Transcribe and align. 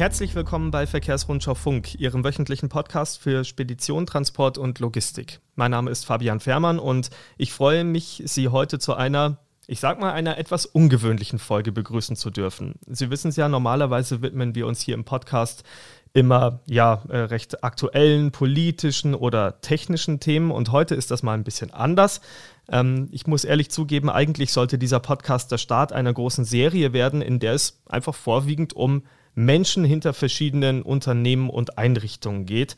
Herzlich 0.00 0.34
willkommen 0.34 0.70
bei 0.70 0.86
Verkehrsrundschau 0.86 1.54
Funk, 1.54 1.94
Ihrem 2.00 2.24
wöchentlichen 2.24 2.70
Podcast 2.70 3.20
für 3.20 3.44
Spedition, 3.44 4.06
Transport 4.06 4.56
und 4.56 4.78
Logistik. 4.78 5.40
Mein 5.56 5.72
Name 5.72 5.90
ist 5.90 6.06
Fabian 6.06 6.40
Fährmann 6.40 6.78
und 6.78 7.10
ich 7.36 7.52
freue 7.52 7.84
mich, 7.84 8.22
Sie 8.24 8.48
heute 8.48 8.78
zu 8.78 8.94
einer, 8.94 9.36
ich 9.66 9.78
sag 9.78 10.00
mal, 10.00 10.12
einer 10.12 10.38
etwas 10.38 10.64
ungewöhnlichen 10.64 11.38
Folge 11.38 11.70
begrüßen 11.70 12.16
zu 12.16 12.30
dürfen. 12.30 12.76
Sie 12.86 13.10
wissen 13.10 13.28
es 13.28 13.36
ja, 13.36 13.50
normalerweise 13.50 14.22
widmen 14.22 14.54
wir 14.54 14.66
uns 14.66 14.80
hier 14.80 14.94
im 14.94 15.04
Podcast 15.04 15.64
immer 16.14 16.60
ja 16.64 17.02
äh, 17.10 17.18
recht 17.18 17.62
aktuellen 17.62 18.32
politischen 18.32 19.14
oder 19.14 19.60
technischen 19.60 20.18
Themen 20.18 20.50
und 20.50 20.72
heute 20.72 20.94
ist 20.94 21.10
das 21.10 21.22
mal 21.22 21.34
ein 21.34 21.44
bisschen 21.44 21.74
anders. 21.74 22.22
Ähm, 22.70 23.10
ich 23.12 23.26
muss 23.26 23.44
ehrlich 23.44 23.70
zugeben, 23.70 24.08
eigentlich 24.08 24.50
sollte 24.52 24.78
dieser 24.78 25.00
Podcast 25.00 25.52
der 25.52 25.58
Start 25.58 25.92
einer 25.92 26.14
großen 26.14 26.46
Serie 26.46 26.94
werden, 26.94 27.20
in 27.20 27.38
der 27.38 27.52
es 27.52 27.82
einfach 27.84 28.14
vorwiegend 28.14 28.72
um 28.72 29.02
Menschen 29.34 29.84
hinter 29.84 30.12
verschiedenen 30.12 30.82
Unternehmen 30.82 31.50
und 31.50 31.78
Einrichtungen 31.78 32.46
geht. 32.46 32.76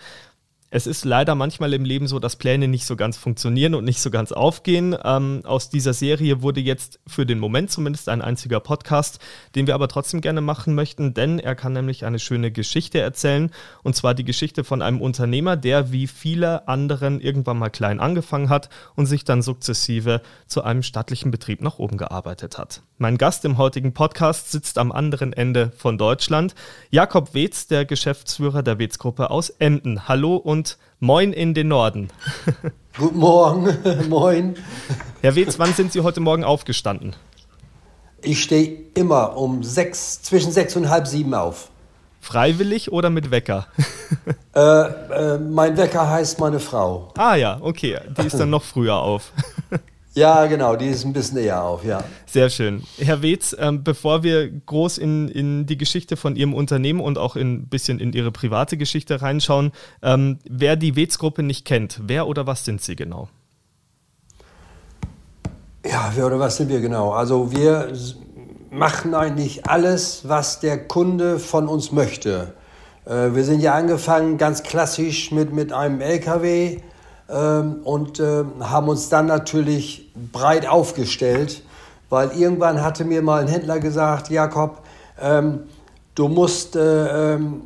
Es 0.74 0.86
ist 0.86 1.04
leider 1.04 1.34
manchmal 1.34 1.74
im 1.74 1.84
Leben 1.84 2.06
so, 2.06 2.18
dass 2.18 2.36
Pläne 2.36 2.66
nicht 2.66 2.86
so 2.86 2.96
ganz 2.96 3.18
funktionieren 3.18 3.74
und 3.74 3.84
nicht 3.84 4.00
so 4.00 4.10
ganz 4.10 4.32
aufgehen. 4.32 4.96
Ähm, 5.04 5.42
aus 5.44 5.68
dieser 5.68 5.92
Serie 5.92 6.40
wurde 6.40 6.62
jetzt 6.62 6.98
für 7.06 7.26
den 7.26 7.40
Moment 7.40 7.70
zumindest 7.70 8.08
ein 8.08 8.22
einziger 8.22 8.58
Podcast, 8.58 9.18
den 9.54 9.66
wir 9.66 9.74
aber 9.74 9.86
trotzdem 9.88 10.22
gerne 10.22 10.40
machen 10.40 10.74
möchten, 10.74 11.12
denn 11.12 11.38
er 11.38 11.56
kann 11.56 11.74
nämlich 11.74 12.06
eine 12.06 12.18
schöne 12.18 12.50
Geschichte 12.50 13.00
erzählen. 13.00 13.50
Und 13.82 13.96
zwar 13.96 14.14
die 14.14 14.24
Geschichte 14.24 14.64
von 14.64 14.80
einem 14.80 15.02
Unternehmer, 15.02 15.58
der 15.58 15.92
wie 15.92 16.06
viele 16.06 16.66
anderen 16.68 17.20
irgendwann 17.20 17.58
mal 17.58 17.68
klein 17.68 18.00
angefangen 18.00 18.48
hat 18.48 18.70
und 18.96 19.04
sich 19.04 19.26
dann 19.26 19.42
sukzessive 19.42 20.22
zu 20.46 20.64
einem 20.64 20.82
stattlichen 20.82 21.30
Betrieb 21.30 21.60
nach 21.60 21.78
oben 21.80 21.98
gearbeitet 21.98 22.56
hat. 22.56 22.80
Mein 22.96 23.18
Gast 23.18 23.44
im 23.44 23.58
heutigen 23.58 23.92
Podcast 23.92 24.52
sitzt 24.52 24.78
am 24.78 24.90
anderen 24.90 25.34
Ende 25.34 25.70
von 25.76 25.98
Deutschland. 25.98 26.54
Jakob 26.90 27.34
Wetz, 27.34 27.66
der 27.66 27.84
Geschäftsführer 27.84 28.62
der 28.62 28.78
Wetz-Gruppe 28.78 29.28
aus 29.30 29.50
Emden. 29.50 30.08
Hallo 30.08 30.36
und 30.36 30.61
und 30.62 30.78
moin 31.00 31.32
in 31.32 31.54
den 31.54 31.68
Norden. 31.68 32.08
Guten 32.96 33.18
Morgen, 33.18 33.76
moin. 34.08 34.54
Herr 35.20 35.34
Wetz, 35.34 35.58
wann 35.58 35.74
sind 35.74 35.92
Sie 35.92 36.02
heute 36.02 36.20
Morgen 36.20 36.44
aufgestanden? 36.44 37.16
Ich 38.22 38.42
stehe 38.44 38.78
immer 38.94 39.36
um 39.36 39.64
sechs, 39.64 40.22
zwischen 40.22 40.52
sechs 40.52 40.76
und 40.76 40.88
halb 40.88 41.08
sieben 41.08 41.34
auf. 41.34 41.70
Freiwillig 42.20 42.92
oder 42.92 43.10
mit 43.10 43.32
Wecker? 43.32 43.66
äh, 44.54 44.60
äh, 44.60 45.38
mein 45.38 45.76
Wecker 45.76 46.08
heißt 46.08 46.38
meine 46.38 46.60
Frau. 46.60 47.08
Ah 47.16 47.34
ja, 47.34 47.58
okay. 47.60 47.98
Die 48.16 48.26
ist 48.28 48.38
dann 48.38 48.50
noch 48.50 48.62
früher 48.62 48.94
auf. 48.94 49.32
Ja, 50.14 50.44
genau, 50.46 50.76
die 50.76 50.88
ist 50.88 51.06
ein 51.06 51.14
bisschen 51.14 51.38
eher 51.38 51.64
auf, 51.64 51.84
ja. 51.84 52.04
Sehr 52.26 52.50
schön. 52.50 52.82
Herr 52.98 53.22
Wetz, 53.22 53.56
ähm, 53.58 53.82
bevor 53.82 54.22
wir 54.22 54.50
groß 54.50 54.98
in, 54.98 55.28
in 55.28 55.64
die 55.64 55.78
Geschichte 55.78 56.18
von 56.18 56.36
Ihrem 56.36 56.52
Unternehmen 56.52 57.00
und 57.00 57.16
auch 57.16 57.34
ein 57.34 57.66
bisschen 57.68 57.98
in 57.98 58.12
Ihre 58.12 58.30
private 58.30 58.76
Geschichte 58.76 59.22
reinschauen, 59.22 59.72
ähm, 60.02 60.38
wer 60.48 60.76
die 60.76 60.96
Wetz-Gruppe 60.96 61.42
nicht 61.42 61.64
kennt, 61.64 62.00
wer 62.04 62.26
oder 62.26 62.46
was 62.46 62.66
sind 62.66 62.82
Sie 62.82 62.94
genau? 62.94 63.28
Ja, 65.86 66.12
wer 66.14 66.26
oder 66.26 66.38
was 66.38 66.58
sind 66.58 66.68
wir 66.68 66.80
genau? 66.80 67.12
Also 67.12 67.50
wir 67.50 67.92
machen 68.70 69.14
eigentlich 69.14 69.66
alles, 69.66 70.28
was 70.28 70.60
der 70.60 70.86
Kunde 70.88 71.38
von 71.38 71.68
uns 71.68 71.90
möchte. 71.90 72.52
Äh, 73.06 73.34
wir 73.34 73.44
sind 73.44 73.60
ja 73.60 73.74
angefangen 73.74 74.36
ganz 74.36 74.62
klassisch 74.62 75.30
mit, 75.32 75.54
mit 75.54 75.72
einem 75.72 76.02
LKW 76.02 76.80
und 77.36 78.20
äh, 78.20 78.44
haben 78.60 78.88
uns 78.88 79.08
dann 79.08 79.26
natürlich 79.26 80.10
breit 80.32 80.66
aufgestellt, 80.66 81.62
weil 82.10 82.32
irgendwann 82.32 82.82
hatte 82.82 83.04
mir 83.04 83.22
mal 83.22 83.40
ein 83.42 83.48
Händler 83.48 83.80
gesagt, 83.80 84.28
Jakob, 84.28 84.82
ähm, 85.20 85.60
du 86.14 86.28
musst 86.28 86.76
äh, 86.76 87.34
ähm, 87.34 87.62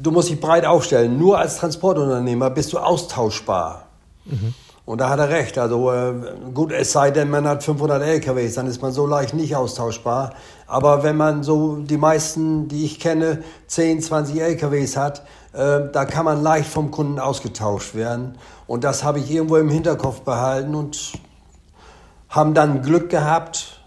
du 0.00 0.10
musst 0.10 0.28
dich 0.28 0.40
breit 0.40 0.64
aufstellen. 0.64 1.18
Nur 1.18 1.38
als 1.38 1.56
Transportunternehmer 1.56 2.50
bist 2.50 2.72
du 2.72 2.78
austauschbar. 2.78 3.86
Mhm. 4.24 4.54
Und 4.84 5.02
da 5.02 5.10
hat 5.10 5.18
er 5.18 5.28
recht. 5.28 5.58
Also 5.58 5.92
äh, 5.92 6.14
gut, 6.54 6.72
es 6.72 6.92
sei 6.92 7.10
denn, 7.10 7.28
man 7.28 7.46
hat 7.46 7.62
500 7.62 8.02
LKWs, 8.02 8.54
dann 8.54 8.66
ist 8.66 8.80
man 8.80 8.90
so 8.90 9.06
leicht 9.06 9.34
nicht 9.34 9.54
austauschbar. 9.54 10.32
Aber 10.66 11.02
wenn 11.02 11.16
man 11.16 11.42
so 11.42 11.76
die 11.76 11.98
meisten, 11.98 12.68
die 12.68 12.84
ich 12.84 12.98
kenne, 12.98 13.42
10, 13.66 14.00
20 14.00 14.40
LKWs 14.40 14.96
hat, 14.96 15.26
äh, 15.52 15.80
da 15.92 16.04
kann 16.06 16.24
man 16.24 16.42
leicht 16.42 16.70
vom 16.70 16.90
Kunden 16.90 17.18
ausgetauscht 17.18 17.94
werden. 17.94 18.38
Und 18.68 18.84
das 18.84 19.02
habe 19.02 19.18
ich 19.18 19.30
irgendwo 19.30 19.56
im 19.56 19.70
Hinterkopf 19.70 20.20
behalten 20.20 20.76
und 20.76 21.14
haben 22.28 22.52
dann 22.52 22.82
Glück 22.82 23.08
gehabt, 23.08 23.80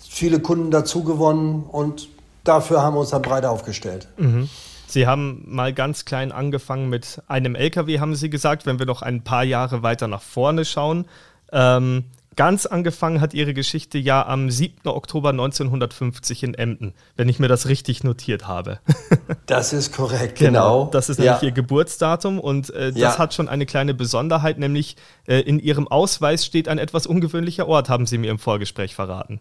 viele 0.00 0.40
Kunden 0.40 0.70
dazu 0.70 1.04
gewonnen 1.04 1.64
und 1.70 2.08
dafür 2.42 2.82
haben 2.82 2.94
wir 2.94 3.00
uns 3.00 3.10
dann 3.10 3.20
breit 3.20 3.44
aufgestellt. 3.44 4.08
Mhm. 4.16 4.48
Sie 4.86 5.06
haben 5.06 5.44
mal 5.46 5.72
ganz 5.74 6.06
klein 6.06 6.32
angefangen 6.32 6.88
mit 6.88 7.22
einem 7.28 7.54
LKW, 7.54 8.00
haben 8.00 8.16
Sie 8.16 8.30
gesagt, 8.30 8.64
wenn 8.64 8.78
wir 8.78 8.86
noch 8.86 9.02
ein 9.02 9.22
paar 9.22 9.44
Jahre 9.44 9.82
weiter 9.82 10.08
nach 10.08 10.22
vorne 10.22 10.64
schauen. 10.64 11.04
Ähm, 11.52 12.06
ganz 12.36 12.66
angefangen 12.66 13.20
hat 13.20 13.34
Ihre 13.34 13.54
Geschichte 13.54 13.98
ja 13.98 14.26
am 14.26 14.50
7. 14.50 14.88
Oktober 14.88 15.30
1950 15.30 16.42
in 16.42 16.54
Emden, 16.54 16.94
wenn 17.16 17.28
ich 17.28 17.38
mir 17.38 17.48
das 17.48 17.68
richtig 17.68 18.04
notiert 18.04 18.46
habe. 18.46 18.78
das 19.46 19.72
ist 19.72 19.92
korrekt, 19.92 20.38
genau. 20.38 20.80
genau. 20.82 20.90
Das 20.90 21.08
ist 21.08 21.18
nämlich 21.18 21.42
ja. 21.42 21.48
Ihr 21.48 21.52
Geburtsdatum 21.52 22.38
und 22.38 22.70
äh, 22.70 22.92
das 22.92 23.00
ja. 23.00 23.18
hat 23.18 23.34
schon 23.34 23.48
eine 23.48 23.66
kleine 23.66 23.94
Besonderheit, 23.94 24.58
nämlich 24.58 24.96
äh, 25.26 25.40
in 25.40 25.58
Ihrem 25.58 25.88
Ausweis 25.88 26.44
steht 26.44 26.68
ein 26.68 26.78
etwas 26.78 27.06
ungewöhnlicher 27.06 27.66
Ort, 27.68 27.88
haben 27.88 28.06
Sie 28.06 28.18
mir 28.18 28.30
im 28.30 28.38
Vorgespräch 28.38 28.94
verraten. 28.94 29.40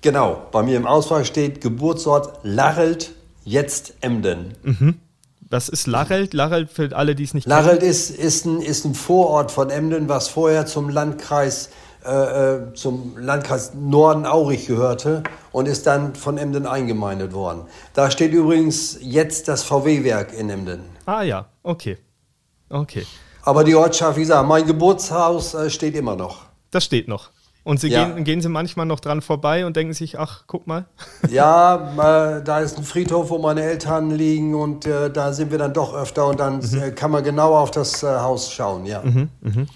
Genau, 0.00 0.46
bei 0.52 0.62
mir 0.62 0.76
im 0.76 0.86
Ausweis 0.86 1.26
steht 1.26 1.60
Geburtsort 1.60 2.40
Larelt 2.42 3.12
jetzt 3.44 3.94
Emden. 4.02 4.54
Mhm. 4.62 5.00
Was 5.50 5.68
ist 5.68 5.86
Larelt? 5.86 6.34
Larelt 6.34 6.70
für 6.70 6.96
alle, 6.96 7.14
die 7.14 7.24
es 7.24 7.32
nicht 7.32 7.46
Larelt 7.46 7.80
kennen. 7.80 7.90
Ist, 7.90 8.10
ist, 8.10 8.44
ein, 8.44 8.60
ist 8.60 8.84
ein 8.84 8.94
Vorort 8.94 9.52
von 9.52 9.70
Emden, 9.70 10.08
was 10.08 10.28
vorher 10.28 10.66
zum 10.66 10.88
Landkreis, 10.88 11.70
äh, 12.04 12.54
äh, 12.54 12.74
zum 12.74 13.16
Landkreis 13.18 13.72
Norden-Aurich 13.74 14.66
gehörte 14.66 15.22
und 15.52 15.66
ist 15.66 15.86
dann 15.86 16.14
von 16.14 16.38
Emden 16.38 16.66
eingemeindet 16.66 17.32
worden. 17.32 17.62
Da 17.94 18.10
steht 18.10 18.32
übrigens 18.32 18.98
jetzt 19.00 19.48
das 19.48 19.62
VW-Werk 19.62 20.32
in 20.32 20.50
Emden. 20.50 20.82
Ah 21.06 21.22
ja, 21.22 21.46
okay. 21.62 21.98
Okay. 22.68 23.06
Aber 23.42 23.64
die 23.64 23.74
Ortschaft, 23.74 24.16
wie 24.16 24.22
gesagt, 24.22 24.48
mein 24.48 24.66
Geburtshaus 24.66 25.54
äh, 25.54 25.70
steht 25.70 25.94
immer 25.96 26.16
noch. 26.16 26.46
Das 26.70 26.84
steht 26.84 27.08
noch. 27.08 27.30
Und 27.64 27.80
sie 27.80 27.88
ja. 27.88 28.04
gehen, 28.04 28.24
gehen 28.24 28.40
sie 28.42 28.50
manchmal 28.50 28.84
noch 28.84 29.00
dran 29.00 29.22
vorbei 29.22 29.64
und 29.64 29.74
denken 29.74 29.94
sich, 29.94 30.18
ach, 30.18 30.44
guck 30.46 30.66
mal. 30.66 30.84
Ja, 31.30 32.36
äh, 32.36 32.44
da 32.44 32.60
ist 32.60 32.76
ein 32.76 32.84
Friedhof, 32.84 33.30
wo 33.30 33.38
meine 33.38 33.62
Eltern 33.62 34.10
liegen 34.10 34.54
und 34.54 34.86
äh, 34.86 35.10
da 35.10 35.32
sind 35.32 35.50
wir 35.50 35.58
dann 35.58 35.72
doch 35.72 35.94
öfter 35.94 36.26
und 36.26 36.38
dann 36.38 36.58
mhm. 36.58 36.82
äh, 36.82 36.90
kann 36.90 37.10
man 37.10 37.24
genau 37.24 37.56
auf 37.56 37.70
das 37.70 38.02
äh, 38.02 38.06
Haus 38.06 38.52
schauen, 38.52 38.84
ja. 38.84 39.00
Mhm, 39.02 39.30
mhm. 39.40 39.66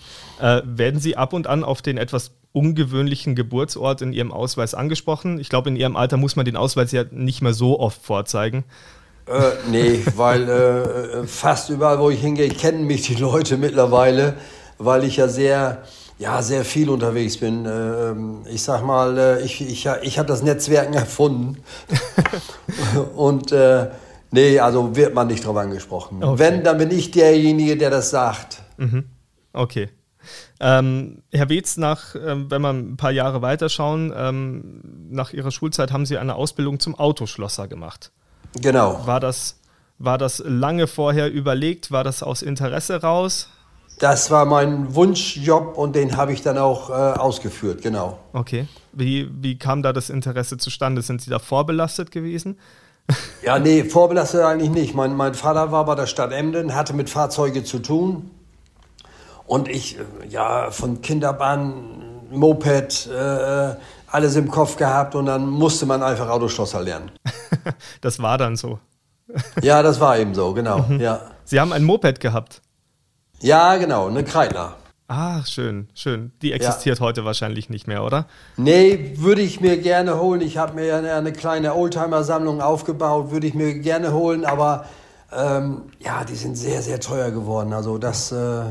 Äh, 0.40 0.62
werden 0.64 1.00
Sie 1.00 1.16
ab 1.16 1.32
und 1.32 1.46
an 1.46 1.64
auf 1.64 1.82
den 1.82 1.98
etwas 1.98 2.32
ungewöhnlichen 2.52 3.34
Geburtsort 3.34 4.02
in 4.02 4.12
Ihrem 4.12 4.32
Ausweis 4.32 4.74
angesprochen? 4.74 5.38
Ich 5.38 5.48
glaube, 5.48 5.68
in 5.68 5.76
Ihrem 5.76 5.96
Alter 5.96 6.16
muss 6.16 6.36
man 6.36 6.44
den 6.44 6.56
Ausweis 6.56 6.92
ja 6.92 7.04
nicht 7.10 7.42
mehr 7.42 7.54
so 7.54 7.78
oft 7.78 8.02
vorzeigen. 8.02 8.64
Äh, 9.26 9.50
nee, 9.70 10.00
weil 10.16 11.26
fast 11.26 11.68
überall, 11.68 11.98
wo 11.98 12.08
ich 12.10 12.20
hingehe, 12.20 12.48
kennen 12.48 12.86
mich 12.86 13.02
die 13.02 13.14
Leute 13.14 13.58
mittlerweile, 13.58 14.34
weil 14.78 15.04
ich 15.04 15.16
ja 15.16 15.28
sehr 15.28 15.82
ja, 16.18 16.42
sehr 16.42 16.64
viel 16.64 16.90
unterwegs 16.90 17.38
bin. 17.38 17.64
Ähm, 17.66 18.42
ich 18.50 18.62
sag 18.62 18.84
mal, 18.84 19.16
äh, 19.16 19.42
ich, 19.42 19.60
ich, 19.60 19.88
ich 20.02 20.18
habe 20.18 20.28
das 20.28 20.42
Netzwerken 20.42 20.94
erfunden. 20.94 21.58
Und 23.16 23.52
äh, 23.52 23.88
nee, 24.30 24.58
also 24.58 24.96
wird 24.96 25.14
man 25.14 25.28
nicht 25.28 25.46
drauf 25.46 25.56
angesprochen. 25.56 26.22
Okay. 26.22 26.38
Wenn, 26.38 26.64
dann 26.64 26.78
bin 26.78 26.90
ich 26.90 27.10
derjenige, 27.12 27.76
der 27.76 27.90
das 27.90 28.10
sagt. 28.10 28.62
Mhm. 28.76 29.04
Okay. 29.52 29.88
Ähm, 30.60 31.22
Herr 31.32 31.48
Wetz, 31.48 31.76
nach, 31.76 32.14
ähm, 32.14 32.50
wenn 32.50 32.62
wir 32.62 32.70
ein 32.70 32.96
paar 32.96 33.10
Jahre 33.10 33.42
weiterschauen, 33.42 34.12
ähm, 34.16 34.80
nach 35.10 35.32
Ihrer 35.32 35.50
Schulzeit 35.50 35.92
haben 35.92 36.06
Sie 36.06 36.18
eine 36.18 36.34
Ausbildung 36.34 36.80
zum 36.80 36.94
Autoschlosser 36.94 37.68
gemacht. 37.68 38.10
Genau. 38.60 39.06
War 39.06 39.20
das, 39.20 39.60
war 39.98 40.18
das 40.18 40.42
lange 40.44 40.86
vorher 40.86 41.30
überlegt? 41.32 41.90
War 41.90 42.04
das 42.04 42.22
aus 42.22 42.42
Interesse 42.42 43.00
raus? 43.02 43.48
Das 43.98 44.30
war 44.30 44.44
mein 44.44 44.94
Wunschjob 44.94 45.76
und 45.76 45.96
den 45.96 46.16
habe 46.16 46.32
ich 46.32 46.42
dann 46.42 46.56
auch 46.56 46.88
äh, 46.90 46.92
ausgeführt, 46.92 47.82
genau. 47.82 48.18
Okay. 48.32 48.68
Wie, 48.92 49.28
wie 49.42 49.58
kam 49.58 49.82
da 49.82 49.92
das 49.92 50.08
Interesse 50.08 50.56
zustande? 50.56 51.02
Sind 51.02 51.20
Sie 51.20 51.30
da 51.30 51.40
vorbelastet 51.40 52.12
gewesen? 52.12 52.58
Ja, 53.42 53.58
nee, 53.58 53.84
vorbelastet 53.84 54.42
eigentlich 54.42 54.70
nicht. 54.70 54.94
Mein, 54.94 55.16
mein 55.16 55.34
Vater 55.34 55.72
war 55.72 55.84
bei 55.84 55.94
der 55.94 56.06
Stadt 56.06 56.30
Emden, 56.30 56.74
hatte 56.74 56.94
mit 56.94 57.10
Fahrzeugen 57.10 57.64
zu 57.64 57.78
tun. 57.80 58.30
Und 59.48 59.66
ich, 59.66 59.98
äh, 59.98 60.02
ja, 60.28 60.70
von 60.70 61.00
Kinderbahn, 61.00 61.72
Moped, 62.30 63.08
äh, 63.08 63.74
alles 64.06 64.36
im 64.36 64.50
Kopf 64.50 64.76
gehabt 64.76 65.14
und 65.14 65.26
dann 65.26 65.48
musste 65.48 65.86
man 65.86 66.02
einfach 66.02 66.28
Autoschlosser 66.28 66.82
lernen. 66.82 67.10
das 68.02 68.20
war 68.20 68.38
dann 68.38 68.56
so. 68.56 68.78
ja, 69.62 69.82
das 69.82 70.00
war 70.00 70.18
eben 70.18 70.34
so, 70.34 70.52
genau, 70.52 70.84
mhm. 70.88 71.00
ja. 71.00 71.20
Sie 71.44 71.58
haben 71.58 71.72
ein 71.72 71.84
Moped 71.84 72.20
gehabt? 72.20 72.60
Ja, 73.40 73.76
genau, 73.76 74.08
eine 74.08 74.22
Kreidler. 74.22 74.76
Ah, 75.08 75.42
schön, 75.46 75.88
schön. 75.94 76.32
Die 76.42 76.52
existiert 76.52 76.98
ja. 76.98 77.04
heute 77.04 77.24
wahrscheinlich 77.24 77.70
nicht 77.70 77.86
mehr, 77.86 78.04
oder? 78.04 78.26
Nee, 78.58 79.14
würde 79.16 79.40
ich 79.40 79.62
mir 79.62 79.78
gerne 79.78 80.20
holen. 80.20 80.42
Ich 80.42 80.58
habe 80.58 80.74
mir 80.74 80.96
eine, 80.96 81.14
eine 81.14 81.32
kleine 81.32 81.74
Oldtimer-Sammlung 81.74 82.60
aufgebaut, 82.60 83.30
würde 83.30 83.46
ich 83.46 83.54
mir 83.54 83.78
gerne 83.78 84.12
holen, 84.12 84.44
aber 84.44 84.84
ähm, 85.32 85.84
ja, 86.00 86.24
die 86.24 86.34
sind 86.34 86.56
sehr, 86.56 86.82
sehr 86.82 87.00
teuer 87.00 87.30
geworden. 87.30 87.72
Also 87.72 87.96
das 87.96 88.32
äh, 88.32 88.64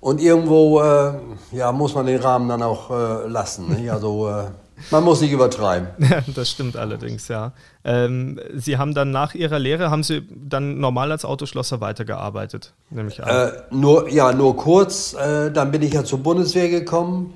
und 0.00 0.20
irgendwo 0.20 0.80
äh, 0.80 1.12
ja, 1.52 1.72
muss 1.72 1.94
man 1.94 2.06
den 2.06 2.20
Rahmen 2.20 2.48
dann 2.48 2.62
auch 2.62 2.90
äh, 2.90 3.28
lassen. 3.28 3.68
Nicht? 3.68 3.90
Also 3.90 4.28
äh, 4.28 4.44
man 4.90 5.04
muss 5.04 5.20
nicht 5.20 5.32
übertreiben. 5.32 5.88
Das 6.34 6.50
stimmt 6.50 6.76
allerdings, 6.76 7.28
ja. 7.28 7.52
Ähm, 7.84 8.40
Sie 8.54 8.78
haben 8.78 8.94
dann 8.94 9.10
nach 9.10 9.34
Ihrer 9.34 9.58
Lehre, 9.58 9.90
haben 9.90 10.02
Sie 10.02 10.26
dann 10.30 10.78
normal 10.78 11.12
als 11.12 11.24
Autoschlosser 11.24 11.82
weitergearbeitet, 11.82 12.72
nehme 12.88 13.08
ich 13.08 13.22
an? 13.22 13.28
Äh, 13.28 13.52
nur, 13.70 14.08
ja, 14.08 14.32
nur 14.32 14.56
kurz. 14.56 15.12
Äh, 15.14 15.50
dann 15.50 15.70
bin 15.70 15.82
ich 15.82 15.92
ja 15.92 16.02
zur 16.02 16.20
Bundeswehr 16.20 16.70
gekommen. 16.70 17.34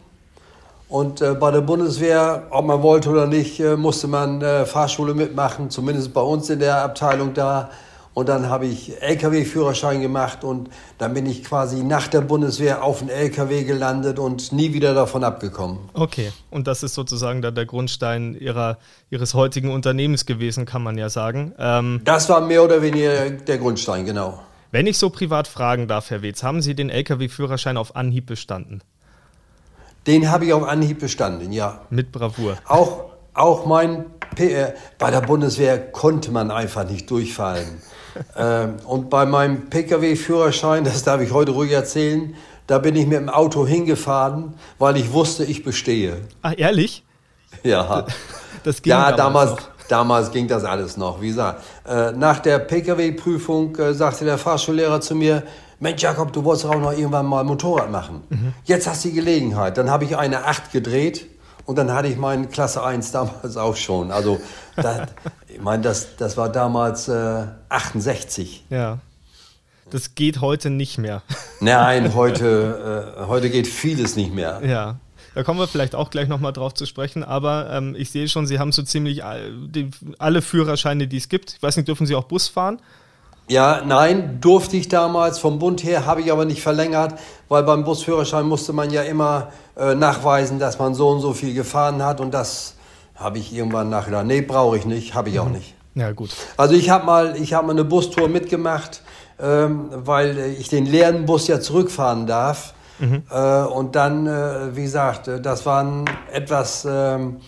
Und 0.89 1.21
äh, 1.21 1.35
bei 1.35 1.51
der 1.51 1.61
Bundeswehr, 1.61 2.45
ob 2.51 2.65
man 2.67 2.83
wollte 2.83 3.11
oder 3.11 3.27
nicht, 3.27 3.59
musste 3.77 4.07
man 4.07 4.41
Fahrschule 4.67 5.13
mitmachen, 5.13 5.69
zumindest 5.69 6.15
bei 6.15 6.21
uns 6.21 6.49
in 6.51 6.61
der 6.61 6.83
Abteilung 6.83 7.35
da. 7.35 7.71
Und 8.15 8.29
dann 8.29 8.49
habe 8.49 8.67
ich 8.67 8.93
Lkw-Führerschein 9.03 10.01
gemacht 10.01 10.45
und 10.45 10.71
dann 10.99 11.15
bin 11.15 11.27
ich 11.27 11.43
quasi 11.43 11.83
nach 11.83 12.07
der 12.07 12.21
Bundeswehr 12.21 12.85
auf 12.85 13.01
den 13.01 13.09
Lkw 13.09 13.65
gelandet 13.65 14.21
und 14.21 14.53
nie 14.53 14.73
wieder 14.73 14.95
davon 14.95 15.25
abgekommen. 15.25 15.81
Okay, 15.95 16.31
und 16.51 16.69
das 16.69 16.85
ist 16.85 16.95
sozusagen 16.95 17.43
dann 17.43 17.57
der 17.57 17.67
Grundstein 17.67 18.37
ihrer, 18.37 18.79
Ihres 19.11 19.35
heutigen 19.35 19.73
Unternehmens 19.73 20.27
gewesen, 20.27 20.65
kann 20.65 20.83
man 20.85 20.97
ja 20.97 21.09
sagen. 21.09 21.55
Ähm, 21.59 22.03
das 22.05 22.29
war 22.29 22.41
mehr 22.41 22.63
oder 22.63 22.83
weniger 22.83 23.31
der 23.31 23.59
Grundstein, 23.59 24.07
genau. 24.07 24.41
Wenn 24.71 24.87
ich 24.87 24.97
so 24.97 25.11
privat 25.11 25.49
fragen 25.49 25.89
darf, 25.89 26.11
Herr 26.11 26.23
Wetz, 26.23 26.45
haben 26.45 26.63
Sie 26.63 26.77
den 26.77 26.91
Lkw-Führerschein 26.91 27.77
auf 27.77 27.97
Anhieb 27.97 28.27
bestanden? 28.27 28.81
Den 30.07 30.31
habe 30.31 30.45
ich 30.45 30.53
auf 30.53 30.63
Anhieb 30.63 31.01
bestanden, 31.01 31.51
ja. 31.51 31.81
Mit 31.91 32.13
Bravour. 32.13 32.59
Auch, 32.69 33.07
auch 33.35 33.67
mein 33.67 34.07
PR, 34.37 34.75
bei 34.99 35.11
der 35.11 35.21
Bundeswehr 35.21 35.79
konnte 35.79 36.31
man 36.31 36.51
einfach 36.51 36.89
nicht 36.89 37.11
durchfallen. 37.11 37.83
Ähm, 38.37 38.77
und 38.87 39.11
bei 39.11 39.27
meinem 39.27 39.69
Pkw-Führerschein, 39.71 40.85
das 40.85 41.03
darf 41.03 41.21
ich 41.21 41.33
heute 41.33 41.53
ruhig 41.53 41.73
erzählen, 41.73 42.35
da 42.67 42.79
bin 42.79 42.97
ich 42.97 43.07
mit 43.07 43.19
dem 43.19 43.29
Auto 43.29 43.67
hingefahren, 43.67 44.55
weil 44.79 44.97
ich 44.97 45.13
wusste, 45.13 45.45
ich 45.45 45.65
bestehe. 45.65 46.17
Ach, 46.43 46.55
ehrlich? 46.57 47.05
Ja. 47.63 48.07
Das 48.63 48.81
ging 48.81 48.93
ja, 48.93 49.13
damals, 49.13 49.51
damals, 49.51 49.69
damals 49.89 50.31
ging 50.31 50.49
das 50.49 50.65
alles 50.65 50.97
noch. 50.97 51.21
Wie 51.21 51.29
gesagt, 51.29 51.63
äh, 51.87 52.13
nach 52.13 52.39
der 52.39 52.61
Pkw-Prüfung 52.61 53.77
äh, 53.77 53.93
sagte 53.93 54.25
der 54.25 54.39
Fahrschullehrer 54.39 55.03
zu 55.03 55.15
mir, 55.15 55.43
Mensch 55.81 56.01
Jakob, 56.01 56.33
du 56.33 56.43
wolltest 56.45 56.65
auch 56.65 56.81
noch 56.81 56.93
irgendwann 56.93 57.27
mal 57.27 57.45
Motorrad 57.45 57.91
machen. 57.91 58.23
Mhm. 58.31 58.55
Jetzt 58.65 58.87
hast 58.87 59.05
du 59.05 59.09
die 59.09 59.17
Gelegenheit. 59.17 59.77
Dann 59.77 59.91
habe 59.91 60.05
ich 60.05 60.17
eine 60.17 60.47
8 60.47 60.73
gedreht 60.73 61.27
und 61.67 61.77
dann 61.77 61.93
hatte 61.93 62.09
ich 62.09 62.17
meinen 62.17 62.51
Klasse 62.51 62.83
1 62.83 63.13
damals 63.13 63.57
auch 63.57 63.77
schon. 63.77 64.11
Also 64.11 64.41
das, 64.77 65.09
ich 65.49 65.61
meine, 65.61 65.83
das, 65.83 66.17
das 66.17 66.37
war 66.37 66.51
damals 66.51 67.09
äh, 67.09 67.47
68. 67.69 68.65
Ja. 68.71 68.99
Das 69.91 70.15
geht 70.15 70.41
heute 70.41 70.71
nicht 70.71 70.99
mehr. 70.99 71.23
Nein, 71.61 72.15
heute, 72.17 73.17
äh, 73.19 73.27
heute 73.27 73.51
geht 73.51 73.67
vieles 73.67 74.17
nicht 74.17 74.35
mehr. 74.35 74.61
Ja. 74.65 74.97
Da 75.35 75.43
kommen 75.43 75.59
wir 75.59 75.67
vielleicht 75.67 75.95
auch 75.97 76.11
gleich 76.11 76.29
nochmal 76.29 76.53
drauf 76.53 76.75
zu 76.75 76.87
sprechen, 76.87 77.25
aber 77.25 77.69
ähm, 77.71 77.97
ich 77.99 78.11
sehe 78.11 78.29
schon, 78.29 78.47
Sie 78.47 78.61
haben 78.61 78.71
so 78.71 78.83
ziemlich 78.83 79.25
all, 79.25 79.51
die, 79.67 79.91
alle 80.19 80.43
Führerscheine, 80.43 81.09
die 81.09 81.17
es 81.17 81.29
gibt. 81.29 81.55
Ich 81.55 81.63
weiß 81.63 81.77
nicht, 81.77 81.89
dürfen 81.89 82.07
Sie 82.07 82.15
auch 82.15 82.25
Bus 82.25 82.47
fahren? 82.47 82.81
Ja, 83.49 83.83
nein, 83.85 84.39
durfte 84.41 84.77
ich 84.77 84.89
damals 84.89 85.39
vom 85.39 85.59
Bund 85.59 85.85
her, 85.85 86.07
habe 86.07 86.23
ich 86.23 86.33
aber 86.33 86.47
nicht 86.47 86.63
verlängert, 86.63 87.15
weil 87.49 87.63
beim 87.63 87.85
Busführerschein 87.85 88.47
musste 88.47 88.73
man 88.73 88.91
ja 88.91 89.03
immer 89.03 89.49
äh, 89.77 89.95
nachweisen, 89.95 90.59
dass 90.59 90.79
man 90.79 90.95
so 90.95 91.09
und 91.09 91.21
so 91.21 91.35
viel 91.35 91.53
gefahren 91.53 92.03
hat 92.03 92.21
und 92.21 92.33
das 92.33 92.77
habe 93.15 93.39
ich 93.39 93.55
irgendwann 93.55 93.91
nachgedacht. 93.91 94.25
Nee, 94.27 94.41
brauche 94.41 94.79
ich 94.79 94.87
nicht, 94.87 95.15
habe 95.15 95.29
ich 95.29 95.39
auch 95.39 95.47
mhm. 95.47 95.53
nicht. 95.53 95.75
Ja, 95.95 96.11
gut. 96.13 96.31
Also 96.57 96.75
ich 96.75 96.91
habe 96.91 97.07
mal, 97.07 97.37
ich 97.37 97.53
mal 97.53 97.71
eine 97.71 97.85
Bustour 97.85 98.29
mitgemacht, 98.29 99.03
ähm, 99.39 99.91
weil 99.93 100.39
ich 100.59 100.69
den 100.69 100.87
leeren 100.87 101.27
Bus 101.27 101.47
ja 101.47 101.61
zurückfahren 101.61 102.27
darf. 102.27 102.75
Mhm. 102.99 103.25
Äh, 103.31 103.63
und 103.63 103.95
dann, 103.95 104.27
äh, 104.27 104.75
wie 104.75 104.83
gesagt, 104.83 105.29
äh, 105.29 105.41
das 105.41 105.67
waren 105.67 106.05
etwas 106.33 106.87
ähm, 106.89 107.39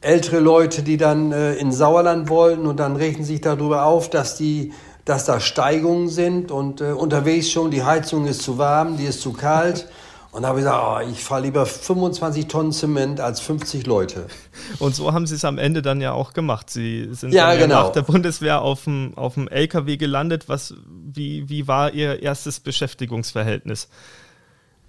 ältere 0.00 0.40
Leute, 0.40 0.82
die 0.82 0.96
dann 0.96 1.32
äh, 1.32 1.54
in 1.54 1.72
Sauerland 1.72 2.28
wollten 2.28 2.66
und 2.66 2.78
dann 2.78 2.96
regten 2.96 3.24
sich 3.24 3.40
darüber 3.40 3.84
auf, 3.84 4.10
dass 4.10 4.36
die 4.36 4.72
dass 5.06 5.24
da 5.24 5.40
Steigungen 5.40 6.08
sind 6.08 6.50
und 6.50 6.82
äh, 6.82 6.92
unterwegs 6.92 7.50
schon, 7.50 7.70
die 7.70 7.84
Heizung 7.84 8.26
ist 8.26 8.42
zu 8.42 8.58
warm, 8.58 8.98
die 8.98 9.04
ist 9.04 9.22
zu 9.22 9.32
kalt. 9.32 9.88
Und 10.32 10.42
da 10.42 10.48
habe 10.48 10.58
ich 10.58 10.66
gesagt, 10.66 10.84
oh, 10.84 11.10
ich 11.10 11.24
fahre 11.24 11.40
lieber 11.40 11.64
25 11.64 12.46
Tonnen 12.46 12.70
Zement 12.70 13.20
als 13.20 13.40
50 13.40 13.86
Leute. 13.86 14.26
Und 14.78 14.94
so 14.94 15.14
haben 15.14 15.26
Sie 15.26 15.34
es 15.34 15.46
am 15.46 15.56
Ende 15.56 15.80
dann 15.80 16.02
ja 16.02 16.12
auch 16.12 16.34
gemacht. 16.34 16.68
Sie 16.68 17.08
sind 17.12 17.32
ja, 17.32 17.54
genau. 17.54 17.84
nach 17.84 17.92
der 17.92 18.02
Bundeswehr 18.02 18.60
auf 18.60 18.84
dem, 18.84 19.16
auf 19.16 19.32
dem 19.32 19.48
LKW 19.48 19.96
gelandet. 19.96 20.46
Was, 20.46 20.74
wie, 20.86 21.48
wie 21.48 21.66
war 21.68 21.94
Ihr 21.94 22.22
erstes 22.22 22.60
Beschäftigungsverhältnis? 22.60 23.88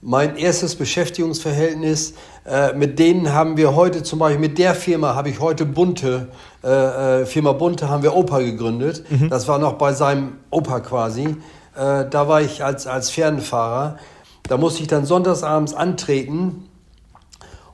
Mein 0.01 0.37
erstes 0.37 0.75
Beschäftigungsverhältnis, 0.75 2.13
äh, 2.45 2.71
mit 2.73 2.99
denen 2.99 3.33
haben 3.33 3.57
wir 3.57 3.75
heute 3.75 4.03
zum 4.03 4.19
Beispiel, 4.19 4.39
mit 4.39 4.59
der 4.59 4.75
Firma 4.75 5.15
habe 5.15 5.29
ich 5.29 5.39
heute 5.39 5.65
Bunte, 5.65 6.27
äh, 6.63 7.21
äh, 7.21 7.25
Firma 7.25 7.53
Bunte 7.53 7.89
haben 7.89 8.03
wir 8.03 8.15
Opa 8.15 8.39
gegründet. 8.39 9.03
Mhm. 9.09 9.29
Das 9.29 9.47
war 9.47 9.57
noch 9.57 9.73
bei 9.73 9.93
seinem 9.93 10.33
Opa 10.51 10.81
quasi. 10.81 11.35
Äh, 11.75 12.05
da 12.09 12.27
war 12.27 12.41
ich 12.41 12.63
als, 12.63 12.85
als 12.85 13.09
Fernfahrer. 13.09 13.97
Da 14.43 14.57
musste 14.57 14.83
ich 14.83 14.87
dann 14.87 15.05
sonntagsabends 15.05 15.73
antreten 15.73 16.66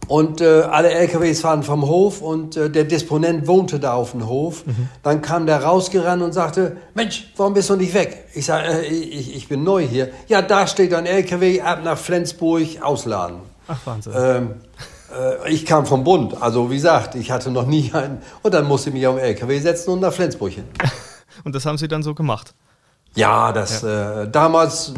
und 0.07 0.41
äh, 0.41 0.61
alle 0.61 0.91
LKWs 0.91 1.41
fahren 1.41 1.63
vom 1.63 1.87
Hof 1.87 2.21
und 2.21 2.57
äh, 2.57 2.69
der 2.69 2.83
Disponent 2.83 3.47
wohnte 3.47 3.79
da 3.79 3.93
auf 3.93 4.11
dem 4.11 4.27
Hof. 4.27 4.65
Mhm. 4.65 4.89
Dann 5.01 5.21
kam 5.21 5.45
der 5.45 5.63
rausgerannt 5.63 6.21
und 6.21 6.33
sagte, 6.33 6.77
Mensch, 6.93 7.31
warum 7.37 7.53
bist 7.53 7.69
du 7.69 7.75
nicht 7.75 7.93
weg? 7.93 8.25
Ich 8.33 8.45
sage, 8.45 8.67
äh, 8.67 8.85
ich, 8.87 9.35
ich 9.35 9.47
bin 9.47 9.63
neu 9.63 9.85
hier. 9.85 10.09
Ja, 10.27 10.41
da 10.41 10.67
steht 10.67 10.93
ein 10.93 11.05
LKW, 11.05 11.61
ab 11.61 11.81
nach 11.83 11.97
Flensburg, 11.97 12.81
ausladen. 12.81 13.37
Ach, 13.67 13.79
Wahnsinn. 13.85 14.13
Ähm, 14.15 14.53
äh, 15.13 15.51
ich 15.51 15.65
kam 15.65 15.85
vom 15.85 16.03
Bund, 16.03 16.41
also 16.41 16.69
wie 16.69 16.75
gesagt, 16.75 17.15
ich 17.15 17.31
hatte 17.31 17.51
noch 17.51 17.65
nie 17.65 17.91
einen. 17.93 18.21
Und 18.41 18.53
dann 18.53 18.65
musste 18.65 18.89
ich 18.89 18.95
mich 18.95 19.07
auf 19.07 19.15
den 19.15 19.23
LKW 19.23 19.59
setzen 19.59 19.91
und 19.91 20.01
nach 20.01 20.13
Flensburg 20.13 20.51
hin. 20.51 20.65
und 21.43 21.55
das 21.55 21.65
haben 21.65 21.77
Sie 21.77 21.87
dann 21.87 22.03
so 22.03 22.13
gemacht? 22.13 22.53
Ja, 23.15 23.51
das 23.51 23.83
ja. 23.83 24.23
Äh, 24.23 24.31
damals 24.31 24.93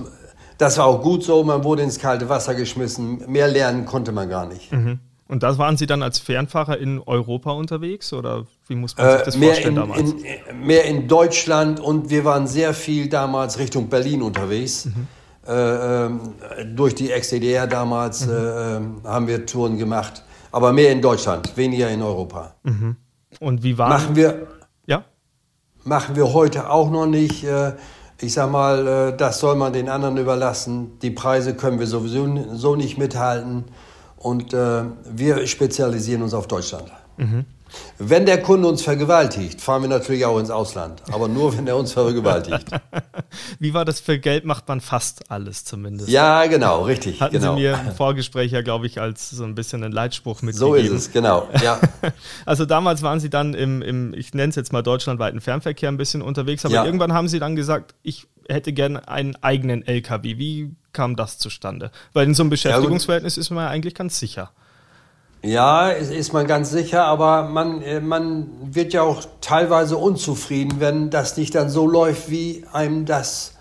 das 0.57 0.77
war 0.77 0.85
auch 0.85 1.01
gut 1.01 1.23
so, 1.23 1.43
man 1.43 1.63
wurde 1.63 1.83
ins 1.83 1.99
kalte 1.99 2.29
Wasser 2.29 2.55
geschmissen. 2.55 3.23
Mehr 3.27 3.47
lernen 3.47 3.85
konnte 3.85 4.11
man 4.11 4.29
gar 4.29 4.45
nicht. 4.45 4.71
Mhm. 4.71 4.99
Und 5.27 5.41
da 5.41 5.57
waren 5.57 5.75
Sie 5.75 5.87
dann 5.87 6.03
als 6.03 6.19
Fernfahrer 6.19 6.77
in 6.77 7.01
Europa 7.01 7.51
unterwegs 7.51 8.13
oder 8.13 8.45
wie 8.67 8.75
muss 8.75 8.95
man 8.95 9.12
sich 9.12 9.21
das 9.24 9.35
äh, 9.35 9.39
mehr 9.39 9.50
vorstellen 9.50 9.75
in, 9.75 9.81
damals? 9.81 10.12
In, 10.12 10.65
mehr 10.65 10.85
in 10.85 11.07
Deutschland 11.07 11.79
und 11.79 12.12
wir 12.12 12.25
waren 12.25 12.45
sehr 12.45 12.74
viel 12.75 13.09
damals 13.09 13.57
Richtung 13.57 13.89
Berlin 13.89 14.21
unterwegs. 14.21 14.85
Mhm. 14.85 15.07
Äh, 15.47 16.05
äh, 16.05 16.09
durch 16.75 16.95
die 16.95 17.12
Ex-DDR 17.12 17.67
damals 17.67 18.25
mhm. 18.25 18.33
Äh, 18.33 18.75
ähm, 18.75 19.01
haben 19.03 19.27
wir 19.27 19.45
Touren 19.45 19.77
gemacht, 19.77 20.24
aber 20.51 20.74
mehr 20.74 20.91
in 20.91 21.01
Deutschland, 21.01 21.55
weniger 21.55 21.89
in 21.89 22.01
Europa. 22.01 22.55
Mhm. 22.63 22.95
Und 23.39 23.62
wie 23.62 23.77
war 23.77 23.89
machen 23.89 24.15
wir? 24.15 24.47
Ja. 24.88 25.03
Machen 25.83 26.15
wir 26.15 26.33
heute 26.33 26.69
auch 26.69 26.89
noch 26.89 27.05
nicht. 27.05 27.45
Ich 28.22 28.34
sag 28.34 28.50
mal, 28.50 28.88
äh, 28.88 29.17
das 29.17 29.39
soll 29.39 29.55
man 29.55 29.74
den 29.74 29.89
anderen 29.89 30.17
überlassen. 30.17 31.00
Die 31.01 31.12
Preise 31.12 31.55
können 31.55 31.79
wir 31.79 31.88
sowieso 31.88 32.27
so 32.53 32.75
nicht 32.75 32.98
mithalten. 32.98 33.65
Und 34.17 34.53
äh, 34.53 34.84
wir 35.05 35.45
spezialisieren 35.48 36.22
uns 36.24 36.34
auf 36.34 36.48
Deutschland. 36.48 36.91
Mhm. 37.17 37.45
Wenn 37.98 38.25
der 38.25 38.41
Kunde 38.41 38.67
uns 38.67 38.81
vergewaltigt, 38.81 39.62
fahren 39.62 39.84
wir 39.84 39.89
natürlich 39.89 40.25
auch 40.25 40.39
ins 40.39 40.50
Ausland. 40.50 41.01
Aber 41.12 41.27
nur, 41.27 41.57
wenn 41.57 41.67
er 41.67 41.77
uns 41.77 41.93
vergewaltigt. 41.93 42.67
Wie 43.60 43.74
war 43.74 43.86
das 43.86 44.00
für 44.00 44.19
Geld? 44.19 44.45
Macht 44.45 44.67
man 44.67 44.81
fast 44.81 45.31
alles 45.31 45.63
zumindest. 45.65 46.10
Ja, 46.10 46.45
genau, 46.45 46.84
richtig. 46.84 47.22
Hatten 47.22 47.34
genau. 47.34 47.55
Sie 47.55 47.62
mir 47.62 47.79
im 47.86 47.93
Vorgespräch 47.93 48.51
ja, 48.51 48.62
glaube 48.62 48.86
ich, 48.86 49.00
als 49.00 49.29
so 49.29 49.43
ein 49.43 49.55
bisschen 49.55 49.84
einen 49.84 49.93
Leitspruch 49.93 50.41
mitgegeben. 50.41 50.69
So 50.69 50.75
ist 50.75 50.91
es, 50.91 51.12
genau. 51.12 51.48
Ja. 51.63 51.79
also 52.45 52.65
damals 52.65 53.01
waren 53.01 53.19
Sie 53.19 53.29
dann 53.29 53.53
im, 53.53 53.81
im 53.81 54.13
ich 54.13 54.34
nenne 54.34 54.50
es 54.50 54.55
jetzt 54.55 54.74
mal 54.74 54.81
deutschlandweiten 54.81 55.41
Fernverkehr 55.41 55.89
ein 55.89 55.98
bisschen 55.98 56.22
unterwegs. 56.22 56.65
Aber 56.65 56.75
ja. 56.75 56.86
irgendwann 56.86 57.13
haben 57.13 57.27
Sie 57.27 57.39
dann 57.39 57.55
gesagt, 57.55 57.95
ich 58.03 58.27
hätte 58.48 58.74
gerne 58.74 59.07
einen 59.07 59.36
eigenen 59.41 59.86
LKW. 59.86 60.38
Wie 60.38 60.72
kam 60.93 61.15
das 61.15 61.38
zustande? 61.38 61.91
Weil 62.13 62.27
in 62.27 62.34
so 62.34 62.43
einem 62.43 62.50
Beschäftigungsverhältnis 62.50 63.36
ja, 63.38 63.41
ist 63.41 63.50
man 63.50 63.65
ja 63.65 63.69
eigentlich 63.69 63.95
ganz 63.95 64.19
sicher. 64.19 64.51
Ja, 65.45 65.89
ist 65.89 66.33
man 66.33 66.47
ganz 66.47 66.71
sicher, 66.71 67.05
aber 67.05 67.43
man, 67.43 67.83
äh, 67.83 67.99
man 67.99 68.47
wird 68.63 68.93
ja 68.93 69.03
auch 69.03 69.21
teilweise 69.41 69.95
unzufrieden, 69.95 70.79
wenn 70.79 71.11
das 71.11 71.37
nicht 71.37 71.53
dann 71.53 71.69
so 71.69 71.87
läuft, 71.87 72.31
wie 72.31 72.65
einem 72.73 73.05
das 73.05 73.53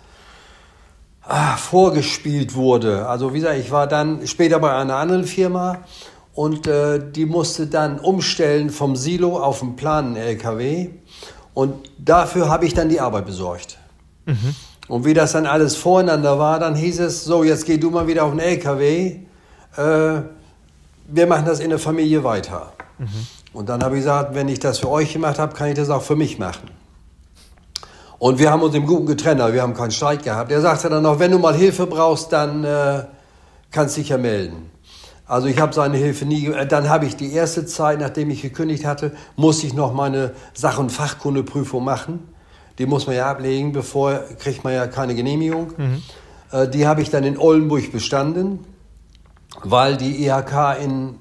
ah, 1.21 1.57
vorgespielt 1.57 2.55
wurde. 2.55 3.07
Also 3.07 3.35
wie 3.35 3.39
gesagt, 3.39 3.59
ich 3.59 3.69
war 3.69 3.85
dann 3.85 4.25
später 4.25 4.57
bei 4.57 4.75
einer 4.75 4.95
anderen 4.95 5.25
Firma 5.25 5.77
und 6.33 6.65
äh, 6.65 6.99
die 7.11 7.27
musste 7.27 7.67
dann 7.67 7.99
umstellen 7.99 8.71
vom 8.71 8.95
Silo 8.95 9.37
auf 9.37 9.59
den 9.59 9.75
planen 9.75 10.15
LKW 10.15 10.89
und 11.53 11.75
dafür 11.99 12.49
habe 12.49 12.65
ich 12.65 12.73
dann 12.73 12.89
die 12.89 12.99
Arbeit 12.99 13.27
besorgt. 13.27 13.77
Mhm. 14.25 14.55
Und 14.87 15.05
wie 15.05 15.13
das 15.13 15.33
dann 15.33 15.45
alles 15.45 15.75
voreinander 15.75 16.39
war, 16.39 16.59
dann 16.59 16.73
hieß 16.73 16.99
es, 17.01 17.25
so, 17.25 17.43
jetzt 17.43 17.67
geh 17.67 17.77
du 17.77 17.91
mal 17.91 18.07
wieder 18.07 18.23
auf 18.23 18.31
den 18.31 18.39
LKW. 18.39 19.19
Äh, 19.77 20.21
wir 21.07 21.27
machen 21.27 21.45
das 21.45 21.59
in 21.59 21.69
der 21.69 21.79
Familie 21.79 22.23
weiter. 22.23 22.73
Mhm. 22.97 23.07
Und 23.53 23.69
dann 23.69 23.83
habe 23.83 23.95
ich 23.95 24.01
gesagt, 24.01 24.35
wenn 24.35 24.47
ich 24.47 24.59
das 24.59 24.79
für 24.79 24.89
euch 24.89 25.13
gemacht 25.13 25.39
habe, 25.39 25.53
kann 25.55 25.69
ich 25.69 25.75
das 25.75 25.89
auch 25.89 26.01
für 26.01 26.15
mich 26.15 26.39
machen. 26.39 26.69
Und 28.17 28.39
wir 28.39 28.51
haben 28.51 28.61
uns 28.61 28.73
im 28.75 28.85
Guten 28.85 29.05
getrennt, 29.05 29.41
aber 29.41 29.53
wir 29.53 29.61
haben 29.61 29.73
keinen 29.73 29.91
Streit 29.91 30.23
gehabt. 30.23 30.51
Er 30.51 30.61
sagte 30.61 30.89
dann 30.89 31.03
noch, 31.03 31.19
wenn 31.19 31.31
du 31.31 31.39
mal 31.39 31.53
Hilfe 31.53 31.85
brauchst, 31.85 32.31
dann 32.31 32.63
äh, 32.63 33.03
kannst 33.71 33.97
du 33.97 34.01
dich 34.01 34.09
ja 34.09 34.17
melden. 34.17 34.71
Also 35.27 35.47
ich 35.47 35.59
habe 35.59 35.73
seine 35.73 35.97
Hilfe 35.97 36.25
nie. 36.25 36.47
Äh, 36.47 36.65
dann 36.65 36.89
habe 36.89 37.05
ich 37.05 37.15
die 37.15 37.33
erste 37.33 37.65
Zeit, 37.65 37.99
nachdem 37.99 38.29
ich 38.29 38.41
gekündigt 38.41 38.85
hatte, 38.85 39.11
musste 39.35 39.67
ich 39.67 39.73
noch 39.73 39.93
meine 39.93 40.31
Sach- 40.53 40.79
und 40.79 40.91
Fachkundeprüfung 40.91 41.83
machen. 41.83 42.19
Die 42.77 42.85
muss 42.85 43.07
man 43.07 43.15
ja 43.15 43.29
ablegen, 43.29 43.71
bevor 43.71 44.19
kriegt 44.39 44.63
man 44.63 44.73
ja 44.73 44.87
keine 44.87 45.15
Genehmigung. 45.15 45.73
Mhm. 45.77 46.01
Äh, 46.51 46.67
die 46.67 46.87
habe 46.87 47.01
ich 47.01 47.09
dann 47.09 47.23
in 47.23 47.37
Oldenburg 47.37 47.91
bestanden, 47.91 48.59
weil 49.63 49.97
die 49.97 50.25
IHK 50.25 50.77
in 50.81 51.15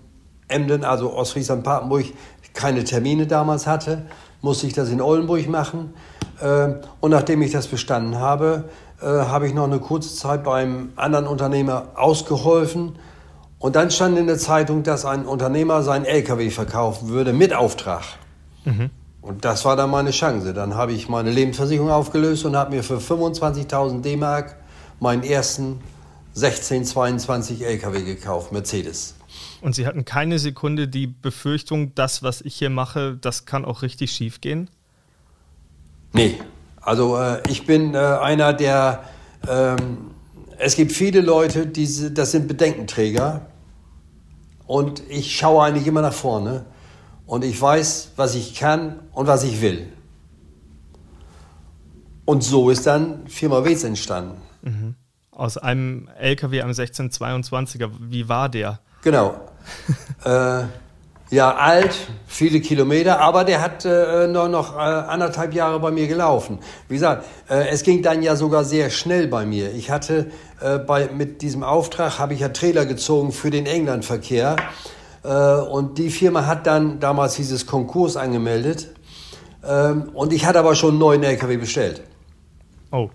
Emden, 0.48 0.84
also 0.84 1.12
Ostfriesland-Papenburg, 1.14 2.06
keine 2.52 2.84
Termine 2.84 3.26
damals 3.26 3.66
hatte, 3.66 4.02
musste 4.42 4.66
ich 4.66 4.72
das 4.72 4.90
in 4.90 5.00
Oldenburg 5.00 5.48
machen. 5.48 5.94
Äh, 6.40 6.74
und 7.00 7.10
nachdem 7.10 7.42
ich 7.42 7.52
das 7.52 7.66
bestanden 7.66 8.18
habe, 8.18 8.68
habe 9.00 9.46
ich 9.46 9.52
noch 9.52 9.64
eine 9.64 9.80
kurze 9.80 10.14
Zeit 10.14 10.44
beim 10.44 10.92
anderen 10.96 11.26
Unternehmer 11.26 11.88
ausgeholfen 11.94 12.94
und 13.64 13.76
dann 13.76 13.90
stand 13.90 14.18
in 14.18 14.26
der 14.26 14.36
Zeitung, 14.36 14.82
dass 14.82 15.06
ein 15.06 15.24
Unternehmer 15.24 15.82
seinen 15.82 16.04
LKW 16.04 16.50
verkaufen 16.50 17.08
würde 17.08 17.32
mit 17.32 17.54
Auftrag. 17.54 18.02
Mhm. 18.66 18.90
Und 19.22 19.46
das 19.46 19.64
war 19.64 19.74
dann 19.74 19.88
meine 19.88 20.10
Chance. 20.10 20.52
Dann 20.52 20.74
habe 20.74 20.92
ich 20.92 21.08
meine 21.08 21.30
Lebensversicherung 21.30 21.90
aufgelöst 21.90 22.44
und 22.44 22.56
habe 22.56 22.76
mir 22.76 22.84
für 22.84 22.98
25.000 22.98 24.02
D-Mark 24.02 24.56
meinen 25.00 25.22
ersten 25.22 25.80
1622 26.34 27.64
LKW 27.64 28.02
gekauft, 28.02 28.52
Mercedes. 28.52 29.14
Und 29.60 29.74
Sie 29.74 29.86
hatten 29.86 30.04
keine 30.04 30.38
Sekunde 30.38 30.88
die 30.88 31.06
Befürchtung, 31.06 31.94
das, 31.94 32.22
was 32.22 32.40
ich 32.40 32.56
hier 32.56 32.70
mache, 32.70 33.16
das 33.20 33.46
kann 33.46 33.64
auch 33.64 33.82
richtig 33.82 34.12
schief 34.12 34.40
gehen? 34.40 34.68
Nee. 36.12 36.38
Also 36.80 37.16
äh, 37.16 37.40
ich 37.48 37.66
bin 37.66 37.94
äh, 37.94 37.98
einer, 37.98 38.52
der... 38.52 39.04
Ähm, 39.48 40.10
es 40.58 40.76
gibt 40.76 40.92
viele 40.92 41.20
Leute, 41.20 41.66
die, 41.66 42.14
das 42.14 42.30
sind 42.30 42.48
Bedenkenträger. 42.48 43.46
Und 44.66 45.02
ich 45.08 45.36
schaue 45.36 45.64
eigentlich 45.64 45.86
immer 45.86 46.02
nach 46.02 46.12
vorne. 46.12 46.64
Und 47.26 47.44
ich 47.44 47.60
weiß, 47.60 48.12
was 48.16 48.34
ich 48.34 48.54
kann 48.54 49.00
und 49.12 49.26
was 49.26 49.44
ich 49.44 49.60
will. 49.60 49.88
Und 52.24 52.42
so 52.42 52.70
ist 52.70 52.86
dann 52.86 53.26
Firma 53.26 53.64
Wetz 53.64 53.84
entstanden. 53.84 54.40
Mhm. 54.62 54.94
Aus 55.36 55.58
einem 55.58 56.08
LKW 56.18 56.62
am 56.62 56.70
1622er. 56.70 57.90
Wie 58.00 58.28
war 58.28 58.48
der? 58.48 58.80
Genau. 59.02 59.34
äh, 60.24 60.64
ja, 61.30 61.56
alt, 61.56 61.96
viele 62.26 62.60
Kilometer, 62.60 63.18
aber 63.20 63.44
der 63.44 63.60
hat 63.60 63.84
äh, 63.84 64.28
noch, 64.28 64.48
noch 64.48 64.76
äh, 64.76 64.78
anderthalb 64.78 65.52
Jahre 65.52 65.80
bei 65.80 65.90
mir 65.90 66.06
gelaufen. 66.06 66.60
Wie 66.88 66.94
gesagt, 66.94 67.24
äh, 67.48 67.68
es 67.68 67.82
ging 67.82 68.02
dann 68.02 68.22
ja 68.22 68.36
sogar 68.36 68.64
sehr 68.64 68.90
schnell 68.90 69.26
bei 69.26 69.44
mir. 69.44 69.72
Ich 69.74 69.90
hatte 69.90 70.30
äh, 70.60 70.78
bei, 70.78 71.08
mit 71.08 71.42
diesem 71.42 71.64
Auftrag, 71.64 72.20
habe 72.20 72.34
ich 72.34 72.40
ja 72.40 72.50
Trailer 72.50 72.86
gezogen 72.86 73.32
für 73.32 73.50
den 73.50 73.66
Englandverkehr. 73.66 74.56
Äh, 75.24 75.28
und 75.28 75.98
die 75.98 76.10
Firma 76.10 76.46
hat 76.46 76.68
dann, 76.68 77.00
damals 77.00 77.34
hieß 77.34 77.50
es 77.50 77.66
Konkurs 77.66 78.16
angemeldet. 78.16 78.94
Ähm, 79.66 80.10
und 80.14 80.32
ich 80.32 80.46
hatte 80.46 80.60
aber 80.60 80.76
schon 80.76 80.90
einen 80.90 80.98
neuen 80.98 81.22
LKW 81.24 81.56
bestellt. 81.56 82.02
Oh. 82.92 83.10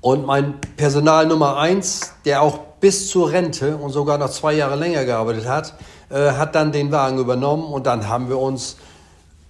Und 0.00 0.26
mein 0.26 0.60
Personal 0.76 1.26
Nummer 1.26 1.56
eins, 1.56 2.12
der 2.24 2.42
auch 2.42 2.58
bis 2.80 3.08
zur 3.08 3.32
Rente 3.32 3.76
und 3.76 3.90
sogar 3.90 4.18
noch 4.18 4.30
zwei 4.30 4.52
Jahre 4.52 4.76
länger 4.76 5.04
gearbeitet 5.04 5.48
hat, 5.48 5.74
äh, 6.10 6.32
hat 6.32 6.54
dann 6.54 6.72
den 6.72 6.92
Wagen 6.92 7.18
übernommen 7.18 7.72
und 7.72 7.86
dann 7.86 8.08
haben 8.08 8.28
wir 8.28 8.38
uns 8.38 8.76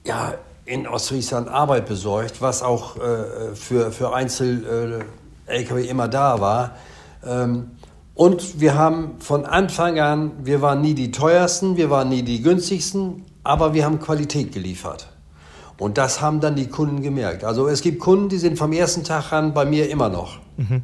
ja, 0.05 0.35
in 0.65 0.87
Ostfriesland 0.87 1.49
Arbeit 1.49 1.87
besorgt, 1.87 2.41
was 2.41 2.63
auch 2.63 2.97
äh, 2.97 3.55
für, 3.55 3.93
für 3.93 4.15
Einzel-LKW 4.15 5.83
äh, 5.83 5.89
immer 5.89 6.09
da 6.09 6.41
war. 6.41 6.77
Ähm, 7.25 7.73
und 8.15 8.61
wir 8.61 8.75
haben 8.75 9.17
von 9.19 9.45
Anfang 9.45 10.01
an, 10.01 10.33
wir 10.43 10.63
waren 10.63 10.81
nie 10.81 10.95
die 10.95 11.11
teuersten, 11.11 11.77
wir 11.77 11.91
waren 11.91 12.09
nie 12.09 12.23
die 12.23 12.41
günstigsten, 12.41 13.25
aber 13.45 13.75
wir 13.75 13.85
haben 13.85 14.01
Qualität 14.01 14.53
geliefert. 14.53 15.09
Und 15.79 15.99
das 15.99 16.21
haben 16.21 16.41
dann 16.41 16.57
die 16.57 16.69
Kunden 16.69 17.03
gemerkt. 17.03 17.45
Also 17.45 17.69
es 17.69 17.83
gibt 17.83 18.01
Kunden, 18.01 18.29
die 18.29 18.39
sind 18.39 18.59
vom 18.59 18.73
ersten 18.73 19.05
Tag 19.05 19.33
an 19.33 19.53
bei 19.53 19.65
mir 19.65 19.91
immer 19.91 20.09
noch. 20.09 20.39
Mhm. 20.57 20.83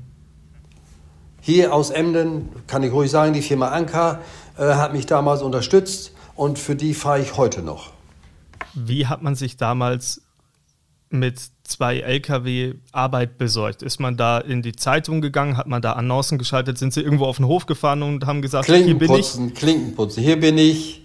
Hier 1.41 1.75
aus 1.75 1.91
Emden, 1.91 2.51
kann 2.67 2.83
ich 2.83 2.93
ruhig 2.93 3.11
sagen, 3.11 3.33
die 3.33 3.43
Firma 3.43 3.69
Anker, 3.69 4.21
äh, 4.59 4.75
hat 4.75 4.93
mich 4.93 5.07
damals 5.07 5.43
unterstützt 5.43 6.13
und 6.37 6.59
für 6.59 6.77
die 6.77 6.95
fahre 6.95 7.21
ich 7.21 7.37
heute 7.37 7.63
noch. 7.63 7.91
Wie 8.75 9.07
hat 9.07 9.23
man 9.23 9.35
sich 9.35 9.57
damals 9.57 10.23
mit 11.11 11.41
zwei 11.65 11.99
Lkw 11.99 12.75
Arbeit 12.93 13.39
besorgt? 13.39 13.83
Ist 13.83 13.99
man 13.99 14.17
da 14.17 14.39
in 14.39 14.63
die 14.63 14.73
Zeitung 14.73 15.21
gegangen? 15.21 15.57
Hat 15.57 15.67
man 15.67 15.83
da 15.83 15.95
Annoncen 15.95 16.39
geschaltet? 16.39 16.79
Sind 16.79 16.93
Sie 16.93 17.01
irgendwo 17.01 17.25
auf 17.25 17.37
den 17.37 17.47
Hof 17.47 17.67
gefahren 17.67 18.03
und 18.03 18.27
haben 18.27 18.41
gesagt, 18.41 18.67
hier 18.67 18.99
bin 18.99 19.13
ich? 19.15 19.33
Klinkenputzen, 19.55 20.23
hier 20.23 20.39
bin 20.39 20.59
ich. 20.59 21.03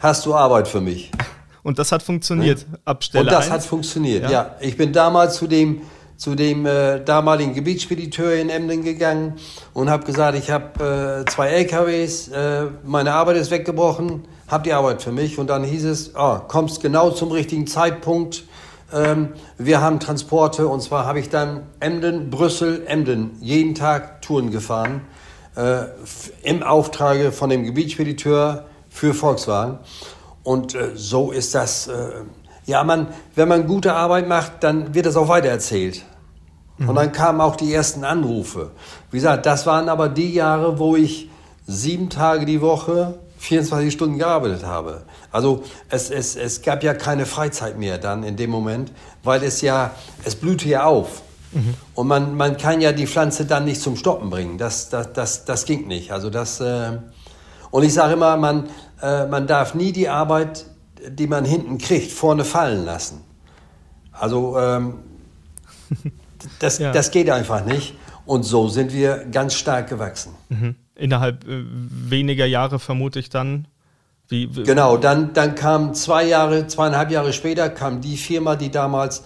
Hast 0.00 0.26
du 0.26 0.34
Arbeit 0.34 0.68
für 0.68 0.80
mich? 0.80 1.10
Und 1.68 1.78
das 1.78 1.92
hat 1.92 2.02
funktioniert 2.02 2.64
ab 2.86 3.04
Stelle 3.04 3.24
Und 3.24 3.30
das 3.30 3.44
1? 3.44 3.50
hat 3.50 3.62
funktioniert, 3.62 4.22
ja. 4.22 4.30
ja. 4.30 4.54
Ich 4.60 4.78
bin 4.78 4.90
damals 4.90 5.36
zu 5.36 5.46
dem 5.46 5.82
zu 6.16 6.34
dem 6.34 6.64
äh, 6.64 6.98
damaligen 7.04 7.52
Gebietsspediteur 7.52 8.36
in 8.36 8.48
Emden 8.48 8.82
gegangen 8.82 9.34
und 9.74 9.90
habe 9.90 10.04
gesagt, 10.04 10.36
ich 10.36 10.50
habe 10.50 11.24
äh, 11.26 11.30
zwei 11.30 11.48
LKWs, 11.48 12.28
äh, 12.28 12.68
meine 12.84 13.12
Arbeit 13.12 13.36
ist 13.36 13.50
weggebrochen, 13.50 14.24
habt 14.48 14.66
ihr 14.66 14.78
Arbeit 14.78 15.02
für 15.02 15.12
mich? 15.12 15.38
Und 15.38 15.48
dann 15.48 15.62
hieß 15.62 15.84
es, 15.84 16.12
oh, 16.16 16.38
kommst 16.48 16.80
genau 16.80 17.10
zum 17.10 17.30
richtigen 17.32 17.66
Zeitpunkt. 17.66 18.44
Ähm, 18.90 19.34
wir 19.58 19.82
haben 19.82 20.00
Transporte 20.00 20.66
und 20.68 20.80
zwar 20.80 21.04
habe 21.04 21.20
ich 21.20 21.28
dann 21.28 21.64
Emden, 21.80 22.30
Brüssel, 22.30 22.82
Emden 22.86 23.32
jeden 23.42 23.74
Tag 23.74 24.22
Touren 24.22 24.50
gefahren 24.50 25.02
äh, 25.54 25.82
im 26.42 26.62
Auftrage 26.62 27.30
von 27.30 27.50
dem 27.50 27.64
Gebietsspediteur 27.64 28.64
für 28.88 29.12
Volkswagen. 29.12 29.78
Und 30.48 30.74
äh, 30.74 30.92
so 30.94 31.30
ist 31.30 31.54
das 31.54 31.88
äh, 31.88 31.92
ja, 32.64 32.82
man, 32.82 33.08
wenn 33.34 33.48
man 33.48 33.66
gute 33.66 33.92
Arbeit 33.92 34.26
macht, 34.26 34.62
dann 34.64 34.94
wird 34.94 35.04
das 35.04 35.16
auch 35.16 35.28
weitererzählt. 35.28 36.04
Mhm. 36.78 36.88
Und 36.88 36.94
dann 36.94 37.12
kamen 37.12 37.42
auch 37.42 37.54
die 37.54 37.72
ersten 37.72 38.02
Anrufe. 38.02 38.70
Wie 39.10 39.18
gesagt, 39.18 39.44
das 39.44 39.66
waren 39.66 39.90
aber 39.90 40.08
die 40.08 40.32
Jahre, 40.32 40.78
wo 40.78 40.96
ich 40.96 41.28
sieben 41.66 42.08
Tage 42.08 42.46
die 42.46 42.62
Woche 42.62 43.18
24 43.38 43.92
Stunden 43.92 44.16
gearbeitet 44.16 44.64
habe. 44.64 45.02
Also 45.32 45.64
es, 45.90 46.10
es, 46.10 46.34
es 46.34 46.62
gab 46.62 46.82
ja 46.82 46.94
keine 46.94 47.26
Freizeit 47.26 47.78
mehr 47.78 47.98
dann 47.98 48.22
in 48.22 48.36
dem 48.36 48.48
Moment, 48.48 48.90
weil 49.24 49.42
es 49.42 49.60
ja, 49.60 49.90
es 50.24 50.34
blühte 50.34 50.66
ja 50.66 50.84
auf. 50.84 51.20
Mhm. 51.52 51.74
Und 51.94 52.06
man, 52.06 52.36
man 52.38 52.56
kann 52.56 52.80
ja 52.80 52.92
die 52.92 53.06
Pflanze 53.06 53.44
dann 53.44 53.66
nicht 53.66 53.82
zum 53.82 53.96
Stoppen 53.96 54.30
bringen. 54.30 54.56
Das, 54.56 54.88
das, 54.88 55.12
das, 55.12 55.44
das 55.44 55.66
ging 55.66 55.88
nicht. 55.88 56.10
Also 56.10 56.30
das, 56.30 56.60
äh 56.60 56.98
und 57.70 57.82
ich 57.82 57.92
sage 57.92 58.14
immer, 58.14 58.36
man, 58.36 58.68
äh, 59.02 59.26
man 59.26 59.46
darf 59.46 59.74
nie 59.74 59.92
die 59.92 60.08
Arbeit 60.08 60.66
die 61.06 61.26
man 61.26 61.44
hinten 61.44 61.78
kriegt, 61.78 62.10
vorne 62.12 62.44
fallen 62.44 62.84
lassen. 62.84 63.20
Also 64.12 64.58
ähm, 64.58 64.94
das, 66.58 66.78
ja. 66.78 66.92
das 66.92 67.10
geht 67.10 67.30
einfach 67.30 67.64
nicht. 67.64 67.94
Und 68.26 68.42
so 68.42 68.68
sind 68.68 68.92
wir 68.92 69.24
ganz 69.30 69.54
stark 69.54 69.88
gewachsen. 69.88 70.34
Mhm. 70.48 70.74
Innerhalb 70.94 71.46
äh, 71.46 71.64
weniger 71.64 72.46
Jahre 72.46 72.78
vermute 72.78 73.18
ich 73.18 73.30
dann. 73.30 73.66
Wie, 74.28 74.54
wie 74.54 74.64
genau, 74.64 74.98
dann, 74.98 75.32
dann 75.32 75.54
kam 75.54 75.94
zwei 75.94 76.24
Jahre, 76.24 76.66
zweieinhalb 76.66 77.10
Jahre 77.10 77.32
später 77.32 77.70
kam 77.70 78.02
die 78.02 78.18
Firma, 78.18 78.56
die 78.56 78.70
damals 78.70 79.24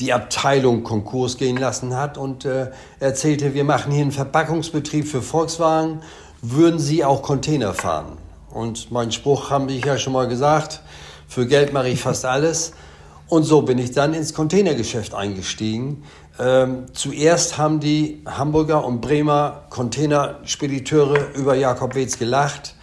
die 0.00 0.12
Abteilung 0.12 0.84
Konkurs 0.84 1.36
gehen 1.36 1.56
lassen 1.56 1.94
hat 1.94 2.16
und 2.16 2.44
äh, 2.44 2.70
erzählte, 3.00 3.52
wir 3.52 3.64
machen 3.64 3.92
hier 3.92 4.02
einen 4.02 4.12
Verpackungsbetrieb 4.12 5.06
für 5.06 5.20
Volkswagen, 5.20 6.00
würden 6.40 6.78
Sie 6.78 7.04
auch 7.04 7.20
Container 7.20 7.74
fahren? 7.74 8.16
Und 8.50 8.90
mein 8.90 9.12
Spruch 9.12 9.50
haben 9.50 9.68
ich 9.68 9.84
ja 9.84 9.98
schon 9.98 10.12
mal 10.12 10.28
gesagt, 10.28 10.80
für 11.26 11.46
Geld 11.46 11.72
mache 11.72 11.88
ich 11.88 12.00
fast 12.00 12.24
alles. 12.24 12.72
Und 13.28 13.44
so 13.44 13.62
bin 13.62 13.78
ich 13.78 13.92
dann 13.92 14.14
ins 14.14 14.32
Containergeschäft 14.32 15.14
eingestiegen. 15.14 16.04
Ähm, 16.38 16.86
zuerst 16.94 17.58
haben 17.58 17.80
die 17.80 18.22
Hamburger 18.26 18.84
und 18.84 19.00
Bremer 19.00 19.64
Containerspediteure 19.70 21.34
über 21.34 21.54
Jakob 21.54 21.94
Wetz 21.94 22.18
gelacht. 22.18 22.74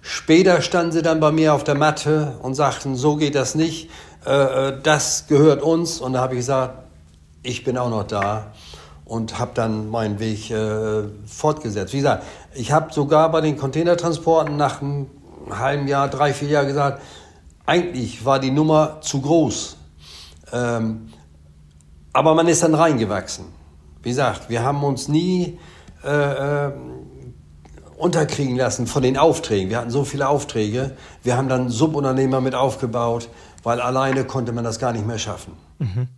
Später 0.00 0.62
standen 0.62 0.92
sie 0.92 1.02
dann 1.02 1.20
bei 1.20 1.32
mir 1.32 1.54
auf 1.54 1.64
der 1.64 1.74
Matte 1.74 2.38
und 2.42 2.54
sagten, 2.54 2.94
so 2.94 3.16
geht 3.16 3.34
das 3.34 3.54
nicht, 3.54 3.90
äh, 4.26 4.68
äh 4.68 4.78
das 4.82 5.26
gehört 5.26 5.62
uns. 5.62 6.00
Und 6.00 6.14
da 6.14 6.20
habe 6.20 6.34
ich 6.34 6.40
gesagt, 6.40 6.78
ich 7.42 7.64
bin 7.64 7.76
auch 7.76 7.90
noch 7.90 8.04
da 8.04 8.52
und 9.04 9.38
habe 9.38 9.50
dann 9.54 9.90
meinen 9.90 10.18
Weg 10.18 10.50
äh, 10.50 11.02
fortgesetzt. 11.26 11.92
Wie 11.92 11.98
gesagt, 11.98 12.24
ich 12.54 12.72
habe 12.72 12.92
sogar 12.92 13.30
bei 13.30 13.40
den 13.40 13.56
Containertransporten 13.56 14.56
nach 14.56 14.80
einem 14.80 15.08
halben 15.50 15.88
Jahr, 15.88 16.08
drei, 16.08 16.32
vier 16.32 16.48
Jahren 16.48 16.66
gesagt, 16.66 17.02
eigentlich 17.66 18.24
war 18.24 18.38
die 18.38 18.50
Nummer 18.50 19.00
zu 19.00 19.20
groß. 19.20 19.76
Ähm, 20.52 21.08
aber 22.12 22.34
man 22.34 22.46
ist 22.48 22.62
dann 22.62 22.74
reingewachsen. 22.74 23.46
wie 24.02 24.10
gesagt, 24.10 24.48
wir 24.48 24.62
haben 24.62 24.84
uns 24.84 25.08
nie 25.08 25.58
äh, 26.04 26.66
äh, 26.66 26.72
unterkriegen 27.96 28.56
lassen 28.56 28.86
von 28.86 29.02
den 29.02 29.16
Aufträgen. 29.16 29.70
Wir 29.70 29.78
hatten 29.78 29.90
so 29.90 30.04
viele 30.04 30.28
Aufträge. 30.28 30.96
Wir 31.22 31.36
haben 31.36 31.48
dann 31.48 31.70
Subunternehmer 31.70 32.40
mit 32.40 32.54
aufgebaut, 32.54 33.28
weil 33.62 33.80
alleine 33.80 34.24
konnte 34.24 34.52
man 34.52 34.64
das 34.64 34.78
gar 34.78 34.92
nicht 34.92 35.06
mehr 35.06 35.18
schaffen. 35.18 35.54
Mhm. 35.78 36.08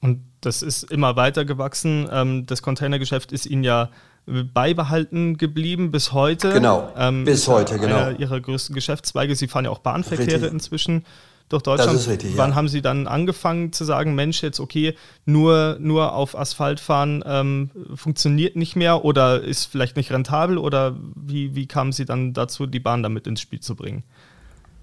Und 0.00 0.24
das 0.40 0.62
ist 0.62 0.84
immer 0.84 1.16
weiter 1.16 1.44
gewachsen. 1.44 2.08
Ähm, 2.10 2.46
das 2.46 2.62
Containergeschäft 2.62 3.32
ist 3.32 3.46
Ihnen 3.46 3.64
ja 3.64 3.90
beibehalten 4.26 5.38
geblieben 5.38 5.90
bis 5.90 6.12
heute. 6.12 6.52
Genau, 6.52 6.92
ähm, 6.96 7.24
bis 7.24 7.46
heute, 7.46 7.78
genau. 7.78 7.96
Einer 7.96 8.20
Ihrer 8.20 8.40
größten 8.40 8.74
Geschäftszweige. 8.74 9.36
Sie 9.36 9.46
fahren 9.46 9.64
ja 9.64 9.70
auch 9.70 9.78
Bahnverkehre 9.78 10.32
richtig. 10.32 10.52
inzwischen 10.52 11.04
durch 11.48 11.62
Deutschland. 11.62 11.92
Das 11.92 12.02
ist 12.02 12.08
richtig, 12.08 12.36
Wann 12.36 12.50
ja. 12.50 12.56
haben 12.56 12.68
Sie 12.68 12.82
dann 12.82 13.06
angefangen 13.06 13.72
zu 13.72 13.84
sagen, 13.84 14.14
Mensch, 14.14 14.42
jetzt 14.42 14.58
okay, 14.58 14.94
nur, 15.24 15.76
nur 15.78 16.12
auf 16.14 16.36
Asphalt 16.36 16.80
fahren 16.80 17.22
ähm, 17.24 17.70
funktioniert 17.94 18.56
nicht 18.56 18.74
mehr 18.74 19.04
oder 19.04 19.42
ist 19.42 19.66
vielleicht 19.66 19.96
nicht 19.96 20.10
rentabel 20.10 20.58
oder 20.58 20.96
wie, 21.14 21.54
wie 21.54 21.66
kamen 21.66 21.92
Sie 21.92 22.04
dann 22.04 22.32
dazu, 22.32 22.66
die 22.66 22.80
Bahn 22.80 23.02
damit 23.02 23.26
ins 23.28 23.40
Spiel 23.40 23.60
zu 23.60 23.76
bringen? 23.76 24.02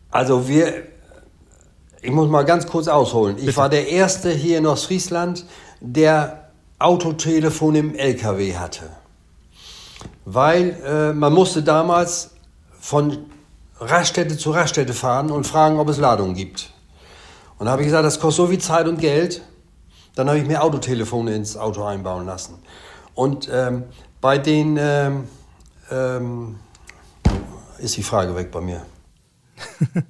Also 0.10 0.48
wir, 0.48 0.74
ich 2.02 2.12
muss 2.12 2.30
mal 2.30 2.44
ganz 2.44 2.66
kurz 2.66 2.88
ausholen. 2.88 3.38
Ich 3.38 3.46
Bitte. 3.46 3.58
war 3.58 3.70
der 3.70 3.90
Erste 3.90 4.32
hier 4.32 4.60
in 4.60 4.66
Ostfriesland, 4.66 5.46
der 5.82 6.50
Autotelefon 6.80 7.76
im 7.76 7.96
LKW 7.96 8.56
hatte. 8.56 8.90
Weil 10.26 10.78
äh, 10.86 11.14
man 11.14 11.34
musste 11.34 11.64
damals 11.64 12.32
von 12.80 13.18
Raststätte 13.80 14.38
zu 14.38 14.52
Raststätte 14.52 14.94
fahren 14.94 15.32
und 15.32 15.46
fragen, 15.46 15.80
ob 15.80 15.90
es 15.90 15.98
Ladungen 15.98 16.36
gibt. 16.36 16.72
Und 17.58 17.66
da 17.66 17.72
habe 17.72 17.82
ich 17.82 17.88
gesagt, 17.88 18.06
das 18.06 18.20
kostet 18.20 18.46
so 18.46 18.48
viel 18.48 18.60
Zeit 18.60 18.88
und 18.88 19.00
Geld. 19.00 19.42
Dann 20.16 20.28
habe 20.28 20.40
ich 20.40 20.46
mir 20.46 20.64
Autotelefone 20.64 21.36
ins 21.36 21.58
Auto 21.58 21.84
einbauen 21.84 22.26
lassen. 22.26 22.60
Und 23.16 23.50
ähm, 23.52 23.84
bei 24.22 24.38
den 24.38 24.78
ähm, 24.80 25.28
ähm, 25.92 26.60
ist 27.80 27.98
die 27.98 28.04
Frage 28.04 28.36
weg 28.36 28.52
bei 28.52 28.62
mir. 28.62 28.86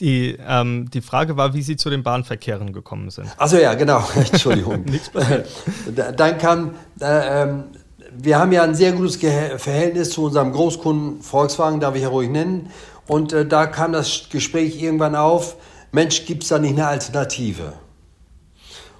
Die, 0.00 0.36
ähm, 0.44 0.90
die 0.90 1.00
Frage 1.00 1.36
war, 1.36 1.54
wie 1.54 1.62
Sie 1.62 1.76
zu 1.76 1.88
den 1.88 2.02
Bahnverkehren 2.02 2.72
gekommen 2.72 3.10
sind. 3.10 3.28
Achso, 3.38 3.58
ja, 3.58 3.74
genau. 3.74 4.04
Entschuldigung. 4.16 4.82
Nichts 4.86 5.08
passiert. 5.08 5.48
Dann 6.16 6.38
kam, 6.38 6.74
äh, 7.00 7.42
ähm, 7.42 7.64
wir 8.16 8.38
haben 8.38 8.52
ja 8.52 8.62
ein 8.62 8.74
sehr 8.74 8.92
gutes 8.92 9.16
Verhältnis 9.16 10.10
zu 10.10 10.24
unserem 10.24 10.52
Großkunden 10.52 11.22
Volkswagen, 11.22 11.80
darf 11.80 11.94
ich 11.94 12.02
ja 12.02 12.08
ruhig 12.08 12.30
nennen. 12.30 12.70
Und 13.06 13.32
äh, 13.32 13.46
da 13.46 13.66
kam 13.66 13.92
das 13.92 14.28
Gespräch 14.30 14.80
irgendwann 14.80 15.14
auf, 15.14 15.56
Mensch, 15.92 16.24
gibt 16.24 16.42
es 16.42 16.48
da 16.48 16.58
nicht 16.58 16.72
eine 16.72 16.86
Alternative? 16.86 17.74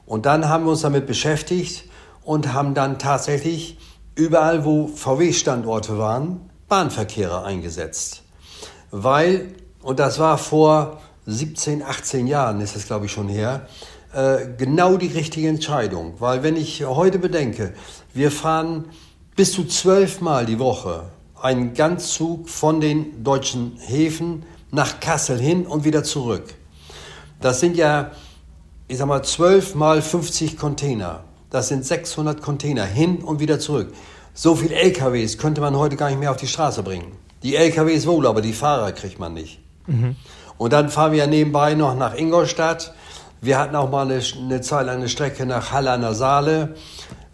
Und 0.06 0.26
dann 0.26 0.48
haben 0.48 0.64
wir 0.64 0.72
uns 0.72 0.82
damit 0.82 1.06
beschäftigt 1.06 1.84
und 2.22 2.52
haben 2.52 2.74
dann 2.74 2.98
tatsächlich 2.98 3.78
überall, 4.14 4.64
wo 4.64 4.86
VW-Standorte 4.86 5.98
waren, 5.98 6.50
Bahnverkehre 6.68 7.44
eingesetzt. 7.44 8.22
Weil, 8.90 9.54
und 9.82 9.98
das 9.98 10.18
war 10.18 10.38
vor 10.38 11.00
17, 11.26 11.82
18 11.82 12.26
Jahren, 12.26 12.60
ist 12.60 12.76
das 12.76 12.86
glaube 12.86 13.06
ich 13.06 13.12
schon 13.12 13.28
her, 13.28 13.66
äh, 14.12 14.46
genau 14.56 14.96
die 14.96 15.08
richtige 15.08 15.48
Entscheidung. 15.48 16.14
Weil 16.18 16.42
wenn 16.42 16.56
ich 16.56 16.84
heute 16.84 17.18
bedenke, 17.18 17.74
wir 18.14 18.30
fahren 18.30 18.84
bis 19.36 19.52
zu 19.52 19.64
zwölfmal 19.64 20.46
die 20.46 20.58
Woche 20.58 21.04
einen 21.42 21.74
Ganzzug 21.74 22.48
von 22.48 22.80
den 22.80 23.22
deutschen 23.22 23.76
Häfen 23.78 24.44
nach 24.70 25.00
Kassel 25.00 25.38
hin 25.38 25.66
und 25.66 25.84
wieder 25.84 26.04
zurück. 26.04 26.54
Das 27.40 27.60
sind 27.60 27.76
ja, 27.76 28.12
ich 28.88 28.98
sag 28.98 29.06
mal, 29.06 29.22
12 29.22 29.74
mal 29.74 30.00
50 30.00 30.56
Container. 30.56 31.24
Das 31.50 31.68
sind 31.68 31.84
600 31.84 32.40
Container 32.40 32.84
hin 32.84 33.18
und 33.18 33.40
wieder 33.40 33.58
zurück. 33.58 33.92
So 34.32 34.56
viel 34.56 34.72
LKWs 34.72 35.36
könnte 35.36 35.60
man 35.60 35.76
heute 35.76 35.96
gar 35.96 36.08
nicht 36.08 36.18
mehr 36.18 36.30
auf 36.30 36.36
die 36.36 36.48
Straße 36.48 36.82
bringen. 36.82 37.12
Die 37.42 37.56
LKWs 37.56 38.06
wohl, 38.06 38.26
aber 38.26 38.40
die 38.40 38.52
Fahrer 38.52 38.92
kriegt 38.92 39.18
man 39.18 39.34
nicht. 39.34 39.60
Mhm. 39.86 40.16
Und 40.56 40.72
dann 40.72 40.88
fahren 40.88 41.12
wir 41.12 41.26
nebenbei 41.26 41.74
noch 41.74 41.94
nach 41.94 42.16
Ingolstadt. 42.16 42.94
Wir 43.40 43.58
hatten 43.58 43.76
auch 43.76 43.90
mal 43.90 44.10
eine, 44.10 44.22
eine 44.40 44.60
Zeit 44.62 44.86
lang 44.86 44.96
eine 44.96 45.08
Strecke 45.08 45.44
nach 45.44 45.70
Halle 45.70 45.90
an 45.90 46.00
der 46.00 46.14
Saale. 46.14 46.74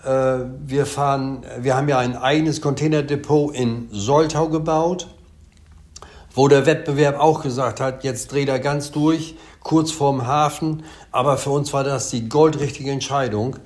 Äh, 0.05 0.45
wir 0.67 0.87
fahren, 0.87 1.45
wir 1.61 1.77
haben 1.77 1.89
ja 1.89 1.99
ein 1.99 2.17
eigenes 2.17 2.61
Containerdepot 2.61 3.55
in 3.55 3.89
Soltau 3.91 4.49
gebaut, 4.49 5.09
wo 6.35 6.49
der 6.49 6.67
Wettbewerb 6.67 7.19
auch 7.19 7.43
gesagt 7.43 7.81
hat, 7.81 8.05
jetzt 8.05 8.33
dreht 8.33 8.49
er 8.49 8.61
ganz 8.61 8.93
durch, 8.93 9.37
kurz 9.63 9.91
vorm 9.93 10.27
Hafen. 10.27 10.85
Aber 11.13 11.37
für 11.37 11.51
uns 11.51 11.73
war 11.73 11.85
das 11.85 12.11
die 12.11 12.29
goldrichtige 12.29 12.91
Entscheidung. 12.91 13.57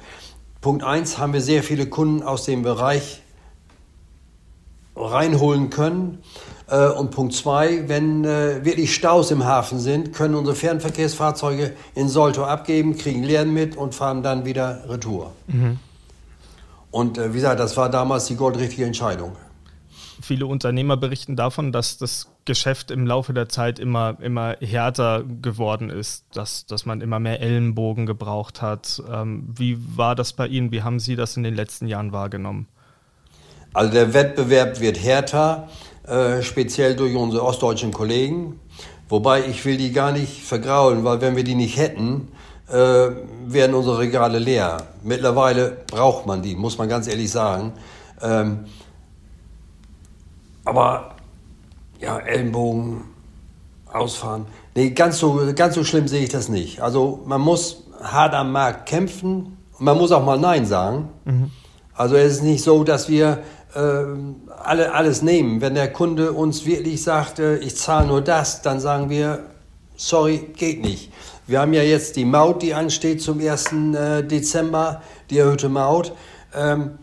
Punkt 0.60 0.82
1 0.82 1.18
haben 1.18 1.32
wir 1.34 1.42
sehr 1.42 1.62
viele 1.62 1.86
Kunden 1.86 2.22
aus 2.22 2.44
dem 2.44 2.62
Bereich 2.62 3.22
reinholen 4.96 5.70
können. 5.70 6.22
Äh, 6.68 6.88
und 6.88 7.10
Punkt 7.10 7.34
2, 7.34 7.88
wenn 7.88 8.24
äh, 8.24 8.64
wirklich 8.64 8.94
Staus 8.94 9.30
im 9.30 9.44
Hafen 9.44 9.78
sind, 9.78 10.12
können 10.12 10.34
unsere 10.34 10.56
Fernverkehrsfahrzeuge 10.56 11.72
in 11.94 12.08
Soltau 12.08 12.44
abgeben, 12.44 12.96
kriegen 12.96 13.22
Leeren 13.22 13.52
mit 13.52 13.76
und 13.76 13.94
fahren 13.94 14.22
dann 14.22 14.44
wieder 14.44 14.84
retour. 14.88 15.32
Mhm. 15.46 15.78
Und 16.94 17.18
äh, 17.18 17.30
wie 17.30 17.38
gesagt, 17.38 17.58
das 17.58 17.76
war 17.76 17.90
damals 17.90 18.26
die 18.26 18.36
goldrichtige 18.36 18.84
Entscheidung. 18.84 19.32
Viele 20.22 20.46
Unternehmer 20.46 20.96
berichten 20.96 21.34
davon, 21.34 21.72
dass 21.72 21.98
das 21.98 22.28
Geschäft 22.44 22.92
im 22.92 23.04
Laufe 23.04 23.34
der 23.34 23.48
Zeit 23.48 23.80
immer, 23.80 24.16
immer 24.20 24.56
härter 24.60 25.24
geworden 25.24 25.90
ist, 25.90 26.24
dass, 26.34 26.66
dass 26.66 26.86
man 26.86 27.00
immer 27.00 27.18
mehr 27.18 27.40
Ellenbogen 27.40 28.06
gebraucht 28.06 28.62
hat. 28.62 29.02
Ähm, 29.10 29.52
wie 29.56 29.76
war 29.96 30.14
das 30.14 30.34
bei 30.34 30.46
Ihnen? 30.46 30.70
Wie 30.70 30.84
haben 30.84 31.00
Sie 31.00 31.16
das 31.16 31.36
in 31.36 31.42
den 31.42 31.56
letzten 31.56 31.88
Jahren 31.88 32.12
wahrgenommen? 32.12 32.68
Also 33.72 33.92
der 33.92 34.14
Wettbewerb 34.14 34.78
wird 34.78 35.02
härter, 35.02 35.68
äh, 36.06 36.42
speziell 36.42 36.94
durch 36.94 37.16
unsere 37.16 37.42
ostdeutschen 37.44 37.90
Kollegen. 37.90 38.60
Wobei 39.08 39.44
ich 39.44 39.64
will 39.64 39.78
die 39.78 39.90
gar 39.90 40.12
nicht 40.12 40.44
vergraulen, 40.44 41.02
weil 41.02 41.20
wenn 41.20 41.34
wir 41.34 41.42
die 41.42 41.56
nicht 41.56 41.76
hätten, 41.76 42.28
äh, 42.68 43.10
werden 43.46 43.74
unsere 43.74 43.98
Regale 43.98 44.38
leer. 44.38 44.78
Mittlerweile 45.02 45.78
braucht 45.86 46.26
man 46.26 46.42
die, 46.42 46.56
muss 46.56 46.78
man 46.78 46.88
ganz 46.88 47.06
ehrlich 47.06 47.30
sagen. 47.30 47.72
Ähm, 48.22 48.64
aber 50.64 51.14
ja, 52.00 52.18
Ellenbogen, 52.18 53.02
ausfahren. 53.92 54.46
Nee, 54.74 54.90
ganz 54.90 55.18
so, 55.18 55.40
ganz 55.54 55.74
so 55.74 55.84
schlimm 55.84 56.08
sehe 56.08 56.24
ich 56.24 56.30
das 56.30 56.48
nicht. 56.48 56.80
Also 56.80 57.22
man 57.26 57.40
muss 57.40 57.84
hart 58.02 58.34
am 58.34 58.52
Markt 58.52 58.86
kämpfen 58.86 59.56
und 59.78 59.84
man 59.84 59.96
muss 59.96 60.12
auch 60.12 60.24
mal 60.24 60.38
Nein 60.38 60.66
sagen. 60.66 61.08
Mhm. 61.24 61.50
Also 61.94 62.16
es 62.16 62.34
ist 62.34 62.42
nicht 62.42 62.64
so, 62.64 62.82
dass 62.82 63.08
wir 63.08 63.44
äh, 63.74 64.04
alle, 64.62 64.92
alles 64.92 65.22
nehmen. 65.22 65.60
Wenn 65.60 65.74
der 65.74 65.92
Kunde 65.92 66.32
uns 66.32 66.66
wirklich 66.66 67.02
sagt, 67.02 67.38
äh, 67.38 67.56
ich 67.58 67.76
zahle 67.76 68.08
nur 68.08 68.20
das, 68.20 68.62
dann 68.62 68.80
sagen 68.80 69.10
wir, 69.10 69.44
sorry, 69.96 70.38
geht 70.56 70.82
nicht. 70.82 71.12
Wir 71.46 71.60
haben 71.60 71.72
ja 71.72 71.82
jetzt 71.82 72.16
die 72.16 72.24
Maut, 72.24 72.62
die 72.62 72.74
ansteht 72.74 73.20
zum 73.20 73.40
1. 73.40 73.72
Äh, 73.72 74.22
Dezember, 74.22 75.02
die 75.30 75.38
erhöhte 75.38 75.68
Maut. 75.68 76.12
Ähm, 76.54 76.98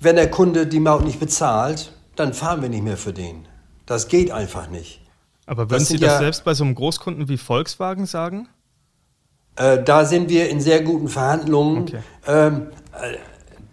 wenn 0.00 0.16
der 0.16 0.30
Kunde 0.30 0.66
die 0.66 0.80
Maut 0.80 1.04
nicht 1.04 1.20
bezahlt, 1.20 1.92
dann 2.16 2.34
fahren 2.34 2.62
wir 2.62 2.68
nicht 2.68 2.84
mehr 2.84 2.96
für 2.96 3.12
den. 3.12 3.46
Das 3.86 4.08
geht 4.08 4.30
einfach 4.30 4.68
nicht. 4.68 5.00
Aber 5.46 5.70
würden 5.70 5.84
Sie 5.84 5.98
das 5.98 6.12
ja, 6.12 6.18
selbst 6.18 6.44
bei 6.44 6.54
so 6.54 6.64
einem 6.64 6.74
Großkunden 6.74 7.28
wie 7.28 7.38
Volkswagen 7.38 8.06
sagen? 8.06 8.48
Äh, 9.56 9.82
da 9.82 10.04
sind 10.04 10.28
wir 10.28 10.48
in 10.48 10.60
sehr 10.60 10.82
guten 10.82 11.08
Verhandlungen. 11.08 11.82
Okay. 11.82 11.98
Ähm, 12.26 12.68
äh, 12.92 13.16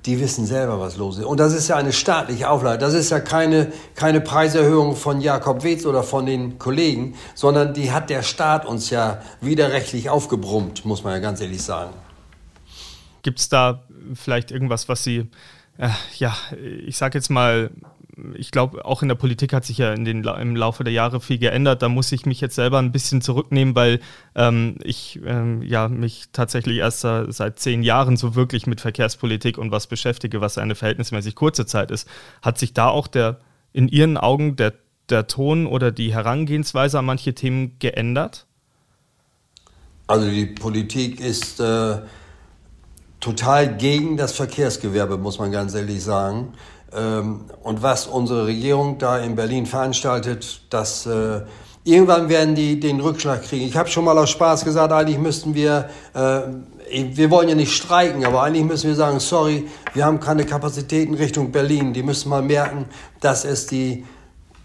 die 0.07 0.19
wissen 0.21 0.45
selber, 0.45 0.79
was 0.79 0.95
los 0.95 1.17
ist. 1.17 1.25
Und 1.25 1.39
das 1.39 1.53
ist 1.53 1.67
ja 1.67 1.75
eine 1.75 1.91
staatliche 1.91 2.49
Auflage. 2.49 2.77
Das 2.77 2.93
ist 2.93 3.11
ja 3.11 3.19
keine, 3.19 3.71
keine 3.93 4.21
Preiserhöhung 4.21 4.95
von 4.95 5.19
Jakob 5.19 5.63
Wetz 5.63 5.85
oder 5.85 6.01
von 6.01 6.25
den 6.25 6.57
Kollegen, 6.57 7.15
sondern 7.35 7.73
die 7.73 7.91
hat 7.91 8.09
der 8.09 8.23
Staat 8.23 8.65
uns 8.65 8.89
ja 8.89 9.21
widerrechtlich 9.41 10.09
aufgebrummt, 10.09 10.85
muss 10.85 11.03
man 11.03 11.13
ja 11.13 11.19
ganz 11.19 11.41
ehrlich 11.41 11.61
sagen. 11.61 11.93
Gibt 13.21 13.39
es 13.39 13.49
da 13.49 13.83
vielleicht 14.15 14.51
irgendwas, 14.51 14.87
was 14.87 15.03
Sie, 15.03 15.29
äh, 15.77 15.89
ja, 16.17 16.35
ich 16.85 16.95
sage 16.95 17.17
jetzt 17.17 17.29
mal, 17.29 17.69
ich 18.35 18.51
glaube, 18.51 18.85
auch 18.85 19.01
in 19.01 19.07
der 19.07 19.15
Politik 19.15 19.53
hat 19.53 19.65
sich 19.65 19.77
ja 19.77 19.93
in 19.93 20.05
den, 20.05 20.23
im 20.23 20.55
Laufe 20.55 20.83
der 20.83 20.93
Jahre 20.93 21.21
viel 21.21 21.37
geändert. 21.37 21.81
Da 21.81 21.89
muss 21.89 22.11
ich 22.11 22.25
mich 22.25 22.41
jetzt 22.41 22.55
selber 22.55 22.79
ein 22.79 22.91
bisschen 22.91 23.21
zurücknehmen, 23.21 23.75
weil 23.75 23.99
ähm, 24.35 24.77
ich 24.83 25.19
ähm, 25.25 25.61
ja, 25.61 25.87
mich 25.87 26.25
tatsächlich 26.33 26.77
erst 26.77 27.01
seit 27.01 27.59
zehn 27.59 27.83
Jahren 27.83 28.17
so 28.17 28.35
wirklich 28.35 28.67
mit 28.67 28.81
Verkehrspolitik 28.81 29.57
und 29.57 29.71
was 29.71 29.87
beschäftige, 29.87 30.41
was 30.41 30.57
eine 30.57 30.75
verhältnismäßig 30.75 31.35
kurze 31.35 31.65
Zeit 31.65 31.91
ist. 31.91 32.07
Hat 32.41 32.57
sich 32.57 32.73
da 32.73 32.87
auch 32.87 33.07
der 33.07 33.39
in 33.73 33.87
Ihren 33.87 34.17
Augen 34.17 34.55
der, 34.55 34.73
der 35.09 35.27
Ton 35.27 35.67
oder 35.67 35.91
die 35.91 36.13
Herangehensweise 36.13 36.99
an 36.99 37.05
manche 37.05 37.35
Themen 37.35 37.77
geändert? 37.79 38.47
Also 40.07 40.29
die 40.29 40.45
Politik 40.45 41.19
ist 41.19 41.59
äh, 41.59 41.99
total 43.19 43.77
gegen 43.77 44.17
das 44.17 44.31
Verkehrsgewerbe, 44.31 45.17
muss 45.17 45.37
man 45.37 45.51
ganz 45.51 45.75
ehrlich 45.75 46.01
sagen. 46.03 46.53
Ähm, 46.97 47.41
und 47.63 47.83
was 47.83 48.07
unsere 48.07 48.47
Regierung 48.47 48.97
da 48.97 49.19
in 49.19 49.35
Berlin 49.35 49.65
veranstaltet, 49.65 50.61
das 50.69 51.05
äh, 51.05 51.41
irgendwann 51.83 52.29
werden 52.29 52.55
die 52.55 52.79
den 52.79 52.99
Rückschlag 52.99 53.43
kriegen. 53.43 53.65
Ich 53.65 53.77
habe 53.77 53.89
schon 53.89 54.05
mal 54.05 54.17
aus 54.17 54.29
Spaß 54.31 54.65
gesagt, 54.65 54.91
eigentlich 54.91 55.19
müssten 55.19 55.53
wir 55.53 55.89
äh, 56.13 56.41
wir 56.89 57.29
wollen 57.31 57.49
ja 57.49 57.55
nicht 57.55 57.73
streiken, 57.73 58.25
aber 58.25 58.43
eigentlich 58.43 58.63
müssen 58.63 58.87
wir 58.87 58.95
sagen, 58.95 59.19
sorry, 59.19 59.67
wir 59.93 60.05
haben 60.05 60.19
keine 60.19 60.45
Kapazitäten 60.45 61.13
Richtung 61.13 61.51
Berlin. 61.51 61.93
Die 61.93 62.03
müssen 62.03 62.29
mal 62.29 62.41
merken, 62.41 62.85
dass 63.19 63.45
es 63.45 63.67
die 63.67 64.05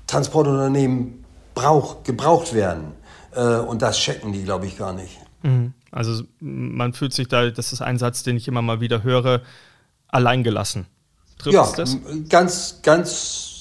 Transportunternehmen 0.06 1.24
brauch, 1.54 2.02
gebraucht 2.04 2.54
werden. 2.54 2.92
Äh, 3.34 3.56
und 3.56 3.82
das 3.82 3.98
checken 3.98 4.32
die, 4.32 4.44
glaube 4.44 4.66
ich, 4.66 4.78
gar 4.78 4.92
nicht. 4.92 5.18
Mhm. 5.42 5.72
Also 5.90 6.22
man 6.40 6.92
fühlt 6.92 7.12
sich 7.12 7.28
da, 7.28 7.50
das 7.50 7.72
ist 7.72 7.82
ein 7.82 7.98
Satz, 7.98 8.22
den 8.22 8.36
ich 8.36 8.48
immer 8.48 8.62
mal 8.62 8.80
wieder 8.80 9.02
höre, 9.02 9.42
alleingelassen. 10.08 10.86
Trifft 11.42 11.54
ja, 11.54 11.72
das? 11.76 11.98
ganz, 12.28 12.80
ganz 12.82 13.52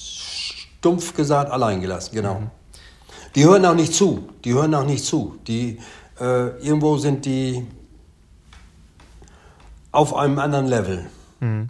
stumpf 0.77 1.15
gesagt 1.15 1.51
alleingelassen, 1.51 2.13
genau. 2.13 2.41
Mhm. 2.41 2.51
Die 3.35 3.45
hören 3.45 3.65
auch 3.65 3.75
nicht 3.75 3.93
zu. 3.93 4.29
Die 4.43 4.53
hören 4.53 4.75
auch 4.75 4.85
nicht 4.85 5.03
zu. 5.05 5.37
Die, 5.47 5.79
äh, 6.19 6.57
irgendwo 6.59 6.97
sind 6.97 7.25
die 7.25 7.65
auf 9.91 10.15
einem 10.15 10.37
anderen 10.39 10.67
Level. 10.67 11.09
Mhm. 11.39 11.69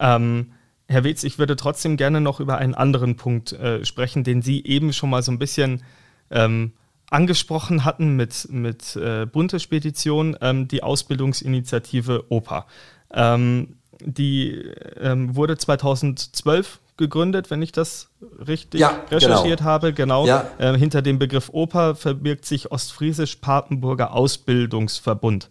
Ähm, 0.00 0.52
Herr 0.88 1.04
Wetz, 1.04 1.24
ich 1.24 1.38
würde 1.38 1.56
trotzdem 1.56 1.96
gerne 1.96 2.20
noch 2.20 2.40
über 2.40 2.58
einen 2.58 2.74
anderen 2.74 3.16
Punkt 3.16 3.52
äh, 3.52 3.84
sprechen, 3.84 4.24
den 4.24 4.42
Sie 4.42 4.64
eben 4.64 4.92
schon 4.92 5.10
mal 5.10 5.22
so 5.22 5.32
ein 5.32 5.38
bisschen 5.38 5.82
ähm, 6.30 6.72
angesprochen 7.10 7.84
hatten 7.84 8.16
mit, 8.16 8.48
mit 8.50 8.96
äh, 8.96 9.26
Bunte 9.26 9.60
Spedition, 9.60 10.36
ähm, 10.40 10.68
die 10.68 10.82
Ausbildungsinitiative 10.82 12.26
OPA. 12.30 12.66
Ähm, 13.12 13.76
die 14.04 14.70
ähm, 15.00 15.34
wurde 15.36 15.56
2012 15.56 16.80
gegründet, 16.96 17.50
wenn 17.50 17.62
ich 17.62 17.72
das 17.72 18.08
richtig 18.46 18.80
ja, 18.80 19.00
recherchiert 19.10 19.58
genau. 19.58 19.70
habe. 19.70 19.92
Genau. 19.92 20.26
Ja. 20.26 20.44
Äh, 20.58 20.76
hinter 20.76 21.02
dem 21.02 21.18
Begriff 21.18 21.50
OPA 21.52 21.94
verbirgt 21.94 22.44
sich 22.44 22.70
Ostfriesisch-Papenburger 22.70 24.12
Ausbildungsverbund. 24.12 25.48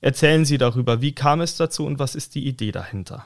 Erzählen 0.00 0.44
Sie 0.44 0.58
darüber, 0.58 1.00
wie 1.00 1.12
kam 1.12 1.40
es 1.40 1.56
dazu 1.56 1.84
und 1.84 1.98
was 1.98 2.14
ist 2.14 2.34
die 2.34 2.46
Idee 2.46 2.70
dahinter? 2.70 3.24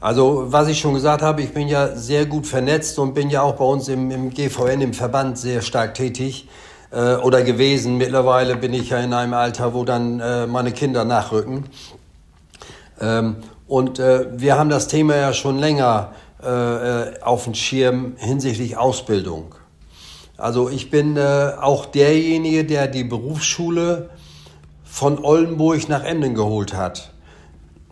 Also, 0.00 0.46
was 0.48 0.68
ich 0.68 0.80
schon 0.80 0.94
gesagt 0.94 1.22
habe, 1.22 1.42
ich 1.42 1.52
bin 1.52 1.68
ja 1.68 1.94
sehr 1.96 2.26
gut 2.26 2.46
vernetzt 2.46 2.98
und 2.98 3.14
bin 3.14 3.30
ja 3.30 3.42
auch 3.42 3.56
bei 3.56 3.64
uns 3.64 3.88
im, 3.88 4.10
im 4.10 4.30
GVN, 4.30 4.80
im 4.80 4.94
Verband, 4.94 5.38
sehr 5.38 5.62
stark 5.62 5.94
tätig 5.94 6.48
äh, 6.90 7.14
oder 7.16 7.42
gewesen. 7.42 7.96
Mittlerweile 7.96 8.56
bin 8.56 8.74
ich 8.74 8.90
ja 8.90 8.98
in 8.98 9.12
einem 9.12 9.34
Alter, 9.34 9.72
wo 9.74 9.84
dann 9.84 10.20
äh, 10.20 10.46
meine 10.46 10.72
Kinder 10.72 11.04
nachrücken. 11.04 11.64
Ähm, 13.00 13.36
und 13.74 13.98
äh, 13.98 14.26
wir 14.40 14.56
haben 14.56 14.70
das 14.70 14.86
Thema 14.86 15.16
ja 15.16 15.32
schon 15.32 15.58
länger 15.58 16.12
äh, 16.40 17.20
auf 17.20 17.42
dem 17.42 17.54
Schirm 17.54 18.12
hinsichtlich 18.18 18.76
Ausbildung. 18.76 19.56
Also 20.36 20.68
ich 20.68 20.90
bin 20.90 21.16
äh, 21.16 21.54
auch 21.60 21.84
derjenige, 21.84 22.64
der 22.64 22.86
die 22.86 23.02
Berufsschule 23.02 24.10
von 24.84 25.18
Oldenburg 25.24 25.88
nach 25.88 26.04
Emden 26.04 26.36
geholt 26.36 26.72
hat. 26.72 27.10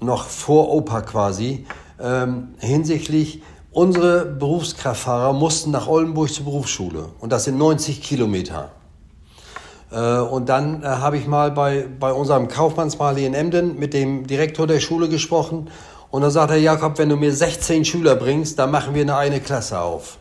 Noch 0.01 0.27
vor 0.27 0.73
Opa 0.73 1.01
quasi. 1.01 1.67
Ähm, 2.01 2.55
hinsichtlich 2.61 3.43
unsere 3.73 4.25
Berufskraftfahrer 4.25 5.33
mussten 5.33 5.73
nach 5.73 5.89
Oldenburg 5.89 6.33
zur 6.33 6.45
Berufsschule. 6.45 7.07
Und 7.19 7.33
das 7.33 7.43
sind 7.43 7.59
90 7.59 8.01
Kilometer. 8.03 8.71
Äh, 9.93 10.19
und 10.19 10.49
dann 10.49 10.83
äh, 10.83 10.87
habe 10.87 11.17
ich 11.17 11.27
mal 11.27 11.51
bei, 11.51 11.87
bei 12.01 12.13
unserem 12.13 12.49
Kaufmannsmal 12.49 13.19
in 13.19 13.35
Emden 13.35 13.79
mit 13.79 13.95
dem 13.95 14.27
Direktor 14.27 14.67
der 14.67 14.81
Schule 14.81 15.09
gesprochen 15.09 15.69
und 16.13 16.21
dann 16.21 16.31
sagt 16.31 16.51
er, 16.51 16.59
Jakob, 16.59 16.99
wenn 16.99 17.09
du 17.09 17.17
mir 17.17 17.33
16 17.33 17.87
Schüler 17.87 18.17
bringst, 18.17 18.59
dann 18.59 18.71
machen 18.71 18.95
wir 18.95 19.01
eine 19.01 19.17
eine 19.17 19.41
Klasse 19.41 19.81
auf. 19.81 20.19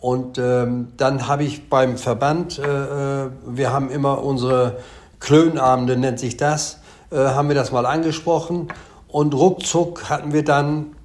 Und 0.00 0.38
ähm, 0.38 0.88
dann 0.96 1.28
habe 1.28 1.44
ich 1.44 1.68
beim 1.68 1.98
Verband, 1.98 2.58
äh, 2.58 3.24
äh, 3.24 3.30
wir 3.46 3.72
haben 3.74 3.90
immer 3.90 4.24
unsere 4.24 4.78
Klönabende, 5.20 5.98
nennt 5.98 6.18
sich 6.18 6.38
das, 6.38 6.80
äh, 7.10 7.18
haben 7.18 7.48
wir 7.48 7.54
das 7.54 7.72
mal 7.72 7.84
angesprochen. 7.84 8.68
Und 9.06 9.34
ruckzuck 9.34 10.08
hatten 10.08 10.32
wir 10.32 10.44
dann, 10.44 10.96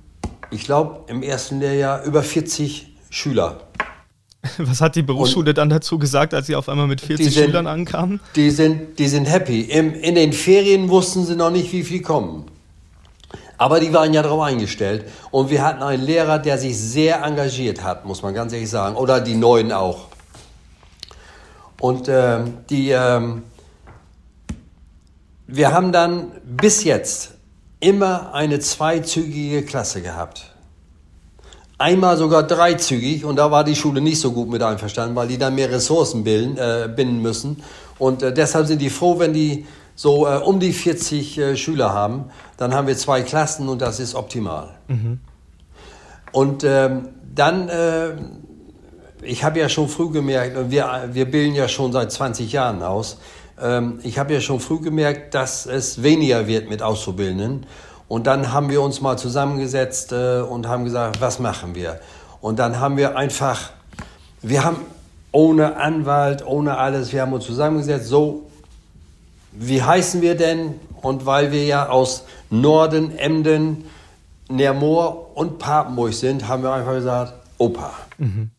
ich 0.51 0.63
glaube, 0.63 1.01
im 1.07 1.21
ersten 1.21 1.59
Lehrjahr 1.59 2.03
über 2.03 2.23
40 2.23 2.95
Schüler. 3.09 3.57
Was 4.69 4.81
hat 4.81 4.95
die 4.95 5.03
Berufsschule 5.03 5.49
und 5.49 5.57
dann 5.57 5.69
dazu 5.69 5.97
gesagt, 5.99 6.33
als 6.33 6.47
sie 6.47 6.55
auf 6.55 6.69
einmal 6.69 6.87
mit 6.87 7.01
40 7.01 7.33
sind, 7.33 7.45
Schülern 7.45 7.67
ankamen? 7.67 8.19
Die 8.35 8.49
sind, 8.51 8.99
die 8.99 9.07
sind 9.07 9.25
happy. 9.25 9.61
Im, 9.61 9.93
in 9.93 10.15
den 10.15 10.33
Ferien 10.33 10.89
wussten 10.89 11.25
sie 11.25 11.35
noch 11.35 11.51
nicht, 11.51 11.71
wie 11.71 11.83
viel 11.83 12.01
kommen. 12.01 12.45
Aber 13.57 13.79
die 13.79 13.91
waren 13.93 14.13
ja 14.13 14.21
darauf 14.21 14.41
eingestellt. 14.41 15.05
Und 15.31 15.49
wir 15.49 15.63
hatten 15.63 15.81
einen 15.81 16.03
Lehrer, 16.03 16.39
der 16.39 16.57
sich 16.57 16.77
sehr 16.77 17.23
engagiert 17.23 17.83
hat, 17.83 18.05
muss 18.05 18.21
man 18.21 18.33
ganz 18.33 18.53
ehrlich 18.53 18.69
sagen. 18.69 18.95
Oder 18.95 19.19
die 19.19 19.35
Neuen 19.35 19.71
auch. 19.71 20.07
Und 21.79 22.07
ähm, 22.07 22.59
die, 22.69 22.91
ähm, 22.91 23.43
wir 25.47 25.71
haben 25.71 25.91
dann 25.91 26.31
bis 26.45 26.83
jetzt 26.83 27.33
immer 27.79 28.33
eine 28.33 28.59
zweizügige 28.59 29.63
Klasse 29.63 30.01
gehabt. 30.01 30.53
Einmal 31.79 32.17
sogar 32.17 32.43
dreizügig 32.43 33.23
und 33.23 33.35
da 33.35 33.51
war 33.51 33.63
die 33.63 33.75
Schule 33.75 34.01
nicht 34.01 34.19
so 34.19 34.31
gut 34.31 34.49
mit 34.49 34.63
einverstanden, 34.63 35.15
weil 35.15 35.27
die 35.27 35.37
dann 35.37 35.53
mehr 35.53 35.71
Ressourcen 35.71 36.23
bilden, 36.23 36.57
äh, 36.57 36.89
binden 36.93 37.21
müssen. 37.21 37.61
Und 37.99 38.23
äh, 38.23 38.33
deshalb 38.33 38.65
sind 38.65 38.81
die 38.81 38.89
froh, 38.89 39.19
wenn 39.19 39.33
die 39.33 39.65
so 39.93 40.27
äh, 40.27 40.37
um 40.37 40.59
die 40.59 40.73
40 40.73 41.37
äh, 41.37 41.57
Schüler 41.57 41.93
haben, 41.93 42.25
dann 42.57 42.73
haben 42.73 42.87
wir 42.87 42.97
zwei 42.97 43.21
Klassen 43.21 43.69
und 43.69 43.81
das 43.81 43.99
ist 43.99 44.15
optimal. 44.15 44.75
Mhm. 44.87 45.19
Und 46.31 46.63
ähm, 46.63 47.09
dann, 47.33 47.69
äh, 47.69 48.09
ich 49.21 49.43
habe 49.43 49.59
ja 49.59 49.69
schon 49.69 49.87
früh 49.87 50.09
gemerkt, 50.09 50.71
wir, 50.71 51.09
wir 51.11 51.29
bilden 51.29 51.55
ja 51.55 51.67
schon 51.67 51.91
seit 51.91 52.11
20 52.11 52.51
Jahren 52.51 52.81
aus, 52.81 53.17
ähm, 53.59 53.99
ich 54.03 54.19
habe 54.19 54.33
ja 54.33 54.41
schon 54.41 54.59
früh 54.59 54.79
gemerkt, 54.79 55.33
dass 55.33 55.65
es 55.65 56.03
weniger 56.03 56.47
wird 56.47 56.69
mit 56.69 56.81
Auszubildenden. 56.81 57.65
Und 58.07 58.27
dann 58.27 58.53
haben 58.53 58.69
wir 58.69 58.81
uns 58.81 59.01
mal 59.01 59.17
zusammengesetzt 59.17 60.11
äh, 60.11 60.41
und 60.41 60.67
haben 60.67 60.85
gesagt, 60.85 61.19
was 61.19 61.39
machen 61.39 61.75
wir? 61.75 61.99
Und 62.41 62.59
dann 62.59 62.79
haben 62.79 62.97
wir 62.97 63.17
einfach, 63.17 63.71
wir 64.41 64.63
haben 64.63 64.77
ohne 65.31 65.77
Anwalt, 65.77 66.45
ohne 66.45 66.77
alles, 66.77 67.11
wir 67.11 67.21
haben 67.21 67.33
uns 67.33 67.45
zusammengesetzt, 67.45 68.07
so 68.07 68.49
wie 69.51 69.81
heißen 69.81 70.21
wir 70.21 70.35
denn? 70.35 70.75
Und 71.01 71.25
weil 71.25 71.51
wir 71.51 71.65
ja 71.65 71.89
aus 71.89 72.25
Norden, 72.49 73.17
Emden, 73.17 73.85
Nermoor 74.49 75.35
und 75.35 75.59
Papenburg 75.59 76.13
sind, 76.13 76.47
haben 76.47 76.63
wir 76.63 76.71
einfach 76.71 76.93
gesagt, 76.93 77.33
Opa. 77.57 77.91
Mhm. 78.17 78.51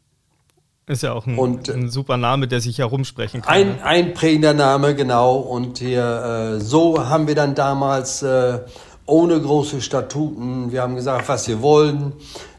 Ist 0.87 1.03
ja 1.03 1.13
auch 1.13 1.27
ein, 1.27 1.37
und, 1.37 1.69
ein, 1.69 1.91
super 1.91 2.17
Name, 2.17 2.49
der 2.49 2.61
sich 2.61 2.79
herumsprechen 2.79 3.43
kann. 3.43 3.53
Ein, 3.53 3.69
ne? 3.69 3.85
ein 3.85 4.15
prägender 4.15 4.55
Name, 4.55 4.95
genau. 4.95 5.37
Und 5.37 5.79
hier, 5.79 6.57
äh, 6.57 6.61
so 6.61 7.09
haben 7.09 7.27
wir 7.27 7.35
dann 7.35 7.55
damals 7.55 8.23
äh, 8.23 8.61
ohne 9.09 9.41
große 9.41 9.81
Statuten, 9.81 10.71
wir 10.71 10.83
haben 10.83 10.95
gesagt, 10.95 11.29
was 11.29 11.49
wir 11.49 11.63
wollen. 11.63 12.13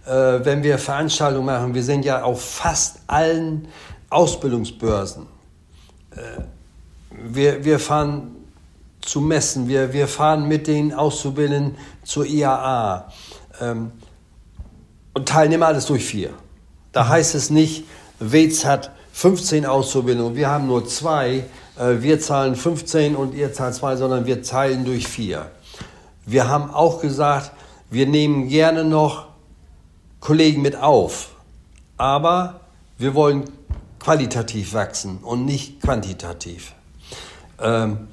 Äh, 0.05 0.43
wenn 0.43 0.63
wir 0.63 0.79
Veranstaltungen 0.79 1.45
machen, 1.45 1.75
wir 1.75 1.83
sind 1.83 2.03
ja 2.03 2.23
auf 2.23 2.43
fast 2.43 3.01
allen 3.05 3.67
Ausbildungsbörsen. 4.09 5.27
Äh, 6.11 6.41
wir, 7.11 7.63
wir 7.63 7.79
fahren 7.79 8.35
zu 9.01 9.21
Messen, 9.21 9.67
wir, 9.67 9.93
wir 9.93 10.07
fahren 10.07 10.47
mit 10.47 10.65
den 10.65 10.91
Auszubildenden 10.91 11.75
zur 12.03 12.25
IAA 12.25 13.11
ähm, 13.61 13.91
und 15.13 15.29
teilen 15.29 15.51
immer 15.51 15.67
alles 15.67 15.85
durch 15.85 16.03
vier. 16.03 16.31
Da 16.93 17.03
mhm. 17.03 17.09
heißt 17.09 17.35
es 17.35 17.51
nicht, 17.51 17.85
Wetz 18.19 18.65
hat 18.65 18.91
15 19.13 19.67
Auszubildende 19.67 20.27
und 20.27 20.35
wir 20.35 20.49
haben 20.49 20.65
nur 20.65 20.87
zwei, 20.87 21.43
äh, 21.77 21.95
wir 21.99 22.19
zahlen 22.19 22.55
15 22.55 23.15
und 23.15 23.35
ihr 23.35 23.53
zahlt 23.53 23.75
zwei, 23.75 23.95
sondern 23.95 24.25
wir 24.25 24.41
teilen 24.41 24.83
durch 24.83 25.07
vier. 25.07 25.51
Wir 26.29 26.47
haben 26.47 26.69
auch 26.71 27.01
gesagt, 27.01 27.51
wir 27.89 28.05
nehmen 28.05 28.49
gerne 28.49 28.83
noch 28.83 29.29
Kollegen 30.19 30.61
mit 30.61 30.75
auf, 30.75 31.29
aber 31.97 32.59
wir 32.99 33.15
wollen 33.15 33.45
qualitativ 33.99 34.73
wachsen 34.75 35.17
und 35.23 35.45
nicht 35.45 35.81
quantitativ. 35.81 36.73
Ähm, 37.59 38.09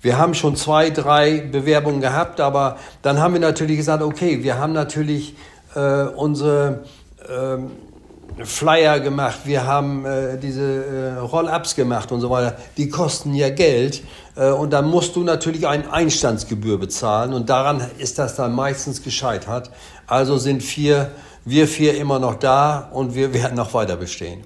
wir 0.00 0.18
haben 0.18 0.34
schon 0.34 0.54
zwei, 0.54 0.90
drei 0.90 1.40
Bewerbungen 1.40 2.00
gehabt, 2.00 2.40
aber 2.40 2.76
dann 3.02 3.18
haben 3.18 3.34
wir 3.34 3.40
natürlich 3.40 3.76
gesagt, 3.76 4.04
okay, 4.04 4.44
wir 4.44 4.58
haben 4.58 4.72
natürlich 4.72 5.34
äh, 5.74 6.02
unsere 6.04 6.84
äh, 7.28 8.44
Flyer 8.44 9.00
gemacht, 9.00 9.40
wir 9.46 9.66
haben 9.66 10.06
äh, 10.06 10.38
diese 10.38 10.84
äh, 10.84 11.18
Roll-ups 11.18 11.74
gemacht 11.74 12.12
und 12.12 12.20
so 12.20 12.30
weiter. 12.30 12.56
Die 12.76 12.88
kosten 12.88 13.34
ja 13.34 13.50
Geld 13.50 14.04
und 14.34 14.70
dann 14.72 14.88
musst 14.88 15.14
du 15.14 15.24
natürlich 15.24 15.66
eine 15.66 15.92
Einstandsgebühr 15.92 16.78
bezahlen 16.78 17.34
und 17.34 17.50
daran 17.50 17.84
ist 17.98 18.18
das 18.18 18.34
dann 18.34 18.54
meistens 18.54 19.02
gescheitert. 19.02 19.70
Also 20.06 20.38
sind 20.38 20.62
vier, 20.62 21.10
wir 21.44 21.68
vier 21.68 21.98
immer 21.98 22.18
noch 22.18 22.36
da 22.36 22.88
und 22.92 23.14
wir 23.14 23.34
werden 23.34 23.56
noch 23.56 23.74
weiter 23.74 23.96
bestehen. 23.96 24.44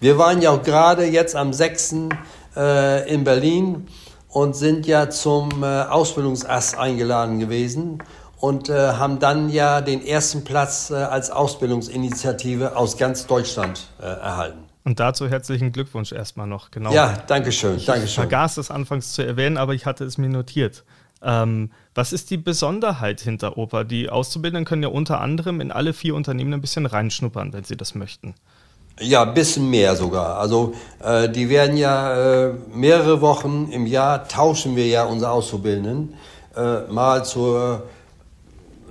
Wir 0.00 0.18
waren 0.18 0.42
ja 0.42 0.50
auch 0.50 0.62
gerade 0.62 1.04
jetzt 1.04 1.36
am 1.36 1.52
6. 1.52 1.94
Äh, 2.56 3.08
in 3.08 3.22
Berlin 3.22 3.86
und 4.28 4.56
sind 4.56 4.86
ja 4.86 5.08
zum 5.10 5.62
äh, 5.62 5.82
Ausbildungsass 5.82 6.76
eingeladen 6.76 7.38
gewesen 7.38 8.02
und 8.40 8.68
äh, 8.68 8.74
haben 8.74 9.20
dann 9.20 9.50
ja 9.50 9.80
den 9.80 10.04
ersten 10.04 10.42
Platz 10.42 10.90
äh, 10.90 10.94
als 10.94 11.30
Ausbildungsinitiative 11.30 12.76
aus 12.76 12.96
ganz 12.96 13.26
Deutschland 13.26 13.86
äh, 14.00 14.06
erhalten. 14.06 14.61
Und 14.84 14.98
dazu 14.98 15.28
herzlichen 15.28 15.72
Glückwunsch 15.72 16.12
erstmal 16.12 16.46
noch. 16.46 16.70
Genau. 16.70 16.92
Ja, 16.92 17.16
danke 17.26 17.52
schön. 17.52 17.76
Ich 17.76 17.86
vergaß 17.86 18.56
es 18.56 18.70
anfangs 18.70 19.12
zu 19.12 19.24
erwähnen, 19.24 19.56
aber 19.56 19.74
ich 19.74 19.86
hatte 19.86 20.04
es 20.04 20.18
mir 20.18 20.28
notiert. 20.28 20.84
Ähm, 21.22 21.70
was 21.94 22.12
ist 22.12 22.30
die 22.30 22.36
Besonderheit 22.36 23.20
hinter 23.20 23.56
Opa? 23.56 23.84
Die 23.84 24.10
Auszubildenden 24.10 24.64
können 24.64 24.82
ja 24.82 24.88
unter 24.88 25.20
anderem 25.20 25.60
in 25.60 25.70
alle 25.70 25.92
vier 25.92 26.14
Unternehmen 26.14 26.54
ein 26.54 26.60
bisschen 26.60 26.86
reinschnuppern, 26.86 27.52
wenn 27.52 27.64
sie 27.64 27.76
das 27.76 27.94
möchten. 27.94 28.34
Ja, 29.00 29.22
ein 29.22 29.34
bisschen 29.34 29.70
mehr 29.70 29.96
sogar. 29.96 30.38
Also 30.38 30.74
äh, 31.02 31.28
die 31.28 31.48
werden 31.48 31.76
ja 31.76 32.48
äh, 32.48 32.52
mehrere 32.74 33.20
Wochen 33.20 33.68
im 33.70 33.86
Jahr 33.86 34.28
tauschen 34.28 34.76
wir 34.76 34.86
ja 34.86 35.04
unsere 35.04 35.30
Auszubildenden. 35.30 36.14
Äh, 36.56 36.92
mal 36.92 37.24
zur, 37.24 37.84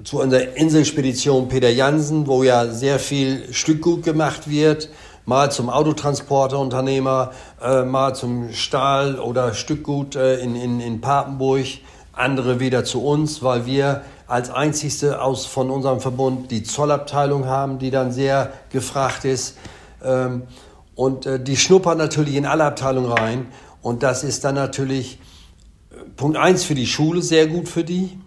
zu 0.04 0.20
unserer 0.20 0.56
Inselspedition 0.56 1.50
Peter 1.50 1.70
Jansen, 1.70 2.26
wo 2.28 2.44
ja 2.44 2.68
sehr 2.68 2.98
viel 2.98 3.54
Stückgut 3.54 4.04
gemacht 4.04 4.50
wird. 4.50 4.90
Mal 5.26 5.52
zum 5.52 5.70
Autotransporterunternehmer, 5.70 7.32
äh, 7.62 7.84
mal 7.84 8.16
zum 8.16 8.52
Stahl- 8.54 9.20
oder 9.20 9.54
Stückgut 9.54 10.16
äh, 10.16 10.40
in, 10.40 10.56
in, 10.56 10.80
in 10.80 11.00
Papenburg, 11.00 11.66
andere 12.14 12.60
wieder 12.60 12.84
zu 12.84 13.04
uns, 13.04 13.44
weil 13.44 13.66
wir 13.66 14.02
als 14.28 14.50
einzigste 14.50 15.22
aus 15.22 15.46
von 15.46 15.70
unserem 15.70 16.00
Verbund 16.00 16.52
die 16.52 16.64
Zollabteilung 16.64 17.46
haben, 17.46 17.80
die 17.80 17.92
dann 17.92 18.12
sehr 18.12 18.52
gefragt 18.72 19.26
ist. 19.26 19.58
Ähm, 20.04 20.44
und 20.96 21.26
äh, 21.26 21.40
die 21.40 21.58
schnuppern 21.58 21.98
natürlich 21.98 22.36
in 22.36 22.46
alle 22.46 22.64
Abteilungen 22.64 23.12
rein. 23.12 23.48
Und 23.82 24.04
das 24.04 24.24
ist 24.24 24.44
dann 24.44 24.56
natürlich 24.56 25.20
äh, 25.92 25.96
Punkt 26.16 26.38
1 26.38 26.64
für 26.64 26.76
die 26.76 26.88
Schule 26.88 27.22
sehr 27.22 27.48
gut 27.48 27.70
für 27.70 27.84
die, 27.84 28.18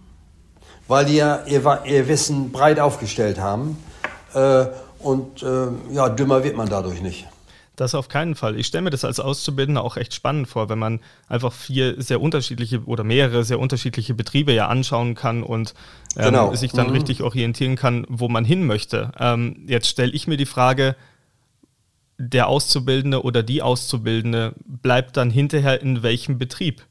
weil 0.89 1.07
die 1.07 1.17
ja 1.17 1.43
ihr, 1.47 1.81
ihr 1.85 2.07
Wissen 2.07 2.53
breit 2.53 2.79
aufgestellt 2.79 3.41
haben. 3.41 3.79
Äh, 5.05 5.07
und 5.07 5.43
ja, 5.93 6.09
dümmer 6.09 6.43
wird 6.45 6.57
man 6.57 6.69
dadurch 6.69 7.03
nicht. 7.03 7.27
Das 7.77 7.97
auf 7.97 8.07
keinen 8.07 8.37
Fall. 8.37 8.57
Ich 8.57 8.69
stelle 8.69 8.83
mir 8.83 8.91
das 8.91 9.05
als 9.05 9.19
Auszubildender 9.19 9.83
auch 9.83 9.97
echt 9.97 10.15
spannend 10.15 10.47
vor, 10.47 10.69
wenn 10.69 10.79
man 10.79 11.01
einfach 11.29 11.53
vier 11.53 12.01
sehr 12.01 12.21
unterschiedliche 12.21 12.85
oder 12.85 13.03
mehrere 13.03 13.43
sehr 13.43 13.59
unterschiedliche 13.59 14.15
Betriebe 14.15 14.53
ja 14.53 14.69
anschauen 14.69 15.17
kann 15.17 15.43
und 15.43 15.75
ähm, 16.17 16.27
genau. 16.27 16.55
sich 16.55 16.71
dann 16.71 16.89
mhm. 16.89 16.93
richtig 16.93 17.23
orientieren 17.23 17.75
kann, 17.75 18.07
wo 18.09 18.29
man 18.29 18.45
hin 18.45 18.65
möchte. 18.65 19.11
Ähm, 19.19 19.65
jetzt 19.67 19.89
stelle 19.89 20.13
ich 20.13 20.29
mir 20.29 20.37
die 20.37 20.47
Frage, 20.47 20.95
der 22.17 22.47
Auszubildende 22.47 23.25
oder 23.25 23.43
die 23.43 23.61
Auszubildende 23.61 24.55
bleibt 24.65 25.17
dann 25.17 25.31
hinterher 25.31 25.83
in 25.83 26.05
welchem 26.05 26.39
Betrieb? 26.39 26.83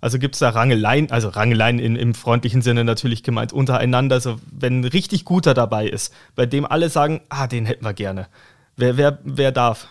Also 0.00 0.18
gibt 0.18 0.34
es 0.34 0.38
da 0.38 0.50
Rangeleien, 0.50 1.10
also 1.10 1.28
Rangeleien 1.28 1.78
in, 1.78 1.96
im 1.96 2.14
freundlichen 2.14 2.62
Sinne 2.62 2.84
natürlich 2.84 3.22
gemeint, 3.22 3.52
untereinander, 3.52 4.16
also 4.16 4.36
wenn 4.50 4.80
ein 4.80 4.84
richtig 4.84 5.24
guter 5.24 5.52
dabei 5.52 5.86
ist, 5.86 6.12
bei 6.34 6.46
dem 6.46 6.64
alle 6.64 6.88
sagen, 6.88 7.20
ah, 7.28 7.46
den 7.46 7.66
hätten 7.66 7.84
wir 7.84 7.92
gerne. 7.92 8.28
Wer, 8.76 8.96
wer, 8.96 9.18
wer 9.24 9.52
darf? 9.52 9.88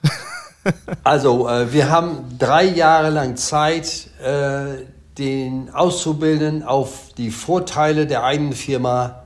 also 1.04 1.48
äh, 1.48 1.72
wir 1.72 1.90
haben 1.90 2.38
drei 2.40 2.66
Jahre 2.66 3.12
lang 3.12 3.36
Zeit, 3.36 4.10
äh, 4.24 4.86
den 5.20 5.70
Auszubildenden 5.72 6.64
auf 6.64 7.14
die 7.18 7.30
Vorteile 7.30 8.08
der 8.08 8.24
eigenen 8.24 8.54
Firma 8.54 9.24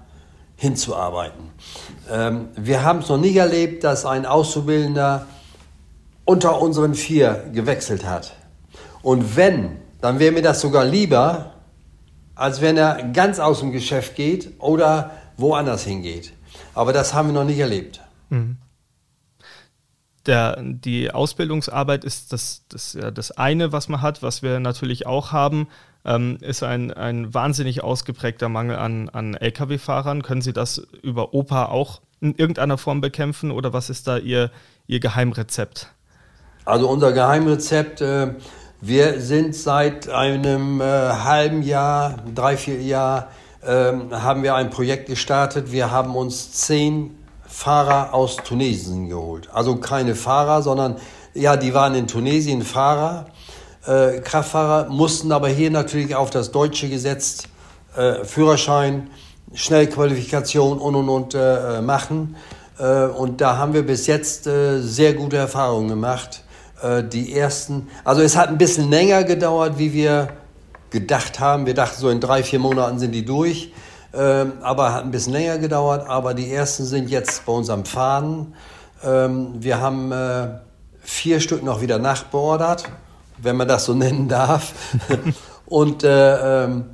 hinzuarbeiten. 0.56 1.52
Ähm, 2.12 2.50
wir 2.56 2.84
haben 2.84 3.00
es 3.00 3.10
noch 3.10 3.20
nie 3.20 3.38
erlebt, 3.38 3.84
dass 3.84 4.06
ein 4.06 4.26
Auszubildender 4.26 5.28
unter 6.26 6.62
unseren 6.62 6.96
vier 6.96 7.46
gewechselt 7.54 8.06
hat. 8.06 8.34
Und 9.02 9.36
wenn, 9.36 9.78
dann 10.04 10.20
wäre 10.20 10.34
mir 10.34 10.42
das 10.42 10.60
sogar 10.60 10.84
lieber, 10.84 11.54
als 12.36 12.60
wenn 12.60 12.76
er 12.76 13.02
ganz 13.14 13.40
aus 13.40 13.62
dem 13.62 13.72
Geschäft 13.72 14.18
geht 14.18 14.52
oder 14.60 15.12
woanders 15.38 15.86
hingeht. 15.86 16.34
Aber 16.74 16.92
das 16.92 17.14
haben 17.14 17.30
wir 17.30 17.34
noch 17.34 17.46
nicht 17.46 17.60
erlebt. 17.60 18.02
Mhm. 18.30 18.58
Der, 20.26 20.62
die 20.62 21.10
Ausbildungsarbeit 21.10 22.04
ist 22.04 22.34
das, 22.34 22.64
das, 22.68 22.94
ja, 22.94 23.12
das 23.12 23.32
eine, 23.32 23.72
was 23.72 23.88
man 23.88 24.02
hat, 24.02 24.22
was 24.22 24.44
wir 24.44 24.60
natürlich 24.60 25.08
auch 25.08 25.32
haben, 25.32 25.70
ähm, 26.04 26.38
ist 26.42 26.64
ein, 26.64 26.92
ein 26.92 27.34
wahnsinnig 27.34 27.82
ausgeprägter 27.82 28.50
Mangel 28.50 28.76
an, 28.76 29.08
an 29.08 29.36
Lkw-Fahrern. 29.36 30.22
Können 30.22 30.42
Sie 30.42 30.52
das 30.52 30.86
über 31.02 31.34
OPA 31.34 31.68
auch 31.68 32.02
in 32.20 32.36
irgendeiner 32.36 32.78
Form 32.78 33.00
bekämpfen 33.00 33.52
oder 33.52 33.72
was 33.72 33.90
ist 33.90 34.06
da 34.06 34.18
Ihr, 34.18 34.52
Ihr 34.86 35.00
Geheimrezept? 35.00 35.94
Also 36.66 36.90
unser 36.90 37.14
Geheimrezept, 37.14 38.02
äh, 38.02 38.34
wir 38.86 39.22
sind 39.22 39.56
seit 39.56 40.10
einem 40.10 40.82
äh, 40.82 40.84
halben 40.84 41.64
Jahr, 41.64 42.16
drei, 42.36 42.58
vier 42.58 42.82
Jahr, 42.82 43.30
äh, 43.62 43.94
haben 44.12 44.44
wir 44.44 44.56
ein 44.56 44.72
Projekt 44.72 45.06
gestartet. 45.06 45.72
Wir 45.72 45.90
haben 45.90 46.18
uns 46.18 46.52
zehn 46.52 47.18
Fahrer 47.48 48.14
aus 48.14 48.36
Tunesien 48.36 49.08
geholt. 49.08 49.48
Also 49.54 49.78
keine 49.78 50.16
Fahrer, 50.16 50.62
sondern 50.62 50.98
ja, 51.34 51.56
die 51.56 51.74
waren 51.74 51.96
in 51.96 52.08
Tunesien 52.08 52.62
Fahrer, 52.62 53.28
äh, 53.88 54.20
Kraftfahrer, 54.20 54.90
mussten 54.90 55.32
aber 55.32 55.48
hier 55.48 55.72
natürlich 55.72 56.14
auf 56.14 56.30
das 56.30 56.52
deutsche 56.52 56.90
Gesetz 56.90 57.44
äh, 57.96 58.26
Führerschein, 58.26 59.10
Schnellqualifikation 59.54 60.78
und 60.80 60.96
und 60.96 61.08
und 61.08 61.36
äh, 61.36 61.80
machen. 61.82 62.36
und 63.18 63.40
da 63.40 63.58
haben 63.58 63.74
wir 63.74 63.86
bis 63.86 64.08
jetzt 64.08 64.46
sehr 64.46 65.14
gute 65.14 65.38
Erfahrungen 65.38 65.90
gemacht. 65.90 66.43
Äh, 66.84 67.04
die 67.04 67.34
ersten, 67.34 67.88
also 68.04 68.22
es 68.22 68.36
hat 68.36 68.50
ein 68.50 68.58
bisschen 68.58 68.90
länger 68.90 69.24
gedauert, 69.24 69.80
wie 69.80 69.94
wir 69.94 70.30
gedacht 70.90 71.40
haben. 71.40 71.66
Wir 71.66 71.74
dachten, 71.74 72.00
so 72.00 72.10
in 72.10 72.20
drei, 72.20 72.44
vier 72.44 72.60
Monaten 72.60 73.00
sind 73.00 73.14
die 73.14 73.26
durch. 73.26 73.72
Ähm, 74.14 74.54
aber 74.62 74.94
hat 74.94 75.06
ein 75.06 75.12
bisschen 75.12 75.34
länger 75.34 75.58
gedauert. 75.58 76.08
Aber 76.08 76.34
die 76.34 76.52
ersten 76.52 76.84
sind 76.86 77.10
jetzt 77.10 77.46
bei 77.46 77.54
uns 77.54 77.70
am 77.70 77.86
Faden. 77.86 78.54
Ähm, 79.04 79.56
wir 79.60 79.80
haben 79.80 80.12
äh, 80.12 80.50
vier 81.02 81.40
Stück 81.40 81.64
noch 81.64 81.82
wieder 81.82 82.00
nachbeordert, 82.00 82.84
wenn 83.38 83.56
man 83.56 83.68
das 83.68 83.86
so 83.86 83.94
nennen 83.94 84.28
darf. 84.28 84.74
Und 85.66 86.04
äh, 86.04 86.66
ähm, 86.66 86.86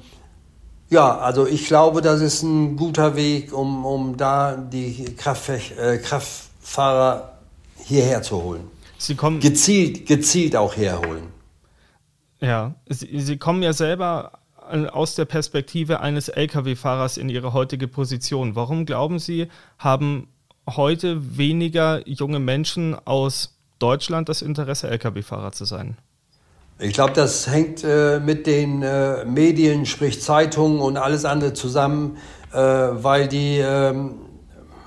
ja, 0.90 1.18
also 1.18 1.46
ich 1.46 1.66
glaube, 1.66 2.02
das 2.02 2.22
ist 2.22 2.44
ein 2.44 2.78
guter 2.78 3.16
Weg, 3.16 3.54
um, 3.54 3.86
um 3.86 4.18
da 4.18 4.56
die 4.56 5.16
Kraftfech 5.16 5.74
äh, 5.78 5.98
Kraftfahrer 5.98 7.34
hierher 7.84 8.22
zu 8.22 8.42
holen. 8.42 8.79
Sie 9.00 9.16
kommen 9.16 9.40
gezielt, 9.40 10.06
gezielt 10.06 10.58
auch 10.58 10.76
herholen. 10.76 11.30
Ja, 12.42 12.76
Sie, 12.88 13.20
Sie 13.22 13.38
kommen 13.38 13.64
ja 13.64 13.72
selber 13.72 14.34
aus 14.92 15.16
der 15.16 15.26
Perspektive 15.26 16.02
eines 16.02 16.28
Lkw-Fahrers 16.28 17.18
in 17.18 17.30
Ihre 17.30 17.54
heutige 17.54 17.88
Position. 17.88 18.56
Warum 18.56 18.86
glauben 18.86 19.18
Sie, 19.18 19.48
haben 19.78 20.28
heute 20.68 21.38
weniger 21.38 22.08
junge 22.08 22.40
Menschen 22.40 22.96
aus 23.06 23.58
Deutschland 23.80 24.28
das 24.28 24.42
Interesse, 24.42 24.90
Lkw-Fahrer 24.90 25.54
zu 25.54 25.64
sein? 25.64 25.98
Ich 26.78 26.94
glaube, 26.94 27.14
das 27.14 27.48
hängt 27.48 27.84
äh, 27.86 28.20
mit 28.20 28.48
den 28.48 28.84
äh, 28.84 29.24
Medien, 29.24 29.86
sprich 29.86 30.22
Zeitungen 30.22 30.80
und 30.82 30.98
alles 30.98 31.24
andere 31.24 31.54
zusammen, 31.54 32.18
äh, 32.52 32.58
weil 32.58 33.30
die 33.30 33.60
ähm, 33.60 34.16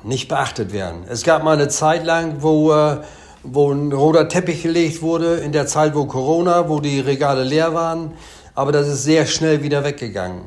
nicht 0.05 0.29
beachtet 0.29 0.72
werden. 0.72 1.05
Es 1.09 1.22
gab 1.22 1.44
mal 1.44 1.53
eine 1.53 1.68
Zeit 1.68 2.05
lang, 2.05 2.42
wo 2.42 2.72
äh, 2.72 2.98
wo 3.42 3.72
ein 3.72 3.92
roter 3.92 4.28
Teppich 4.28 4.62
gelegt 4.62 5.02
wurde 5.02 5.37
in 5.37 5.52
der 5.52 5.66
Zeit, 5.66 5.94
wo 5.94 6.05
Corona, 6.07 6.68
wo 6.68 6.81
die 6.81 7.00
Regale 7.00 7.44
leer 7.44 7.74
waren. 7.74 8.12
Aber 8.55 8.72
das 8.72 8.88
ist 8.88 9.05
sehr 9.05 9.26
schnell 9.26 9.62
wieder 9.62 9.85
weggegangen. 9.85 10.42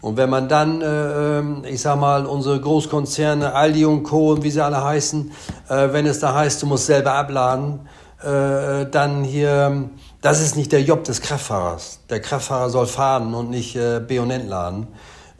Und 0.00 0.18
wenn 0.18 0.28
man 0.28 0.48
dann, 0.48 0.82
äh, 0.82 1.38
ähm, 1.38 1.64
ich 1.66 1.80
sag 1.80 1.98
mal, 1.98 2.26
unsere 2.26 2.60
Großkonzerne, 2.60 3.54
Aldi 3.54 3.86
und 3.86 4.02
Co. 4.02 4.32
und 4.32 4.42
wie 4.42 4.50
sie 4.50 4.62
alle 4.62 4.84
heißen, 4.84 5.32
äh, 5.70 5.88
wenn 5.92 6.06
es 6.06 6.20
da 6.20 6.34
heißt, 6.34 6.62
du 6.62 6.66
musst 6.66 6.86
selber 6.86 7.14
abladen, 7.14 7.88
äh, 8.22 8.84
dann 8.90 9.24
hier, 9.24 9.88
das 10.20 10.42
ist 10.42 10.56
nicht 10.56 10.72
der 10.72 10.82
Job 10.82 11.04
des 11.04 11.22
Kraftfahrers. 11.22 12.00
Der 12.10 12.20
Kraftfahrer 12.20 12.68
soll 12.68 12.86
fahren 12.86 13.32
und 13.32 13.48
nicht 13.48 13.76
äh, 13.76 14.00
B 14.00 14.18
und 14.18 14.30
entladen. 14.30 14.88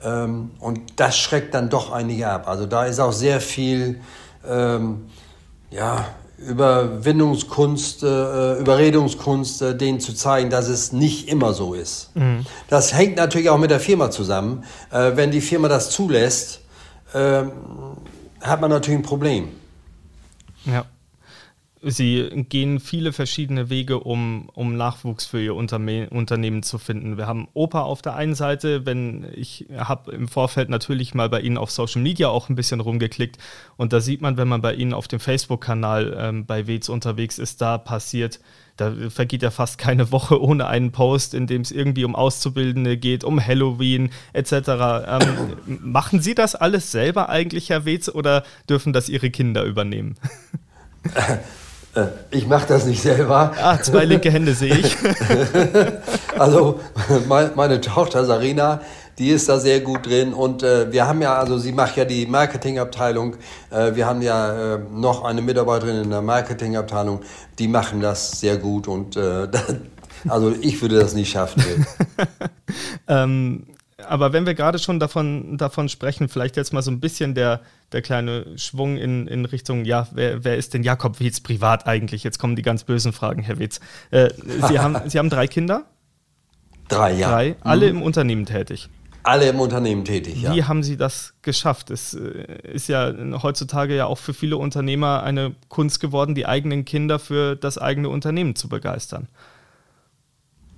Ähm, 0.03 0.53
und 0.61 0.81
das 0.97 1.19
schreckt 1.19 1.55
dann 1.55 1.69
doch 1.69 1.93
einige 1.93 2.29
ab. 2.29 2.49
Also 2.49 2.65
da 2.65 2.87
ist 2.87 3.01
auch 3.01 3.13
sehr 3.13 3.43
viel, 3.43 4.01
ähm, 4.49 5.07
ja, 5.71 6.07
Überwindungskunst, 6.39 8.03
äh, 8.03 8.59
Überredungskunst, 8.59 9.63
äh, 9.63 9.77
denen 9.77 10.01
zu 10.01 10.15
zeigen, 10.15 10.51
dass 10.51 10.69
es 10.69 10.93
nicht 10.93 11.29
immer 11.29 11.53
so 11.53 11.75
ist. 11.75 12.11
Mhm. 12.15 12.45
Das 12.69 12.93
hängt 12.93 13.17
natürlich 13.17 13.51
auch 13.51 13.59
mit 13.59 13.71
der 13.71 13.81
Firma 13.81 14.11
zusammen. 14.11 14.65
Äh, 14.91 15.13
wenn 15.15 15.31
die 15.31 15.41
Firma 15.41 15.69
das 15.69 15.91
zulässt, 15.91 16.61
äh, 17.13 17.45
hat 18.41 18.61
man 18.61 18.71
natürlich 18.71 18.99
ein 18.99 19.05
Problem. 19.05 19.49
Ja. 20.65 20.85
Sie 21.87 22.45
gehen 22.49 22.81
viele 22.81 23.13
verschiedene 23.13 23.69
Wege, 23.69 24.01
um, 24.01 24.49
um 24.55 24.75
Nachwuchs 24.77 25.27
für 25.27 25.43
Ihr 25.43 25.55
Unterme 25.55 26.09
Unternehmen 26.09 26.63
zu 26.63 26.79
finden. 26.79 27.19
Wir 27.19 27.27
haben 27.27 27.49
Opa 27.53 27.83
auf 27.83 28.01
der 28.01 28.17
einen 28.17 28.35
Seite, 28.35 28.87
wenn 28.87 29.27
ich 29.35 29.67
habe 29.77 30.13
im 30.13 30.29
Vorfeld 30.29 30.71
natürlich 30.71 31.15
mal 31.15 31.29
bei 31.29 31.41
Ihnen 31.41 31.59
auf 31.59 31.71
Social 31.71 32.01
Media 32.01 32.29
auch 32.29 32.49
ein 32.49 32.55
bisschen 32.55 32.81
rumgeklickt 32.81 33.37
und 33.77 33.93
da 33.93 34.01
sieht 34.01 34.23
man, 34.23 34.39
wenn 34.39 34.49
man 34.49 34.63
bei 34.63 34.75
Ihnen 34.75 34.95
auf 34.95 35.09
dem 35.09 35.21
Facebook-Kanal 35.21 36.17
ähm, 36.19 36.47
bei 36.47 36.67
WEZ 36.67 36.89
unterwegs 36.89 37.39
ist, 37.39 37.61
da 37.61 37.77
passiert, 37.77 38.41
da 38.79 38.93
vergeht 39.11 39.43
ja 39.43 39.51
fast 39.51 39.77
keine 39.77 40.11
Woche 40.11 40.41
ohne 40.41 40.67
einen 40.67 40.91
Post, 40.91 41.35
in 41.35 41.47
dem 41.47 41.61
es 41.61 41.71
irgendwie 41.71 42.05
um 42.05 42.17
Auszubildende 42.17 42.97
geht, 42.97 43.25
um 43.25 43.45
Halloween 43.45 44.11
etc. 44.33 44.53
Ähm, 44.53 45.57
machen 45.67 46.23
Sie 46.23 46.35
das 46.35 46.55
alles 46.55 46.91
selber 46.93 47.29
eigentlich, 47.29 47.69
Herr 47.69 47.85
Wetz, 47.85 48.09
oder 48.09 48.43
dürfen 48.69 48.93
das 48.93 49.11
Ihre 49.11 49.31
Kinder 49.31 49.65
übernehmen? 49.65 50.15
Äh, 51.95 52.07
ich 52.31 52.47
mache 52.47 52.67
das 52.67 52.87
nicht 52.87 53.03
selber. 53.03 53.53
Ah, 53.61 53.79
zwei 53.81 54.05
linke 54.05 54.31
Hände 54.31 54.55
sehe 54.55 54.75
ich. 54.75 54.97
also 56.39 56.81
meine 57.55 57.81
Tochter 57.81 58.25
Sarina, 58.25 58.81
die 59.19 59.31
ist 59.31 59.49
da 59.49 59.59
sehr 59.59 59.81
gut 59.81 60.07
drin 60.07 60.33
und 60.33 60.63
äh, 60.63 60.93
wir 60.93 61.07
haben 61.07 61.23
ja, 61.23 61.37
also 61.37 61.57
sie 61.59 61.73
macht 61.73 61.97
ja 61.97 62.05
die 62.05 62.27
Marketingabteilung, 62.27 63.37
äh, 63.71 63.95
wir 63.95 64.07
haben 64.07 64.23
ja 64.23 64.75
äh, 64.75 64.79
noch 64.93 65.25
eine 65.25 65.41
Mitarbeiterin 65.41 66.03
in 66.03 66.11
der 66.11 66.23
Marketingabteilung, 66.23 67.21
die 67.59 67.69
machen 67.69 68.01
das 68.01 68.41
sehr 68.41 68.57
gut 68.57 68.89
und 68.89 69.17
also 70.29 70.55
ich 70.61 70.83
würde 70.83 70.99
das 70.99 71.15
nicht 71.15 71.31
schaffen. 71.31 71.63
ähm, 73.09 73.67
aber 74.09 74.33
wenn 74.33 74.47
wir 74.47 74.55
gerade 74.55 74.79
schon 74.79 74.99
davon, 74.99 75.57
davon 75.57 75.89
sprechen, 75.89 76.29
vielleicht 76.29 76.57
jetzt 76.57 76.73
mal 76.73 76.83
so 76.83 76.91
ein 76.91 77.01
bisschen 77.01 77.35
der, 77.35 77.61
der 77.95 78.03
kleine 78.03 78.59
Schwung 78.59 78.99
in, 78.99 79.27
in 79.27 79.45
Richtung, 79.47 79.85
ja, 79.85 80.09
wer, 80.13 80.45
wer 80.45 80.57
ist 80.57 80.75
denn 80.75 80.83
Jakob 80.83 81.21
Wietz 81.21 81.41
privat 81.41 81.87
eigentlich? 81.87 82.25
Jetzt 82.25 82.39
kommen 82.39 82.57
die 82.57 82.63
ganz 82.63 82.85
bösen 82.85 83.13
Fragen, 83.13 83.43
Herr 83.43 83.59
Wietz. 83.59 83.81
Äh, 84.11 84.29
Sie, 84.69 84.79
haben, 84.79 84.97
Sie 85.07 85.19
haben 85.19 85.31
drei 85.31 85.47
Kinder? 85.47 85.85
Drei, 86.89 87.13
ja. 87.13 87.31
Drei, 87.31 87.57
alle 87.61 87.91
mhm. 87.91 87.99
im 87.99 88.03
Unternehmen 88.03 88.45
tätig. 88.45 88.91
Alle 89.23 89.49
im 89.49 89.59
Unternehmen 89.59 90.05
tätig, 90.05 90.43
ja. 90.43 90.55
Wie 90.55 90.65
haben 90.65 90.83
Sie 90.83 90.99
das 90.99 91.33
geschafft? 91.41 91.91
Es 91.91 92.13
äh, 92.13 92.19
ist 92.65 92.89
ja 92.89 93.11
heutzutage 93.43 93.97
ja 93.97 94.05
auch 94.05 94.19
für 94.19 94.35
viele 94.35 94.59
Unternehmer 94.59 95.23
eine 95.23 95.55
Kunst 95.69 96.01
geworden, 96.01 96.35
die 96.35 96.45
eigenen 96.45 96.85
Kinder 96.85 97.19
für 97.19 97.57
das 97.57 97.79
eigene 97.79 98.11
Unternehmen 98.11 98.55
zu 98.55 98.69
begeistern. 98.69 99.29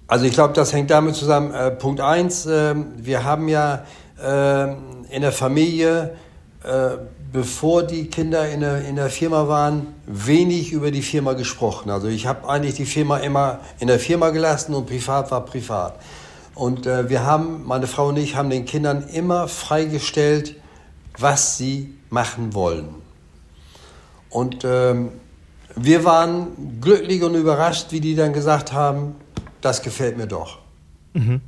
Also 0.07 0.26
ich 0.26 0.33
glaube, 0.33 0.55
das 0.55 0.72
hängt 0.72 0.90
damit 0.90 1.16
zusammen. 1.16 1.52
Äh, 1.52 1.72
Punkt 1.72 2.00
eins: 2.00 2.46
äh, 2.46 2.76
wir 2.96 3.24
haben 3.24 3.48
ja 3.48 3.85
äh, 4.22 4.72
in 5.11 5.22
der 5.22 5.33
Familie, 5.33 6.16
äh, 6.66 6.98
bevor 7.33 7.85
die 7.85 8.07
Kinder 8.07 8.48
in 8.48 8.61
der, 8.61 8.85
in 8.85 8.96
der 8.96 9.09
Firma 9.09 9.46
waren, 9.46 9.94
wenig 10.07 10.72
über 10.72 10.90
die 10.90 11.02
Firma 11.02 11.35
gesprochen. 11.35 11.90
Also 11.90 12.09
ich 12.09 12.26
habe 12.26 12.48
eigentlich 12.48 12.74
die 12.74 12.87
Firma 12.87 13.18
immer 13.18 13.61
in 13.79 13.87
der 13.87 14.00
Firma 14.00 14.31
gelassen 14.31 14.74
und 14.74 14.87
privat 14.87 15.31
war 15.31 15.44
privat. 15.44 16.00
Und 16.55 16.87
äh, 16.87 17.09
wir 17.09 17.24
haben, 17.24 17.64
meine 17.66 17.87
Frau 17.87 18.09
und 18.09 18.16
ich, 18.16 18.35
haben 18.35 18.50
den 18.50 18.64
Kindern 18.64 19.07
immer 19.09 19.46
freigestellt, 19.46 20.57
was 21.18 21.57
sie 21.57 21.94
machen 22.11 22.55
wollen. 22.55 22.88
Und 24.31 24.64
ähm, 24.64 25.11
wir 25.76 26.05
waren 26.05 26.81
glücklich 26.81 27.22
und 27.22 27.35
überrascht, 27.35 27.92
wie 27.92 28.00
die 28.00 28.16
dann 28.16 28.33
gesagt 28.33 28.72
haben, 28.72 29.14
das 29.61 29.83
gefällt 29.83 30.16
mir 30.16 30.26
doch. 30.26 30.59
Mhm. 31.12 31.42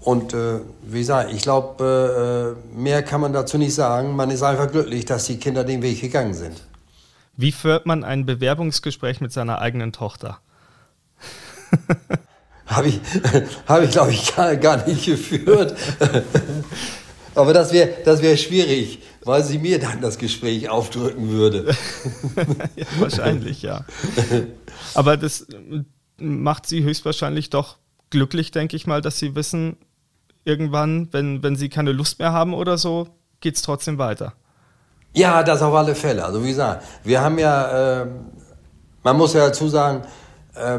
Und 0.00 0.32
äh, 0.32 0.60
wie 0.82 1.00
gesagt, 1.00 1.32
ich 1.32 1.42
glaube, 1.42 2.56
äh, 2.74 2.76
mehr 2.78 3.02
kann 3.02 3.20
man 3.20 3.32
dazu 3.32 3.58
nicht 3.58 3.74
sagen. 3.74 4.16
Man 4.16 4.30
ist 4.30 4.42
einfach 4.42 4.70
glücklich, 4.70 5.04
dass 5.04 5.26
die 5.26 5.36
Kinder 5.36 5.62
den 5.62 5.82
Weg 5.82 6.00
gegangen 6.00 6.32
sind. 6.32 6.56
Wie 7.36 7.52
führt 7.52 7.86
man 7.86 8.02
ein 8.04 8.24
Bewerbungsgespräch 8.24 9.20
mit 9.20 9.32
seiner 9.32 9.60
eigenen 9.60 9.92
Tochter? 9.92 10.40
Habe 12.66 12.88
ich, 12.88 13.00
hab 13.66 13.82
ich 13.82 13.90
glaube 13.92 14.12
ich, 14.12 14.34
gar, 14.34 14.56
gar 14.56 14.86
nicht 14.86 15.04
geführt. 15.04 15.76
Aber 17.34 17.52
das 17.52 17.72
wäre 17.72 17.90
das 18.04 18.22
wär 18.22 18.36
schwierig, 18.36 19.00
weil 19.24 19.44
sie 19.44 19.58
mir 19.58 19.78
dann 19.78 20.00
das 20.00 20.18
Gespräch 20.18 20.68
aufdrücken 20.68 21.28
würde. 21.30 21.74
ja, 22.74 22.86
wahrscheinlich, 22.98 23.62
ja. 23.62 23.84
Aber 24.94 25.16
das 25.16 25.46
macht 26.18 26.66
sie 26.66 26.82
höchstwahrscheinlich 26.82 27.48
doch 27.48 27.78
glücklich, 28.10 28.50
denke 28.50 28.76
ich 28.76 28.88
mal, 28.88 29.00
dass 29.00 29.18
sie 29.20 29.36
wissen, 29.36 29.76
irgendwann, 30.44 31.08
wenn, 31.12 31.42
wenn 31.42 31.56
sie 31.56 31.68
keine 31.68 31.92
Lust 31.92 32.18
mehr 32.18 32.32
haben 32.32 32.54
oder 32.54 32.78
so, 32.78 33.08
geht 33.40 33.56
es 33.56 33.62
trotzdem 33.62 33.98
weiter. 33.98 34.34
Ja, 35.12 35.42
das 35.42 35.62
auf 35.62 35.74
alle 35.74 35.94
Fälle. 35.94 36.24
Also 36.24 36.42
wie 36.42 36.48
gesagt, 36.48 36.84
wir 37.04 37.20
haben 37.20 37.38
ja, 37.38 38.02
äh, 38.02 38.06
man 39.02 39.16
muss 39.16 39.34
ja 39.34 39.46
dazu 39.46 39.68
sagen, 39.68 40.02
äh, 40.54 40.78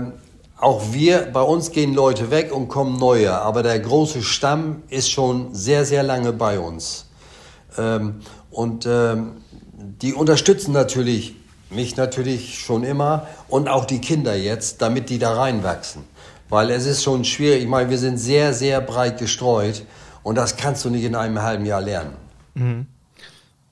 auch 0.57 0.93
wir, 0.93 1.27
bei 1.33 1.41
uns 1.41 1.71
gehen 1.71 1.93
Leute 1.93 2.29
weg 2.31 2.53
und 2.53 2.67
kommen 2.67 2.97
neue, 2.97 3.33
aber 3.33 3.63
der 3.63 3.79
große 3.79 4.21
Stamm 4.21 4.83
ist 4.89 5.09
schon 5.11 5.53
sehr, 5.53 5.85
sehr 5.85 6.03
lange 6.03 6.33
bei 6.33 6.59
uns. 6.59 7.07
Ähm, 7.77 8.21
und 8.51 8.85
ähm, 8.85 9.41
die 9.73 10.13
unterstützen 10.13 10.71
natürlich 10.71 11.35
mich 11.71 11.95
natürlich 11.97 12.59
schon 12.59 12.83
immer 12.83 13.27
und 13.47 13.69
auch 13.69 13.85
die 13.85 13.99
Kinder 13.99 14.35
jetzt, 14.35 14.81
damit 14.81 15.09
die 15.09 15.19
da 15.19 15.33
reinwachsen. 15.33 16.03
Weil 16.51 16.69
es 16.69 16.85
ist 16.85 17.01
schon 17.01 17.23
schwierig. 17.23 17.63
Ich 17.63 17.69
meine, 17.69 17.89
wir 17.89 17.97
sind 17.97 18.17
sehr, 18.17 18.53
sehr 18.53 18.81
breit 18.81 19.17
gestreut 19.17 19.85
und 20.21 20.35
das 20.35 20.57
kannst 20.57 20.83
du 20.83 20.89
nicht 20.89 21.05
in 21.05 21.15
einem 21.15 21.41
halben 21.41 21.65
Jahr 21.65 21.81
lernen. 21.81 22.13
Mhm. 22.55 22.87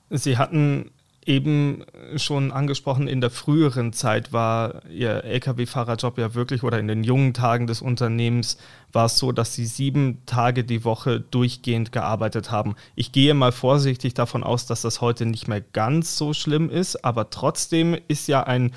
Sie 0.08 0.38
hatten 0.38 0.90
eben 1.26 1.84
schon 2.16 2.50
angesprochen, 2.50 3.06
in 3.06 3.20
der 3.20 3.28
früheren 3.28 3.92
Zeit 3.92 4.32
war 4.32 4.82
Ihr 4.88 5.24
Lkw-Fahrerjob 5.24 6.16
ja 6.16 6.34
wirklich 6.34 6.62
oder 6.62 6.78
in 6.78 6.88
den 6.88 7.04
jungen 7.04 7.34
Tagen 7.34 7.66
des 7.66 7.82
Unternehmens 7.82 8.56
war 8.92 9.04
es 9.04 9.18
so, 9.18 9.30
dass 9.30 9.54
Sie 9.54 9.66
sieben 9.66 10.22
Tage 10.24 10.64
die 10.64 10.82
Woche 10.82 11.20
durchgehend 11.20 11.92
gearbeitet 11.92 12.50
haben. 12.50 12.76
Ich 12.94 13.12
gehe 13.12 13.34
mal 13.34 13.52
vorsichtig 13.52 14.14
davon 14.14 14.42
aus, 14.42 14.64
dass 14.64 14.80
das 14.80 15.02
heute 15.02 15.26
nicht 15.26 15.48
mehr 15.48 15.60
ganz 15.60 16.16
so 16.16 16.32
schlimm 16.32 16.70
ist, 16.70 17.04
aber 17.04 17.28
trotzdem 17.28 17.94
ist 18.08 18.26
ja 18.26 18.42
ein 18.42 18.72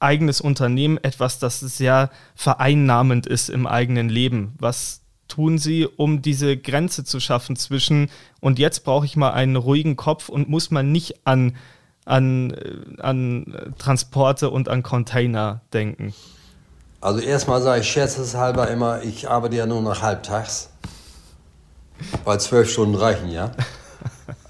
eigenes 0.00 0.40
Unternehmen 0.40 0.98
etwas, 0.98 1.38
das 1.38 1.60
sehr 1.60 2.10
vereinnahmend 2.34 3.26
ist 3.26 3.50
im 3.50 3.66
eigenen 3.66 4.08
Leben. 4.08 4.54
Was 4.58 5.02
tun 5.28 5.58
Sie, 5.58 5.86
um 5.86 6.22
diese 6.22 6.56
Grenze 6.56 7.04
zu 7.04 7.20
schaffen 7.20 7.56
zwischen 7.56 8.10
und 8.40 8.58
jetzt 8.58 8.84
brauche 8.84 9.06
ich 9.06 9.16
mal 9.16 9.30
einen 9.30 9.56
ruhigen 9.56 9.96
Kopf 9.96 10.28
und 10.28 10.48
muss 10.48 10.70
man 10.70 10.90
nicht 10.90 11.26
an, 11.26 11.56
an, 12.04 12.50
äh, 12.50 13.00
an 13.00 13.74
Transporte 13.78 14.50
und 14.50 14.68
an 14.68 14.82
Container 14.82 15.60
denken? 15.72 16.14
Also 17.00 17.20
erstmal 17.20 17.62
sage 17.62 17.80
ich 17.80 17.90
scherzeshalber 17.90 18.68
immer, 18.68 19.02
ich 19.02 19.30
arbeite 19.30 19.56
ja 19.56 19.66
nur 19.66 19.80
noch 19.80 20.02
halbtags, 20.02 20.68
weil 22.24 22.38
zwölf 22.40 22.70
Stunden 22.70 22.94
reichen 22.94 23.30
ja. 23.30 23.52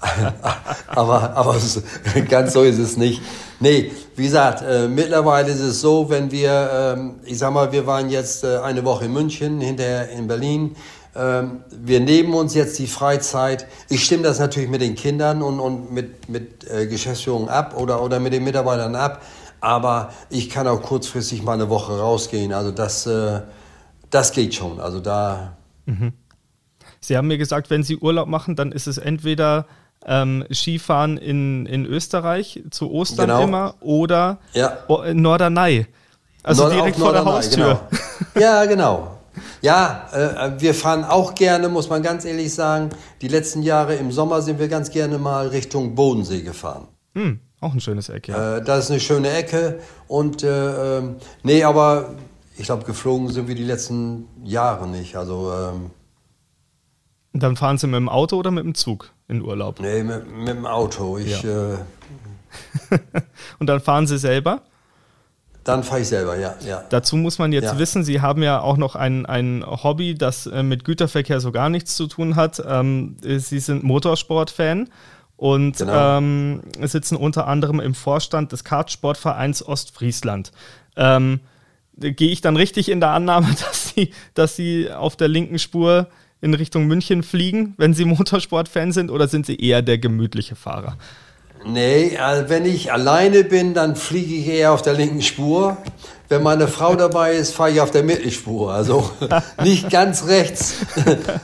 aber 0.87 1.35
aber 1.35 1.55
ganz 2.29 2.53
so 2.53 2.63
ist 2.63 2.79
es 2.79 2.97
nicht. 2.97 3.21
Nee, 3.59 3.91
wie 4.15 4.23
gesagt, 4.23 4.63
äh, 4.63 4.87
mittlerweile 4.87 5.51
ist 5.51 5.59
es 5.59 5.81
so, 5.81 6.09
wenn 6.09 6.31
wir, 6.31 6.95
ähm, 6.97 7.19
ich 7.23 7.37
sag 7.37 7.53
mal, 7.53 7.71
wir 7.71 7.85
waren 7.85 8.09
jetzt 8.09 8.43
äh, 8.43 8.57
eine 8.57 8.83
Woche 8.83 9.05
in 9.05 9.13
München, 9.13 9.61
hinterher 9.61 10.09
in 10.09 10.27
Berlin. 10.27 10.75
Ähm, 11.15 11.63
wir 11.69 11.99
nehmen 11.99 12.33
uns 12.33 12.55
jetzt 12.55 12.79
die 12.79 12.87
Freizeit. 12.87 13.67
Ich 13.89 14.03
stimme 14.03 14.23
das 14.23 14.39
natürlich 14.39 14.69
mit 14.69 14.81
den 14.81 14.95
Kindern 14.95 15.41
und, 15.41 15.59
und 15.59 15.91
mit, 15.91 16.29
mit 16.29 16.69
äh, 16.69 16.87
Geschäftsführung 16.87 17.49
ab 17.49 17.75
oder, 17.77 18.01
oder 18.01 18.19
mit 18.19 18.33
den 18.33 18.43
Mitarbeitern 18.43 18.95
ab. 18.95 19.21
Aber 19.59 20.11
ich 20.29 20.49
kann 20.49 20.67
auch 20.67 20.81
kurzfristig 20.81 21.43
mal 21.43 21.53
eine 21.53 21.69
Woche 21.69 21.99
rausgehen. 21.99 22.53
Also 22.53 22.71
das, 22.71 23.05
äh, 23.05 23.41
das 24.09 24.31
geht 24.31 24.55
schon. 24.55 24.79
Also 24.79 24.99
da. 24.99 25.57
Mhm. 25.85 26.13
Sie 26.99 27.17
haben 27.17 27.27
mir 27.27 27.37
gesagt, 27.37 27.69
wenn 27.69 27.83
Sie 27.83 27.97
Urlaub 27.97 28.27
machen, 28.27 28.55
dann 28.55 28.71
ist 28.71 28.87
es 28.87 28.97
entweder 28.97 29.67
ähm, 30.05 30.45
Skifahren 30.51 31.17
in, 31.17 31.65
in 31.65 31.85
Österreich 31.85 32.63
zu 32.71 32.91
Ostern 32.91 33.27
genau. 33.27 33.43
immer 33.43 33.75
oder 33.81 34.39
ja. 34.53 34.77
Norderney. 35.13 35.87
Also 36.43 36.63
Nord 36.63 36.75
direkt 36.75 36.97
vor 36.97 37.13
der 37.13 37.25
Haustür. 37.25 37.81
Genau. 37.89 38.01
Ja, 38.39 38.65
genau. 38.65 39.17
Ja, 39.61 40.07
äh, 40.13 40.61
wir 40.61 40.73
fahren 40.73 41.03
auch 41.03 41.35
gerne, 41.35 41.69
muss 41.69 41.89
man 41.89 42.01
ganz 42.01 42.25
ehrlich 42.25 42.53
sagen. 42.53 42.89
Die 43.21 43.27
letzten 43.27 43.61
Jahre 43.61 43.95
im 43.95 44.11
Sommer 44.11 44.41
sind 44.41 44.59
wir 44.59 44.67
ganz 44.67 44.89
gerne 44.89 45.17
mal 45.17 45.47
Richtung 45.47 45.95
Bodensee 45.95 46.41
gefahren. 46.41 46.87
Hm, 47.13 47.39
auch 47.59 47.73
ein 47.73 47.81
schönes 47.81 48.09
Eck, 48.09 48.27
ja. 48.27 48.57
Äh, 48.57 48.63
das 48.63 48.85
ist 48.85 48.91
eine 48.91 48.99
schöne 48.99 49.31
Ecke. 49.31 49.79
Und 50.07 50.43
äh, 50.43 50.97
ähm, 50.97 51.15
nee, 51.43 51.63
aber 51.63 52.15
ich 52.57 52.65
glaube, 52.65 52.85
geflogen 52.85 53.29
sind 53.29 53.47
wir 53.47 53.55
die 53.55 53.63
letzten 53.63 54.27
Jahre 54.43 54.87
nicht. 54.87 55.15
Also 55.15 55.51
ähm, 55.53 55.91
dann 57.33 57.55
fahren 57.55 57.77
Sie 57.77 57.87
mit 57.87 57.97
dem 57.97 58.09
Auto 58.09 58.37
oder 58.37 58.51
mit 58.51 58.63
dem 58.63 58.75
Zug 58.75 59.11
in 59.31 59.41
Urlaub? 59.41 59.79
Nee, 59.79 60.03
mit, 60.03 60.29
mit 60.29 60.49
dem 60.49 60.65
Auto. 60.65 61.17
Ich, 61.17 61.41
ja. 61.41 61.73
äh 61.73 61.77
und 63.59 63.67
dann 63.67 63.79
fahren 63.79 64.05
Sie 64.05 64.17
selber? 64.17 64.61
Dann 65.63 65.83
fahre 65.83 66.01
ich 66.01 66.07
selber, 66.07 66.37
ja, 66.37 66.55
ja. 66.65 66.83
Dazu 66.89 67.15
muss 67.15 67.37
man 67.39 67.53
jetzt 67.53 67.65
ja. 67.65 67.79
wissen, 67.79 68.03
Sie 68.03 68.19
haben 68.19 68.43
ja 68.43 68.59
auch 68.59 68.77
noch 68.77 68.95
ein, 68.95 69.25
ein 69.25 69.63
Hobby, 69.65 70.15
das 70.15 70.47
äh, 70.47 70.63
mit 70.63 70.83
Güterverkehr 70.83 71.39
so 71.39 71.51
gar 71.51 71.69
nichts 71.69 71.95
zu 71.95 72.07
tun 72.07 72.35
hat. 72.35 72.61
Ähm, 72.65 73.15
Sie 73.21 73.59
sind 73.59 73.83
Motorsportfan 73.83 74.89
und 75.37 75.77
genau. 75.77 76.17
ähm, 76.17 76.61
sitzen 76.81 77.15
unter 77.15 77.47
anderem 77.47 77.79
im 77.79 77.93
Vorstand 77.93 78.51
des 78.51 78.63
Kartsportvereins 78.63 79.65
Ostfriesland. 79.65 80.51
Ähm, 80.95 81.39
Gehe 81.97 82.31
ich 82.31 82.41
dann 82.41 82.55
richtig 82.55 82.89
in 82.89 82.99
der 82.99 83.11
Annahme, 83.11 83.47
dass 83.59 83.89
Sie, 83.89 84.11
dass 84.33 84.55
Sie 84.55 84.91
auf 84.91 85.15
der 85.15 85.27
linken 85.27 85.59
Spur 85.59 86.07
in 86.41 86.53
Richtung 86.53 86.87
München 86.87 87.23
fliegen, 87.23 87.73
wenn 87.77 87.93
Sie 87.93 88.05
Motorsportfan 88.05 88.91
sind, 88.91 89.11
oder 89.11 89.27
sind 89.27 89.45
Sie 89.45 89.55
eher 89.55 89.81
der 89.81 89.97
gemütliche 89.97 90.55
Fahrer? 90.55 90.97
Nee, 91.65 92.17
also 92.17 92.49
wenn 92.49 92.65
ich 92.65 92.91
alleine 92.91 93.43
bin, 93.43 93.73
dann 93.73 93.95
fliege 93.95 94.33
ich 94.33 94.47
eher 94.47 94.71
auf 94.71 94.81
der 94.81 94.93
linken 94.93 95.21
Spur. 95.21 95.77
Wenn 96.27 96.43
meine 96.43 96.67
Frau 96.67 96.95
dabei 96.95 97.33
ist, 97.33 97.53
fahre 97.53 97.71
ich 97.71 97.81
auf 97.81 97.91
der 97.91 98.03
Mittelspur. 98.03 98.73
Also 98.73 99.11
nicht 99.61 99.89
ganz 99.89 100.25
rechts, 100.27 100.77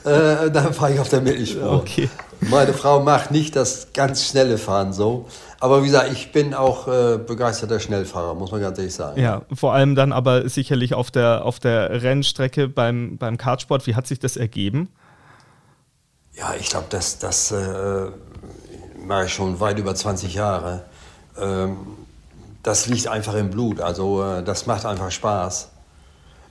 äh, 0.06 0.50
dann 0.50 0.74
fahre 0.74 0.94
ich 0.94 1.00
auf 1.00 1.10
der 1.10 1.22
Mittelspur. 1.22 1.72
Okay. 1.72 2.10
Meine 2.40 2.74
Frau 2.74 3.02
macht 3.02 3.32
nicht 3.32 3.56
das 3.56 3.90
ganz 3.94 4.26
schnelle 4.26 4.58
Fahren 4.58 4.94
so. 4.94 5.28
Aber 5.60 5.82
wie 5.82 5.88
gesagt, 5.88 6.12
ich 6.12 6.32
bin 6.32 6.54
auch 6.54 6.88
äh, 6.88 7.18
begeisterter 7.18 7.80
Schnellfahrer, 7.80 8.36
muss 8.36 8.52
man 8.52 8.62
ganz 8.62 8.78
ehrlich 8.78 8.94
sagen. 8.94 9.20
Ja, 9.20 9.42
vor 9.54 9.74
allem 9.74 9.96
dann 9.96 10.12
aber 10.12 10.48
sicherlich 10.50 10.94
auf 10.94 11.10
der, 11.10 11.46
auf 11.46 11.60
der 11.60 12.04
Rennstrecke 12.04 12.68
beim, 12.68 13.18
beim 13.18 13.38
Kartsport. 13.38 13.88
Wie 13.88 13.96
hat 13.96 14.06
sich 14.06 14.20
das 14.20 14.38
ergeben? 14.38 14.90
Ja, 16.34 16.54
ich 16.60 16.70
glaube, 16.70 16.86
das, 16.90 17.18
das 17.18 17.52
äh, 17.52 18.08
mache 19.04 19.26
ich 19.26 19.34
schon 19.34 19.60
weit 19.60 19.80
über 19.80 19.96
20 19.96 20.36
Jahre. 20.36 20.86
Ähm, 21.40 21.78
das 22.62 22.88
liegt 22.88 23.08
einfach 23.08 23.34
im 23.34 23.50
Blut. 23.50 23.82
Also 23.82 24.24
äh, 24.24 24.44
das 24.44 24.68
macht 24.68 24.86
einfach 24.86 25.10
Spaß. 25.10 25.70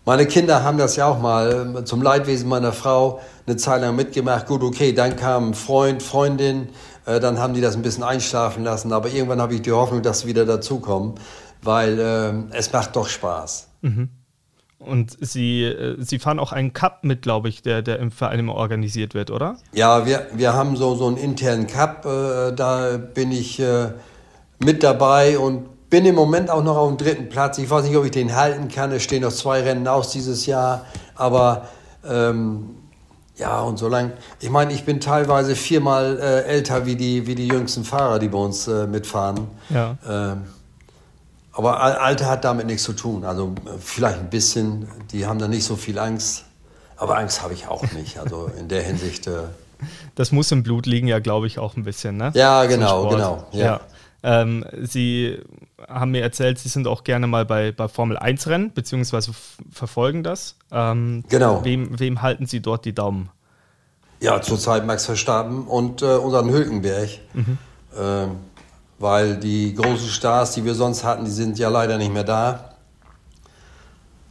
Meine 0.04 0.26
Kinder 0.26 0.62
haben 0.62 0.78
das 0.78 0.96
ja 0.96 1.08
auch 1.08 1.18
mal 1.18 1.76
äh, 1.78 1.84
zum 1.84 2.00
Leidwesen 2.00 2.48
meiner 2.48 2.72
Frau 2.72 3.20
eine 3.46 3.56
Zeit 3.56 3.80
lang 3.80 3.94
mitgemacht. 3.94 4.46
Gut, 4.46 4.62
okay, 4.62 4.92
dann 4.92 5.16
kam 5.16 5.52
Freund, 5.52 6.02
Freundin, 6.02 6.68
äh, 7.06 7.20
dann 7.20 7.38
haben 7.38 7.54
die 7.54 7.60
das 7.60 7.76
ein 7.76 7.82
bisschen 7.82 8.04
einschlafen 8.04 8.64
lassen. 8.64 8.92
Aber 8.92 9.08
irgendwann 9.08 9.40
habe 9.40 9.54
ich 9.54 9.62
die 9.62 9.72
Hoffnung, 9.72 10.02
dass 10.02 10.20
sie 10.20 10.28
wieder 10.28 10.44
dazukommen, 10.44 11.14
weil 11.62 11.98
äh, 11.98 12.56
es 12.56 12.72
macht 12.72 12.94
doch 12.96 13.08
Spaß. 13.08 13.68
Mhm. 13.82 14.10
Und 14.78 15.16
Sie, 15.20 15.64
äh, 15.64 15.96
Sie 15.98 16.18
fahren 16.18 16.38
auch 16.38 16.52
einen 16.52 16.72
Cup 16.72 17.02
mit, 17.02 17.22
glaube 17.22 17.48
ich, 17.48 17.62
der, 17.62 17.80
der 17.80 17.98
im 17.98 18.10
Verein 18.10 18.40
immer 18.40 18.54
organisiert 18.54 19.14
wird, 19.14 19.30
oder? 19.30 19.56
Ja, 19.72 20.04
wir, 20.04 20.26
wir 20.34 20.52
haben 20.52 20.76
so, 20.76 20.94
so 20.94 21.06
einen 21.06 21.16
internen 21.16 21.66
Cup. 21.66 22.04
Äh, 22.04 22.52
da 22.52 22.98
bin 22.98 23.32
ich 23.32 23.58
äh, 23.58 23.92
mit 24.62 24.82
dabei 24.82 25.38
und 25.38 25.88
bin 25.88 26.04
im 26.04 26.14
Moment 26.14 26.50
auch 26.50 26.62
noch 26.62 26.76
auf 26.76 26.88
dem 26.88 26.98
dritten 26.98 27.28
Platz. 27.28 27.58
Ich 27.58 27.70
weiß 27.70 27.84
nicht, 27.84 27.96
ob 27.96 28.04
ich 28.04 28.10
den 28.10 28.36
halten 28.36 28.68
kann. 28.68 28.92
Es 28.92 29.02
stehen 29.02 29.22
noch 29.22 29.32
zwei 29.32 29.62
Rennen 29.62 29.88
aus 29.88 30.10
dieses 30.10 30.44
Jahr. 30.44 30.84
Aber 31.14 31.68
ähm, 32.06 32.76
ja, 33.36 33.60
und 33.60 33.78
so 33.78 33.88
lang. 33.88 34.12
Ich 34.40 34.50
meine, 34.50 34.72
ich 34.72 34.84
bin 34.84 35.00
teilweise 35.00 35.54
viermal 35.56 36.18
äh, 36.18 36.42
älter 36.44 36.86
wie 36.86 36.96
die, 36.96 37.26
wie 37.26 37.34
die 37.34 37.48
jüngsten 37.48 37.84
Fahrer, 37.84 38.18
die 38.18 38.28
bei 38.28 38.38
uns 38.38 38.66
äh, 38.66 38.86
mitfahren. 38.86 39.46
Ja. 39.68 39.96
Ähm, 40.08 40.44
aber 41.52 41.80
Alter 41.80 42.26
hat 42.26 42.44
damit 42.44 42.66
nichts 42.66 42.82
zu 42.82 42.92
tun. 42.92 43.24
Also 43.24 43.54
vielleicht 43.78 44.18
ein 44.18 44.30
bisschen, 44.30 44.88
die 45.10 45.26
haben 45.26 45.38
da 45.38 45.48
nicht 45.48 45.64
so 45.64 45.76
viel 45.76 45.98
Angst. 45.98 46.44
Aber 46.96 47.16
Angst 47.18 47.42
habe 47.42 47.54
ich 47.54 47.66
auch 47.68 47.82
nicht. 47.92 48.18
Also 48.18 48.50
in 48.58 48.68
der 48.68 48.82
Hinsicht. 48.82 49.26
Äh 49.26 49.44
das 50.14 50.32
muss 50.32 50.50
im 50.52 50.62
Blut 50.62 50.86
liegen, 50.86 51.06
ja, 51.06 51.18
glaube 51.18 51.46
ich, 51.46 51.58
auch 51.58 51.76
ein 51.76 51.84
bisschen, 51.84 52.16
ne? 52.16 52.30
Ja, 52.34 52.64
genau, 52.64 53.08
genau. 53.08 53.46
Ja. 53.52 53.64
ja. 53.64 53.80
Ähm, 54.22 54.64
Sie 54.82 55.38
haben 55.88 56.10
mir 56.10 56.22
erzählt, 56.22 56.58
Sie 56.58 56.68
sind 56.68 56.86
auch 56.86 57.04
gerne 57.04 57.26
mal 57.26 57.44
bei, 57.44 57.72
bei 57.72 57.88
Formel 57.88 58.16
1 58.16 58.48
Rennen, 58.48 58.72
beziehungsweise 58.72 59.32
verfolgen 59.70 60.22
das. 60.22 60.56
Ähm, 60.70 61.24
genau. 61.28 61.64
Wem, 61.64 61.98
wem 61.98 62.22
halten 62.22 62.46
Sie 62.46 62.60
dort 62.60 62.84
die 62.84 62.94
Daumen? 62.94 63.30
Ja, 64.20 64.40
zurzeit 64.40 64.86
Max 64.86 65.04
Verstappen 65.04 65.66
und 65.66 66.02
äh, 66.02 66.06
unseren 66.16 66.50
Hülkenberg. 66.50 67.10
Mhm. 67.34 67.58
Ähm, 67.98 68.30
weil 68.98 69.36
die 69.36 69.74
großen 69.74 70.08
Stars, 70.08 70.52
die 70.52 70.64
wir 70.64 70.74
sonst 70.74 71.04
hatten, 71.04 71.24
die 71.24 71.30
sind 71.30 71.58
ja 71.58 71.68
leider 71.68 71.98
nicht 71.98 72.12
mehr 72.12 72.24
da. 72.24 72.70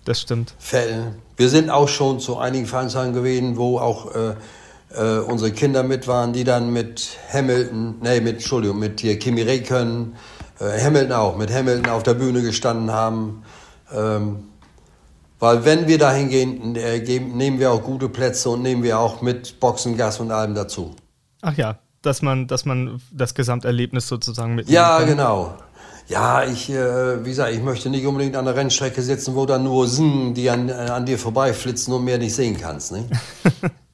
Das 0.06 0.22
stimmt. 0.22 0.56
Fällen. 0.60 1.16
Wir 1.38 1.50
sind 1.50 1.70
auch 1.70 1.88
schon 1.88 2.20
zu 2.20 2.38
einigen 2.38 2.66
Veranstaltungen 2.66 3.16
gewesen, 3.16 3.58
wo 3.58 3.80
auch 3.80 4.14
äh, 4.16 4.36
äh, 4.96 5.20
unsere 5.20 5.52
Kinder 5.52 5.84
mit 5.84 6.08
waren, 6.08 6.34
die 6.34 6.44
dann 6.44 6.72
mit 6.72 7.18
Hamilton, 7.32 7.96
nee, 8.02 8.22
mit, 8.22 8.36
Entschuldigung, 8.36 8.80
mit 8.80 9.02
hier 9.02 9.20
Kimi 9.20 9.42
Räikkönen, 9.42 10.16
äh, 10.60 10.82
Hamilton 10.82 11.12
auch, 11.14 11.38
mit 11.38 11.54
Hamilton 11.54 11.90
auf 11.90 12.04
der 12.04 12.14
Bühne 12.14 12.42
gestanden 12.42 12.92
haben. 12.92 13.44
Ähm, 13.94 14.46
weil 15.40 15.66
wenn 15.66 15.88
wir 15.88 15.98
dahin 15.98 16.30
gehen, 16.30 16.76
äh, 16.76 17.00
nehmen 17.20 17.60
wir 17.60 17.72
auch 17.72 17.84
gute 17.84 18.10
Plätze 18.10 18.50
und 18.50 18.62
nehmen 18.62 18.84
wir 18.84 19.00
auch 19.00 19.22
mit 19.22 19.60
Boxengas 19.60 20.20
und 20.20 20.32
allem 20.32 20.56
dazu. 20.56 20.96
Ach 21.42 21.56
ja, 21.56 21.78
dass 22.02 22.22
man, 22.22 22.48
dass 22.48 22.66
man 22.66 23.02
das 23.12 23.36
Gesamterlebnis 23.36 24.08
sozusagen 24.08 24.56
mit. 24.56 24.70
Ja, 24.70 25.00
kann. 25.00 25.08
genau. 25.10 25.58
Ja, 26.08 26.44
ich, 26.44 26.70
äh, 26.70 27.26
wie 27.26 27.30
gesagt, 27.30 27.52
ich 27.54 27.64
möchte 27.64 27.90
nicht 27.90 28.06
unbedingt 28.06 28.36
an 28.36 28.46
der 28.46 28.56
Rennstrecke 28.56 29.02
sitzen, 29.02 29.36
wo 29.36 29.48
dann 29.48 29.64
nur 29.64 29.88
Singen, 29.88 30.36
die 30.36 30.50
an, 30.50 30.70
äh, 30.70 30.74
an 30.74 31.06
dir 31.06 31.18
vorbeiflitzen 31.18 31.94
und 31.94 32.04
mehr 32.04 32.20
nicht 32.20 32.36
sehen 32.36 32.58
kannst. 32.60 32.92
Nicht? 32.92 33.10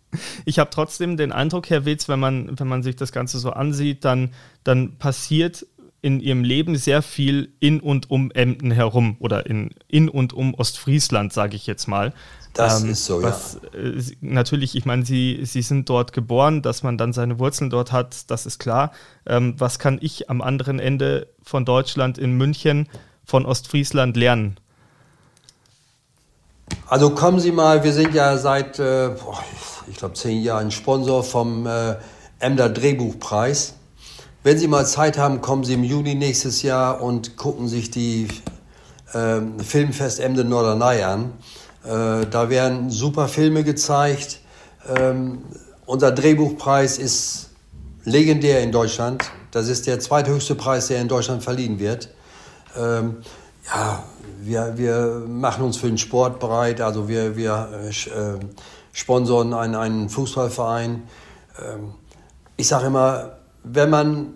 ich 0.45 0.59
habe 0.59 0.69
trotzdem 0.69 1.17
den 1.17 1.31
Eindruck, 1.31 1.69
Herr 1.69 1.85
Wetz, 1.85 2.09
wenn 2.09 2.19
man, 2.19 2.59
wenn 2.59 2.67
man 2.67 2.83
sich 2.83 2.95
das 2.95 3.11
Ganze 3.11 3.39
so 3.39 3.51
ansieht, 3.51 4.05
dann, 4.05 4.33
dann 4.63 4.97
passiert 4.97 5.65
in 6.01 6.19
ihrem 6.19 6.43
Leben 6.43 6.75
sehr 6.77 7.01
viel 7.01 7.53
in 7.59 7.79
und 7.79 8.09
um 8.09 8.31
Emden 8.31 8.71
herum 8.71 9.17
oder 9.19 9.45
in, 9.45 9.69
in 9.87 10.09
und 10.09 10.33
um 10.33 10.55
Ostfriesland, 10.55 11.31
sage 11.31 11.55
ich 11.55 11.67
jetzt 11.67 11.87
mal. 11.87 12.13
Das 12.53 12.83
ähm, 12.83 12.89
ist 12.89 13.05
so, 13.05 13.21
was, 13.21 13.59
ja. 13.73 13.79
Äh, 13.79 14.01
natürlich, 14.19 14.75
ich 14.75 14.85
meine, 14.85 15.05
sie, 15.05 15.41
sie 15.43 15.61
sind 15.61 15.87
dort 15.89 16.11
geboren, 16.11 16.61
dass 16.61 16.83
man 16.83 16.97
dann 16.97 17.13
seine 17.13 17.39
Wurzeln 17.39 17.69
dort 17.69 17.91
hat, 17.91 18.29
das 18.31 18.45
ist 18.45 18.59
klar. 18.59 18.91
Ähm, 19.25 19.53
was 19.57 19.79
kann 19.79 19.99
ich 20.01 20.29
am 20.29 20.41
anderen 20.41 20.79
Ende 20.79 21.27
von 21.43 21.65
Deutschland 21.65 22.17
in 22.17 22.33
München 22.33 22.89
von 23.23 23.45
Ostfriesland 23.45 24.17
lernen? 24.17 24.57
Also 26.87 27.11
kommen 27.11 27.39
Sie 27.39 27.51
mal, 27.51 27.83
wir 27.83 27.93
sind 27.93 28.13
ja 28.13 28.37
seit, 28.37 28.79
äh, 28.79 29.11
ich 29.89 29.97
glaube, 29.97 30.13
zehn 30.15 30.41
Jahren 30.41 30.71
Sponsor 30.71 31.23
vom 31.23 31.65
äh, 31.67 31.95
Emder 32.39 32.69
Drehbuchpreis. 32.69 33.75
Wenn 34.43 34.57
Sie 34.57 34.67
mal 34.67 34.85
Zeit 34.85 35.17
haben, 35.17 35.41
kommen 35.41 35.63
Sie 35.63 35.73
im 35.73 35.83
Juni 35.83 36.15
nächstes 36.15 36.63
Jahr 36.63 37.01
und 37.01 37.37
gucken 37.37 37.67
sich 37.67 37.91
die 37.91 38.27
äh, 39.13 39.41
Filmfest 39.63 40.19
Emden 40.19 40.49
Norderney 40.49 41.03
an. 41.03 41.33
Äh, 41.83 42.25
da 42.25 42.49
werden 42.49 42.89
super 42.89 43.27
Filme 43.27 43.63
gezeigt. 43.63 44.39
Ähm, 44.97 45.43
unser 45.85 46.11
Drehbuchpreis 46.11 46.97
ist 46.97 47.49
legendär 48.03 48.61
in 48.61 48.71
Deutschland. 48.71 49.23
Das 49.51 49.67
ist 49.67 49.85
der 49.85 49.99
zweithöchste 49.99 50.55
Preis, 50.55 50.87
der 50.87 51.01
in 51.01 51.07
Deutschland 51.07 51.43
verliehen 51.43 51.79
wird. 51.79 52.09
Ähm, 52.77 53.17
ja, 53.67 54.03
wir, 54.41 54.73
wir 54.77 55.23
machen 55.27 55.63
uns 55.63 55.77
für 55.77 55.87
den 55.87 55.97
Sport 55.97 56.39
bereit. 56.39 56.81
Also 56.81 57.07
wir, 57.07 57.35
wir 57.35 57.69
äh, 57.83 57.89
äh 57.89 58.39
sponsoren 58.91 59.53
einen, 59.53 59.75
einen 59.75 60.09
Fußballverein. 60.09 61.03
Ähm, 61.59 61.93
ich 62.57 62.67
sage 62.67 62.87
immer, 62.87 63.37
wenn 63.63 63.89
man, 63.89 64.33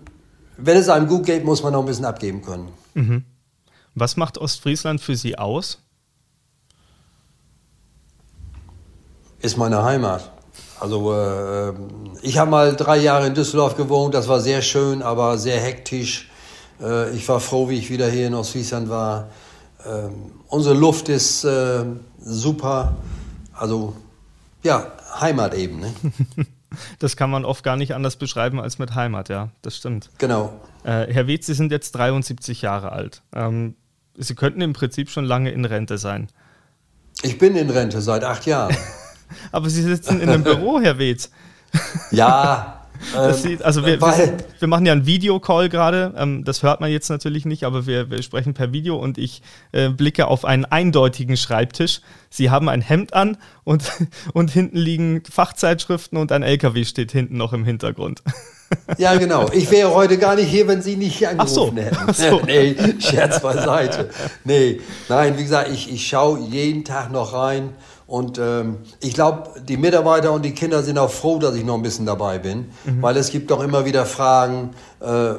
wenn 0.58 0.78
es 0.78 0.90
einem 0.90 1.08
gut 1.08 1.26
geht, 1.26 1.46
muss 1.46 1.64
man 1.64 1.74
noch 1.74 1.82
ein 1.82 1.86
bisschen 1.86 2.06
abgeben 2.06 2.42
können. 2.42 2.70
Mhm. 2.94 3.26
Was 3.94 4.18
macht 4.18 4.38
Ostfriesland 4.38 5.02
für 5.02 5.16
Sie 5.16 5.38
aus? 5.38 5.80
Ist 9.40 9.58
meine 9.58 9.84
Heimat. 9.84 10.32
Also 10.80 11.14
äh, 11.14 11.74
ich 12.22 12.38
habe 12.38 12.52
mal 12.52 12.76
drei 12.76 12.98
Jahre 12.98 13.28
in 13.28 13.34
Düsseldorf 13.34 13.78
gewohnt, 13.78 14.14
das 14.14 14.28
war 14.28 14.42
sehr 14.42 14.62
schön, 14.62 15.02
aber 15.02 15.38
sehr 15.38 15.60
hektisch. 15.60 16.30
Äh, 16.82 17.12
ich 17.16 17.28
war 17.30 17.40
froh, 17.40 17.70
wie 17.70 17.78
ich 17.78 17.90
wieder 17.90 18.10
hier 18.10 18.28
in 18.28 18.34
Ostfriesland 18.34 18.90
war. 18.90 19.30
Äh, 19.84 20.10
unsere 20.48 20.76
Luft 20.76 21.10
ist 21.10 21.44
äh, 21.46 21.86
super. 22.20 22.96
Also 23.54 23.94
ja, 24.66 24.92
Heimat 25.20 25.54
eben. 25.54 25.80
Ne? 25.80 25.94
das 27.00 27.16
kann 27.16 27.30
man 27.30 27.46
oft 27.46 27.64
gar 27.64 27.78
nicht 27.78 27.94
anders 27.96 28.18
beschreiben 28.18 28.60
als 28.60 28.80
mit 28.80 28.96
Heimat, 28.96 29.30
ja, 29.30 29.50
das 29.62 29.78
stimmt. 29.78 30.10
Genau. 30.18 30.60
Äh, 30.84 31.14
Herr 31.14 31.28
Wietz, 31.28 31.46
Sie 31.46 31.54
sind 31.54 31.72
jetzt 31.72 31.94
73 31.94 32.62
Jahre 32.62 32.92
alt. 32.92 33.22
Ähm, 33.34 33.76
Sie 34.18 34.36
könnten 34.36 34.62
im 34.62 34.74
Prinzip 34.74 35.10
schon 35.10 35.26
lange 35.26 35.52
in 35.52 35.66
Rente 35.66 35.98
sein. 35.98 36.28
Ich 37.22 37.38
bin 37.38 37.56
in 37.56 37.70
Rente 37.70 38.02
seit 38.02 38.24
acht 38.24 38.46
Jahren. 38.46 38.76
Aber 39.52 39.70
Sie 39.70 39.82
sitzen 39.82 40.20
in 40.20 40.30
einem 40.30 40.44
Büro, 40.44 40.82
Herr 40.82 41.00
Wietz. 41.00 41.32
Ja, 42.12 42.85
sieht, 43.34 43.62
also 43.64 43.86
wir, 43.86 44.00
wir, 44.00 44.38
wir, 44.60 44.68
machen 44.68 44.86
ja 44.86 44.94
einen 44.94 45.06
Videocall 45.06 45.70
gerade, 45.70 46.14
ähm, 46.18 46.44
das 46.44 46.64
hört 46.64 46.82
man 46.82 46.92
jetzt 46.92 47.10
natürlich 47.10 47.46
nicht, 47.46 47.64
aber 47.64 47.86
wir, 47.86 48.10
wir 48.10 48.22
sprechen 48.22 48.54
per 48.54 48.72
Video 48.72 48.96
und 48.98 49.18
ich 49.18 49.42
äh, 49.72 49.90
blicke 49.90 50.28
auf 50.28 50.46
einen 50.46 50.66
eindeutigen 50.66 51.38
Schreibtisch. 51.38 52.02
Sie 52.30 52.50
haben 52.50 52.70
ein 52.70 52.82
Hemd 52.82 53.14
an 53.14 53.38
und, 53.64 53.84
und 54.34 54.52
hinten 54.52 54.78
liegen 54.78 55.24
Fachzeitschriften 55.30 56.18
und 56.18 56.32
ein 56.32 56.44
LKW 56.44 56.86
steht 56.86 57.12
hinten 57.12 57.38
noch 57.38 57.54
im 57.54 57.66
Hintergrund. 57.66 58.24
Ja, 58.98 59.16
genau. 59.16 59.48
Ich 59.52 59.70
wäre 59.72 59.94
heute 59.94 60.18
gar 60.18 60.36
nicht 60.36 60.50
hier, 60.50 60.68
wenn 60.68 60.82
Sie 60.82 60.96
nicht 60.96 61.26
angerufen 61.26 61.54
so. 61.54 61.76
hätten. 61.78 61.98
Ach 62.08 62.14
so. 62.14 62.42
nee, 62.46 62.76
Scherz 63.00 63.40
beiseite. 63.40 64.10
Nee, 64.44 64.82
nein, 65.08 65.38
wie 65.38 65.44
gesagt, 65.44 65.70
ich, 65.72 65.92
ich 65.92 66.08
schaue 66.08 66.40
jeden 66.40 66.84
Tag 66.84 67.12
noch 67.12 67.34
rein. 67.34 67.70
Und 68.08 68.38
ähm, 68.38 68.78
ich 69.00 69.16
glaube, 69.16 69.62
die 69.68 69.78
Mitarbeiter 69.78 70.32
und 70.32 70.46
die 70.46 70.52
Kinder 70.52 70.84
sind 70.84 70.98
auch 71.00 71.10
froh, 71.10 71.40
dass 71.40 71.56
ich 71.56 71.66
noch 71.66 71.76
ein 71.76 71.82
bisschen 71.82 72.06
dabei 72.06 72.38
bin, 72.38 72.70
mhm. 72.86 73.02
weil 73.02 73.18
es 73.18 73.32
gibt 73.32 73.50
doch 73.50 73.64
immer 73.64 73.86
wieder 73.86 74.06
Fragen 74.06 74.72
äh, 75.00 75.34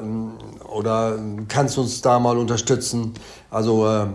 oder 0.69 1.17
kannst 1.47 1.77
du 1.77 1.83
uns 1.83 2.03
da 2.03 2.19
mal 2.19 2.37
unterstützen? 2.37 3.14
Also 3.51 3.87
äh, 3.87 4.07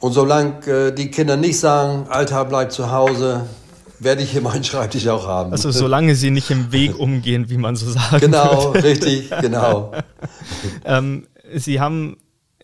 und 0.00 0.12
solange 0.12 0.66
äh, 0.66 0.92
die 0.92 1.10
Kinder 1.10 1.36
nicht 1.36 1.60
sagen, 1.60 2.06
Alter, 2.08 2.44
bleib 2.46 2.72
zu 2.72 2.90
Hause, 2.90 3.44
werde 4.00 4.22
ich 4.22 4.32
hier 4.32 4.40
meinen 4.40 4.64
Schreibtisch 4.64 5.06
auch 5.06 5.26
haben. 5.26 5.52
Also 5.52 5.70
solange 5.70 6.14
sie 6.14 6.30
nicht 6.30 6.50
im 6.50 6.72
Weg 6.72 6.98
umgehen, 6.98 7.50
wie 7.50 7.58
man 7.58 7.76
so 7.76 7.88
sagt. 7.88 8.20
Genau, 8.20 8.74
wird. 8.74 8.82
richtig, 8.82 9.30
genau. 9.40 9.92
ähm, 10.84 11.26
sie 11.54 11.80
haben 11.80 12.16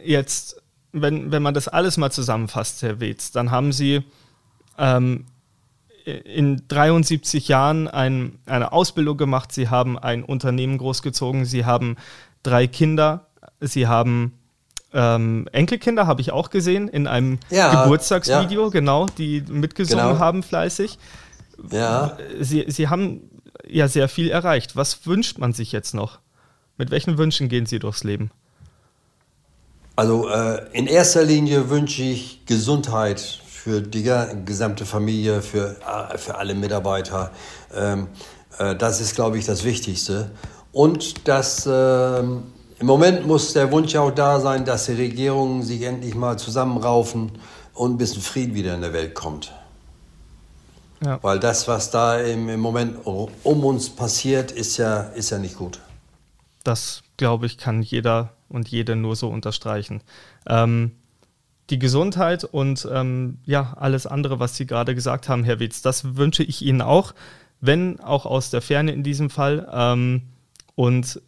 jetzt, 0.02 0.60
wenn, 0.92 1.30
wenn 1.30 1.42
man 1.42 1.54
das 1.54 1.68
alles 1.68 1.96
mal 1.96 2.10
zusammenfasst, 2.10 2.82
Herr 2.82 3.00
Wetz, 3.00 3.30
dann 3.30 3.50
haben 3.50 3.72
Sie 3.72 4.02
ähm, 4.78 5.26
in 6.04 6.62
73 6.68 7.48
Jahren 7.48 7.86
ein, 7.88 8.38
eine 8.46 8.72
Ausbildung 8.72 9.18
gemacht, 9.18 9.52
sie 9.52 9.68
haben 9.68 9.98
ein 9.98 10.24
Unternehmen 10.24 10.78
großgezogen, 10.78 11.44
sie 11.44 11.66
haben 11.66 11.96
drei 12.42 12.66
Kinder. 12.66 13.26
Sie 13.60 13.86
haben 13.86 14.38
ähm, 14.92 15.48
Enkelkinder, 15.52 16.06
habe 16.06 16.20
ich 16.20 16.32
auch 16.32 16.50
gesehen, 16.50 16.88
in 16.88 17.06
einem 17.06 17.38
ja, 17.50 17.82
Geburtstagsvideo, 17.82 18.64
ja. 18.64 18.70
genau, 18.70 19.06
die 19.06 19.42
mitgesungen 19.48 20.06
genau. 20.06 20.18
haben 20.18 20.42
fleißig. 20.42 20.98
Ja. 21.70 22.16
Sie, 22.40 22.64
Sie 22.68 22.88
haben 22.88 23.22
ja 23.68 23.88
sehr 23.88 24.08
viel 24.08 24.30
erreicht. 24.30 24.76
Was 24.76 25.06
wünscht 25.06 25.38
man 25.38 25.52
sich 25.52 25.72
jetzt 25.72 25.94
noch? 25.94 26.20
Mit 26.76 26.90
welchen 26.90 27.18
Wünschen 27.18 27.48
gehen 27.48 27.66
Sie 27.66 27.80
durchs 27.80 28.04
Leben? 28.04 28.30
Also 29.96 30.28
äh, 30.28 30.68
in 30.72 30.86
erster 30.86 31.24
Linie 31.24 31.70
wünsche 31.70 32.02
ich 32.02 32.46
Gesundheit 32.46 33.40
für 33.62 33.82
die 33.82 34.08
gesamte 34.44 34.86
Familie, 34.86 35.42
für, 35.42 35.76
äh, 35.80 36.16
für 36.16 36.36
alle 36.36 36.54
Mitarbeiter. 36.54 37.32
Ähm, 37.74 38.06
äh, 38.58 38.76
das 38.76 39.00
ist, 39.00 39.16
glaube 39.16 39.36
ich, 39.36 39.46
das 39.46 39.64
Wichtigste. 39.64 40.30
Und 40.72 41.26
dass 41.26 41.66
äh, 41.66 42.20
im 42.20 42.86
Moment 42.86 43.26
muss 43.26 43.52
der 43.54 43.72
Wunsch 43.72 43.96
auch 43.96 44.12
da 44.12 44.38
sein, 44.38 44.64
dass 44.64 44.86
die 44.86 44.92
Regierungen 44.92 45.64
sich 45.64 45.82
endlich 45.82 46.14
mal 46.14 46.38
zusammenraufen 46.38 47.32
und 47.74 47.94
ein 47.94 47.98
bisschen 47.98 48.22
Frieden 48.22 48.54
wieder 48.54 48.74
in 48.74 48.80
der 48.80 48.92
Welt 48.92 49.14
kommt. 49.14 49.52
Ja. 51.04 51.18
Weil 51.22 51.40
das, 51.40 51.66
was 51.66 51.90
da 51.90 52.18
im, 52.18 52.48
im 52.48 52.60
Moment 52.60 53.06
um 53.06 53.64
uns 53.64 53.90
passiert, 53.90 54.52
ist 54.52 54.76
ja, 54.76 55.00
ist 55.00 55.30
ja 55.30 55.38
nicht 55.38 55.56
gut. 55.56 55.80
Das, 56.62 57.02
glaube 57.16 57.46
ich, 57.46 57.58
kann 57.58 57.82
jeder 57.82 58.34
und 58.48 58.68
jede 58.68 58.94
nur 58.94 59.16
so 59.16 59.28
unterstreichen. 59.28 60.02
Ähm, 60.46 60.92
die 61.70 61.78
Gesundheit 61.78 62.44
und 62.44 62.88
ähm, 62.90 63.38
ja, 63.44 63.74
alles 63.78 64.06
andere, 64.06 64.40
was 64.40 64.56
Sie 64.56 64.66
gerade 64.66 64.94
gesagt 64.94 65.28
haben, 65.28 65.44
Herr 65.44 65.60
Witz, 65.60 65.82
das 65.82 66.16
wünsche 66.16 66.42
ich 66.42 66.62
Ihnen 66.62 66.80
auch, 66.80 67.14
wenn 67.60 68.00
auch 68.00 68.26
aus 68.26 68.50
der 68.50 68.62
Ferne 68.62 68.92
in 68.92 69.02
diesem 69.02 69.30
Fall. 69.30 69.68
Ähm, 69.72 70.22
und 70.74 71.20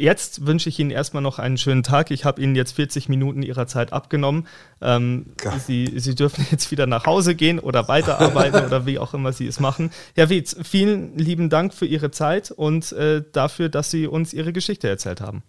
jetzt 0.00 0.46
wünsche 0.46 0.68
ich 0.68 0.78
Ihnen 0.78 0.90
erstmal 0.90 1.22
noch 1.22 1.38
einen 1.38 1.58
schönen 1.58 1.82
Tag. 1.82 2.10
Ich 2.10 2.24
habe 2.24 2.42
Ihnen 2.42 2.56
jetzt 2.56 2.72
40 2.72 3.08
Minuten 3.08 3.42
Ihrer 3.42 3.66
Zeit 3.66 3.92
abgenommen. 3.92 4.46
Ähm, 4.80 5.26
Sie, 5.66 5.92
Sie 5.96 6.14
dürfen 6.14 6.46
jetzt 6.50 6.70
wieder 6.70 6.86
nach 6.86 7.06
Hause 7.06 7.34
gehen 7.34 7.58
oder 7.58 7.88
weiterarbeiten 7.88 8.64
oder 8.66 8.86
wie 8.86 8.98
auch 8.98 9.14
immer 9.14 9.32
Sie 9.32 9.46
es 9.46 9.60
machen. 9.60 9.90
Herr 10.14 10.28
Wietz, 10.28 10.56
vielen 10.62 11.16
lieben 11.16 11.50
Dank 11.50 11.72
für 11.72 11.86
Ihre 11.86 12.10
Zeit 12.10 12.50
und 12.50 12.92
äh, 12.92 13.22
dafür, 13.32 13.68
dass 13.68 13.90
Sie 13.90 14.06
uns 14.06 14.32
Ihre 14.32 14.52
Geschichte 14.52 14.88
erzählt 14.88 15.20
haben. 15.20 15.42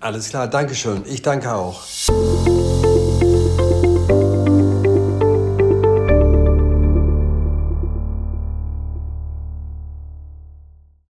Alles 0.00 0.28
klar, 0.28 0.48
Dankeschön. 0.48 1.04
Ich 1.06 1.22
danke 1.22 1.54
auch. 1.54 1.82